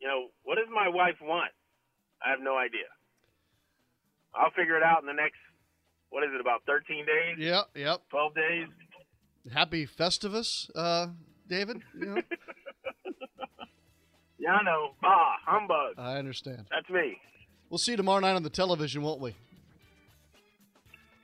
You 0.00 0.08
know, 0.08 0.28
what 0.44 0.56
does 0.56 0.68
my 0.72 0.88
wife 0.88 1.16
want? 1.20 1.50
I 2.24 2.30
have 2.30 2.40
no 2.40 2.56
idea. 2.56 2.86
I'll 4.34 4.50
figure 4.50 4.76
it 4.76 4.82
out 4.82 5.00
in 5.00 5.06
the 5.06 5.12
next. 5.12 5.38
What 6.10 6.24
is 6.24 6.30
it? 6.34 6.40
About 6.40 6.62
13 6.66 7.04
days? 7.04 7.36
Yep. 7.38 7.70
Yep. 7.74 8.02
12 8.10 8.34
days. 8.34 8.66
Happy 9.52 9.86
Festivus, 9.86 10.70
uh, 10.74 11.08
David. 11.48 11.82
You 11.98 12.06
know? 12.06 12.22
yeah, 14.38 14.52
I 14.52 14.62
know. 14.62 14.94
Ah, 15.02 15.36
humbug. 15.44 15.94
I 15.98 16.18
understand. 16.18 16.66
That's 16.70 16.88
me. 16.90 17.18
We'll 17.70 17.78
see 17.78 17.92
you 17.92 17.96
tomorrow 17.96 18.20
night 18.20 18.34
on 18.34 18.42
the 18.42 18.50
television, 18.50 19.02
won't 19.02 19.20
we? 19.20 19.34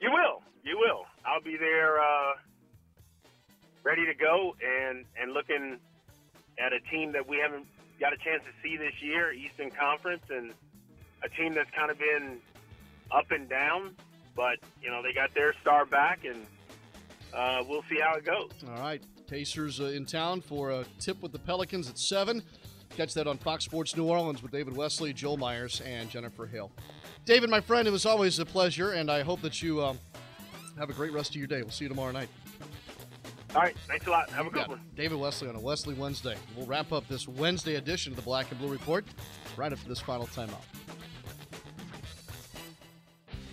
You 0.00 0.10
will. 0.10 0.42
You 0.62 0.78
will. 0.78 1.04
I'll 1.24 1.40
be 1.42 1.56
there, 1.58 1.98
uh, 1.98 2.32
ready 3.82 4.04
to 4.06 4.14
go, 4.14 4.54
and 4.62 5.04
and 5.20 5.32
looking 5.32 5.78
at 6.58 6.72
a 6.72 6.80
team 6.90 7.12
that 7.12 7.26
we 7.26 7.38
haven't 7.38 7.66
got 8.04 8.12
a 8.12 8.16
chance 8.18 8.42
to 8.42 8.50
see 8.62 8.76
this 8.76 8.92
year, 9.00 9.32
Eastern 9.32 9.70
Conference, 9.70 10.24
and 10.28 10.52
a 11.22 11.28
team 11.30 11.54
that's 11.54 11.70
kind 11.70 11.90
of 11.90 11.98
been 11.98 12.36
up 13.10 13.30
and 13.30 13.48
down, 13.48 13.96
but 14.36 14.58
you 14.82 14.90
know 14.90 15.02
they 15.02 15.14
got 15.14 15.32
their 15.32 15.54
star 15.62 15.86
back, 15.86 16.26
and 16.26 16.44
uh, 17.32 17.64
we'll 17.66 17.84
see 17.88 17.98
how 17.98 18.14
it 18.14 18.26
goes. 18.26 18.50
All 18.68 18.82
right, 18.82 19.02
Pacers 19.26 19.80
uh, 19.80 19.84
in 19.84 20.04
town 20.04 20.42
for 20.42 20.70
a 20.70 20.84
tip 21.00 21.22
with 21.22 21.32
the 21.32 21.38
Pelicans 21.38 21.88
at 21.88 21.98
seven. 21.98 22.42
Catch 22.94 23.14
that 23.14 23.26
on 23.26 23.38
Fox 23.38 23.64
Sports 23.64 23.96
New 23.96 24.04
Orleans 24.04 24.42
with 24.42 24.52
David 24.52 24.76
Wesley, 24.76 25.14
Joel 25.14 25.38
Myers, 25.38 25.80
and 25.80 26.10
Jennifer 26.10 26.44
Hale. 26.44 26.70
David, 27.24 27.48
my 27.48 27.62
friend, 27.62 27.88
it 27.88 27.90
was 27.90 28.04
always 28.04 28.38
a 28.38 28.44
pleasure, 28.44 28.90
and 28.90 29.10
I 29.10 29.22
hope 29.22 29.40
that 29.40 29.62
you 29.62 29.80
uh, 29.80 29.94
have 30.78 30.90
a 30.90 30.92
great 30.92 31.14
rest 31.14 31.30
of 31.30 31.36
your 31.36 31.46
day. 31.46 31.62
We'll 31.62 31.70
see 31.70 31.86
you 31.86 31.88
tomorrow 31.88 32.12
night. 32.12 32.28
All 33.54 33.62
right, 33.62 33.76
thanks 33.86 34.06
a 34.06 34.10
lot. 34.10 34.30
Have 34.30 34.46
a 34.46 34.50
good 34.50 34.66
one. 34.66 34.80
David 34.96 35.18
Wesley 35.18 35.48
on 35.48 35.54
a 35.54 35.60
Wesley 35.60 35.94
Wednesday. 35.94 36.36
We'll 36.56 36.66
wrap 36.66 36.92
up 36.92 37.06
this 37.06 37.28
Wednesday 37.28 37.76
edition 37.76 38.12
of 38.12 38.16
the 38.16 38.22
Black 38.22 38.50
and 38.50 38.58
Blue 38.58 38.68
Report 38.68 39.04
right 39.56 39.72
after 39.72 39.88
this 39.88 40.00
final 40.00 40.26
timeout. 40.26 40.62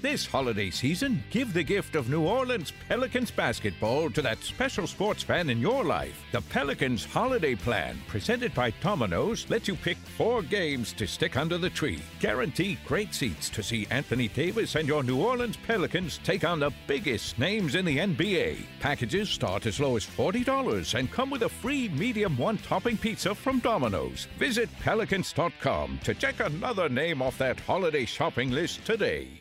This 0.01 0.25
holiday 0.25 0.71
season, 0.71 1.23
give 1.29 1.53
the 1.53 1.61
gift 1.61 1.95
of 1.95 2.09
New 2.09 2.23
Orleans 2.23 2.73
Pelicans 2.89 3.29
basketball 3.29 4.09
to 4.09 4.21
that 4.23 4.43
special 4.43 4.87
sports 4.87 5.21
fan 5.21 5.51
in 5.51 5.59
your 5.59 5.83
life. 5.83 6.23
The 6.31 6.41
Pelicans 6.41 7.05
Holiday 7.05 7.53
Plan, 7.53 7.99
presented 8.07 8.51
by 8.55 8.71
Domino's, 8.81 9.47
lets 9.51 9.67
you 9.67 9.75
pick 9.75 9.97
four 9.97 10.41
games 10.41 10.91
to 10.93 11.05
stick 11.05 11.37
under 11.37 11.59
the 11.59 11.69
tree. 11.69 12.01
Guarantee 12.19 12.79
great 12.83 13.13
seats 13.13 13.47
to 13.51 13.61
see 13.61 13.85
Anthony 13.91 14.27
Davis 14.29 14.73
and 14.73 14.87
your 14.87 15.03
New 15.03 15.21
Orleans 15.21 15.57
Pelicans 15.67 16.19
take 16.23 16.45
on 16.45 16.59
the 16.59 16.73
biggest 16.87 17.37
names 17.37 17.75
in 17.75 17.85
the 17.85 17.99
NBA. 17.99 18.57
Packages 18.79 19.29
start 19.29 19.67
as 19.67 19.79
low 19.79 19.97
as 19.97 20.05
$40 20.07 20.97
and 20.97 21.11
come 21.11 21.29
with 21.29 21.43
a 21.43 21.49
free 21.49 21.89
medium 21.89 22.35
one 22.39 22.57
topping 22.57 22.97
pizza 22.97 23.35
from 23.35 23.59
Domino's. 23.59 24.27
Visit 24.39 24.67
pelicans.com 24.79 25.99
to 26.03 26.15
check 26.15 26.39
another 26.39 26.89
name 26.89 27.21
off 27.21 27.37
that 27.37 27.59
holiday 27.59 28.05
shopping 28.05 28.49
list 28.49 28.83
today. 28.83 29.40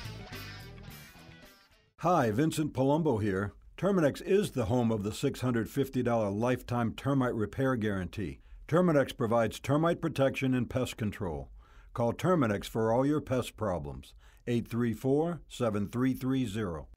Hi, 2.01 2.31
Vincent 2.31 2.73
Palumbo 2.73 3.21
here. 3.21 3.53
Terminix 3.77 4.23
is 4.23 4.53
the 4.53 4.65
home 4.65 4.91
of 4.91 5.03
the 5.03 5.11
$650 5.11 6.35
lifetime 6.35 6.95
termite 6.95 7.35
repair 7.35 7.75
guarantee. 7.75 8.39
Terminix 8.67 9.15
provides 9.15 9.59
termite 9.59 10.01
protection 10.01 10.55
and 10.55 10.67
pest 10.67 10.97
control. 10.97 11.51
Call 11.93 12.11
Terminix 12.13 12.65
for 12.65 12.91
all 12.91 13.05
your 13.05 13.21
pest 13.21 13.55
problems. 13.55 14.15
834 14.47 15.41
7330. 15.47 16.87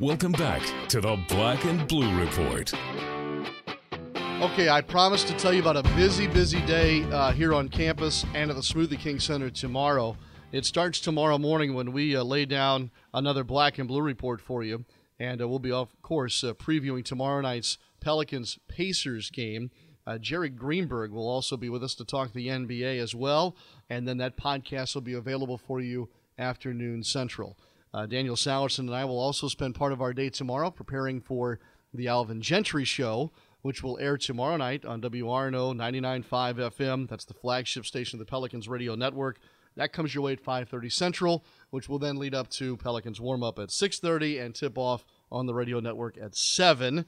Welcome 0.00 0.32
back 0.32 0.62
to 0.88 1.02
the 1.02 1.22
Black 1.28 1.66
and 1.66 1.86
Blue 1.86 2.18
Report. 2.18 2.72
Okay, 4.40 4.70
I 4.70 4.80
promised 4.80 5.28
to 5.28 5.34
tell 5.34 5.52
you 5.52 5.60
about 5.60 5.76
a 5.76 5.82
busy, 5.96 6.26
busy 6.28 6.62
day 6.62 7.02
uh, 7.10 7.32
here 7.32 7.52
on 7.52 7.68
campus 7.68 8.24
and 8.32 8.48
at 8.48 8.56
the 8.56 8.62
Smoothie 8.62 8.98
King 8.98 9.20
Center 9.20 9.50
tomorrow. 9.50 10.16
It 10.52 10.66
starts 10.66 10.98
tomorrow 10.98 11.38
morning 11.38 11.74
when 11.74 11.92
we 11.92 12.16
uh, 12.16 12.24
lay 12.24 12.44
down 12.44 12.90
another 13.14 13.44
black 13.44 13.78
and 13.78 13.86
blue 13.86 14.02
report 14.02 14.40
for 14.40 14.64
you. 14.64 14.84
And 15.20 15.40
uh, 15.40 15.46
we'll 15.46 15.60
be, 15.60 15.70
of 15.70 15.94
course, 16.02 16.42
uh, 16.42 16.54
previewing 16.54 17.04
tomorrow 17.04 17.40
night's 17.40 17.78
Pelicans 18.00 18.58
Pacers 18.66 19.30
game. 19.30 19.70
Uh, 20.08 20.18
Jerry 20.18 20.48
Greenberg 20.48 21.12
will 21.12 21.28
also 21.28 21.56
be 21.56 21.68
with 21.68 21.84
us 21.84 21.94
to 21.94 22.04
talk 22.04 22.32
the 22.32 22.48
NBA 22.48 22.98
as 23.00 23.14
well. 23.14 23.54
And 23.88 24.08
then 24.08 24.18
that 24.18 24.36
podcast 24.36 24.96
will 24.96 25.02
be 25.02 25.12
available 25.12 25.56
for 25.56 25.80
you 25.80 26.08
afternoon 26.36 27.04
central. 27.04 27.56
Uh, 27.94 28.06
Daniel 28.06 28.34
Salerson 28.34 28.80
and 28.80 28.94
I 28.94 29.04
will 29.04 29.20
also 29.20 29.46
spend 29.46 29.76
part 29.76 29.92
of 29.92 30.02
our 30.02 30.12
day 30.12 30.30
tomorrow 30.30 30.72
preparing 30.72 31.20
for 31.20 31.60
the 31.94 32.08
Alvin 32.08 32.42
Gentry 32.42 32.84
Show, 32.84 33.30
which 33.62 33.84
will 33.84 34.00
air 34.00 34.16
tomorrow 34.16 34.56
night 34.56 34.84
on 34.84 35.00
WRNO 35.00 35.76
99.5 35.76 36.24
FM. 36.74 37.08
That's 37.08 37.24
the 37.24 37.34
flagship 37.34 37.86
station 37.86 38.18
of 38.18 38.26
the 38.26 38.30
Pelicans 38.30 38.66
Radio 38.66 38.96
Network. 38.96 39.38
That 39.76 39.92
comes 39.92 40.14
your 40.14 40.24
way 40.24 40.32
at 40.32 40.40
5:30 40.40 40.90
Central, 40.90 41.44
which 41.70 41.88
will 41.88 41.98
then 41.98 42.16
lead 42.16 42.34
up 42.34 42.48
to 42.50 42.76
Pelicans 42.76 43.20
warm 43.20 43.42
up 43.42 43.58
at 43.58 43.70
6:30 43.70 44.38
and 44.38 44.54
tip 44.54 44.76
off 44.76 45.04
on 45.30 45.46
the 45.46 45.54
radio 45.54 45.80
network 45.80 46.18
at 46.18 46.34
7. 46.34 47.06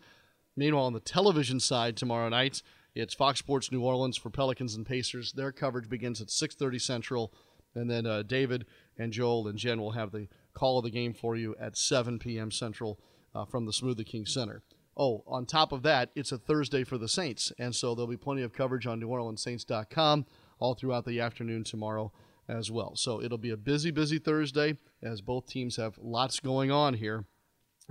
Meanwhile, 0.57 0.85
on 0.85 0.93
the 0.93 1.01
television 1.01 1.61
side 1.61 1.97
tomorrow 1.97 2.29
night, 2.29 2.63
it's 2.95 3.15
Fox 3.15 3.39
Sports 3.39 3.73
New 3.73 3.83
Orleans 3.83 4.17
for 4.17 4.31
Pelicans 4.31 4.75
and 4.75 4.87
Pacers. 4.87 5.33
Their 5.33 5.51
coverage 5.51 5.89
begins 5.89 6.21
at 6.21 6.29
6:30 6.31 6.81
Central, 6.81 7.33
and 7.75 7.91
then 7.91 8.07
uh, 8.07 8.23
David 8.23 8.67
and 8.97 9.13
Joel 9.13 9.49
and 9.49 9.59
Jen 9.59 9.81
will 9.81 9.93
have 9.93 10.13
the 10.13 10.29
call 10.55 10.79
of 10.79 10.85
the 10.85 10.91
game 10.91 11.15
for 11.15 11.35
you 11.35 11.57
at 11.59 11.77
7 11.77 12.19
p.m. 12.19 12.51
Central 12.51 13.01
uh, 13.35 13.45
from 13.45 13.65
the 13.65 13.73
Smoothie 13.73 14.07
King 14.07 14.27
Center. 14.27 14.63
Oh, 14.95 15.25
on 15.27 15.47
top 15.47 15.73
of 15.73 15.83
that, 15.85 16.11
it's 16.15 16.33
a 16.33 16.39
Thursday 16.39 16.85
for 16.85 16.99
the 16.99 17.09
Saints, 17.09 17.51
and 17.59 17.75
so 17.75 17.95
there'll 17.95 18.07
be 18.07 18.19
plenty 18.19 18.43
of 18.43 18.53
coverage 18.53 18.87
on 18.87 19.01
NewOrleansSaints.com 19.01 20.27
all 20.59 20.75
throughout 20.75 21.07
the 21.07 21.19
afternoon 21.19 21.65
tomorrow 21.65 22.13
as 22.49 22.71
well. 22.71 22.97
So 22.97 23.23
it'll 23.23 23.39
be 23.39 23.51
a 23.51 23.57
busy, 23.57 23.91
busy 23.91 24.19
Thursday 24.19 24.77
as 25.03 25.21
both 25.21 25.47
teams 25.47 25.77
have 25.77 25.99
lots 26.01 26.41
going 26.41 26.71
on 26.71 26.95
here 26.95 27.25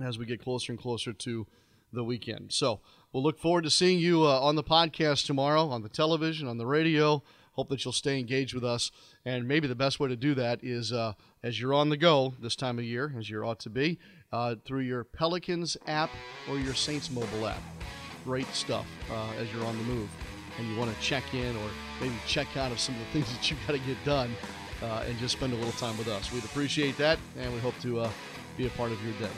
as 0.02 0.18
we 0.18 0.26
get 0.26 0.42
closer 0.42 0.72
and 0.72 0.80
closer 0.80 1.12
to 1.12 1.46
the 1.92 2.04
weekend. 2.04 2.52
So 2.52 2.80
we'll 3.12 3.22
look 3.22 3.38
forward 3.38 3.64
to 3.64 3.70
seeing 3.70 3.98
you 3.98 4.22
uh, 4.22 4.40
on 4.40 4.56
the 4.56 4.64
podcast 4.64 5.26
tomorrow, 5.26 5.68
on 5.68 5.82
the 5.82 5.88
television, 5.88 6.48
on 6.48 6.58
the 6.58 6.66
radio, 6.66 7.22
hope 7.52 7.68
that 7.68 7.84
you'll 7.84 7.92
stay 7.92 8.18
engaged 8.18 8.54
with 8.54 8.64
us. 8.64 8.90
And 9.24 9.46
maybe 9.46 9.68
the 9.68 9.74
best 9.74 10.00
way 10.00 10.08
to 10.08 10.16
do 10.16 10.34
that 10.34 10.60
is 10.62 10.92
uh, 10.92 11.12
as 11.42 11.60
you're 11.60 11.74
on 11.74 11.90
the 11.90 11.96
go 11.96 12.34
this 12.40 12.56
time 12.56 12.78
of 12.78 12.84
year, 12.84 13.14
as 13.18 13.28
you 13.28 13.42
ought 13.42 13.60
to 13.60 13.70
be, 13.70 13.98
uh, 14.32 14.56
through 14.64 14.80
your 14.80 15.04
Pelicans 15.04 15.76
app 15.86 16.10
or 16.48 16.58
your 16.58 16.74
Saints 16.74 17.10
mobile 17.10 17.46
app. 17.46 17.62
Great 18.24 18.48
stuff 18.54 18.86
uh, 19.10 19.32
as 19.38 19.52
you're 19.52 19.64
on 19.64 19.76
the 19.76 19.84
move 19.84 20.08
and 20.58 20.68
you 20.68 20.76
want 20.78 20.94
to 20.94 21.00
check 21.00 21.34
in 21.34 21.56
or 21.56 21.70
maybe 22.00 22.14
check 22.26 22.56
out 22.56 22.72
of 22.72 22.80
some 22.80 22.94
of 22.94 23.00
the 23.00 23.06
things 23.06 23.32
that 23.32 23.50
you've 23.50 23.66
got 23.66 23.72
to 23.72 23.78
get 23.80 23.96
done 24.04 24.34
uh, 24.82 25.04
and 25.06 25.18
just 25.18 25.36
spend 25.36 25.52
a 25.52 25.56
little 25.56 25.72
time 25.72 25.96
with 25.98 26.08
us. 26.08 26.32
We'd 26.32 26.44
appreciate 26.44 26.96
that, 26.98 27.18
and 27.38 27.52
we 27.52 27.60
hope 27.60 27.78
to 27.82 28.00
uh, 28.00 28.10
be 28.56 28.66
a 28.66 28.70
part 28.70 28.92
of 28.92 29.02
your 29.04 29.14
day. 29.14 29.34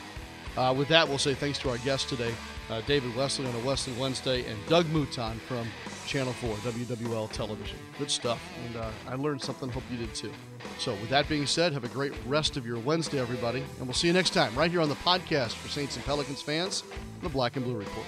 Uh, 0.57 0.73
with 0.73 0.87
that, 0.87 1.07
we'll 1.07 1.17
say 1.17 1.33
thanks 1.33 1.59
to 1.59 1.69
our 1.69 1.77
guests 1.79 2.09
today, 2.09 2.33
uh, 2.69 2.81
David 2.87 3.13
Wesley 3.15 3.45
on 3.45 3.53
a 3.55 3.59
Wesley 3.59 3.93
Wednesday, 3.99 4.45
and 4.45 4.57
Doug 4.67 4.85
Mouton 4.85 5.37
from 5.41 5.67
Channel 6.07 6.31
4, 6.33 6.55
WWL 6.57 7.29
Television. 7.31 7.77
Good 7.99 8.09
stuff, 8.09 8.41
and 8.65 8.77
uh, 8.77 8.89
I 9.09 9.15
learned 9.15 9.41
something. 9.41 9.69
Hope 9.69 9.83
you 9.91 9.97
did 9.97 10.15
too. 10.15 10.31
So, 10.79 10.93
with 10.93 11.09
that 11.09 11.27
being 11.27 11.45
said, 11.45 11.73
have 11.73 11.83
a 11.83 11.89
great 11.89 12.13
rest 12.25 12.55
of 12.55 12.65
your 12.65 12.79
Wednesday, 12.79 13.19
everybody, 13.19 13.65
and 13.79 13.87
we'll 13.87 13.93
see 13.93 14.07
you 14.07 14.13
next 14.13 14.29
time 14.29 14.55
right 14.55 14.71
here 14.71 14.81
on 14.81 14.89
the 14.89 14.95
podcast 14.95 15.53
for 15.55 15.67
Saints 15.67 15.97
and 15.97 16.05
Pelicans 16.05 16.41
fans, 16.41 16.83
the 17.21 17.29
Black 17.29 17.57
and 17.57 17.65
Blue 17.65 17.77
Report. 17.77 18.05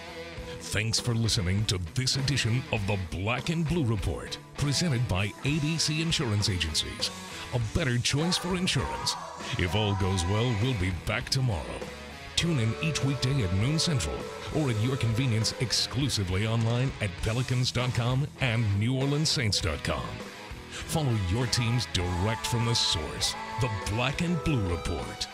Thanks 0.67 0.99
for 0.99 1.15
listening 1.15 1.63
to 1.67 1.79
this 1.95 2.17
edition 2.17 2.61
of 2.73 2.85
the 2.87 2.99
Black 3.09 3.47
and 3.47 3.65
Blue 3.65 3.85
Report, 3.85 4.37
presented 4.57 5.07
by 5.07 5.27
ABC 5.45 6.01
Insurance 6.01 6.49
Agencies. 6.49 7.09
A 7.53 7.61
better 7.73 7.97
choice 7.97 8.35
for 8.35 8.53
insurance. 8.57 9.15
If 9.57 9.75
all 9.75 9.95
goes 9.95 10.25
well, 10.25 10.53
we'll 10.61 10.73
be 10.73 10.91
back 11.05 11.29
tomorrow. 11.29 11.79
Tune 12.35 12.59
in 12.59 12.73
each 12.83 13.01
weekday 13.05 13.43
at 13.43 13.53
noon 13.53 13.79
central 13.79 14.17
or 14.57 14.69
at 14.69 14.83
your 14.83 14.97
convenience 14.97 15.55
exclusively 15.61 16.45
online 16.45 16.91
at 16.99 17.11
pelicans.com 17.21 18.27
and 18.41 18.65
neworleanssaints.com. 18.79 20.05
Follow 20.69 21.15
your 21.29 21.47
teams 21.47 21.87
direct 21.93 22.45
from 22.45 22.65
the 22.65 22.75
source, 22.75 23.33
the 23.61 23.69
Black 23.91 24.19
and 24.19 24.43
Blue 24.43 24.67
Report. 24.69 25.27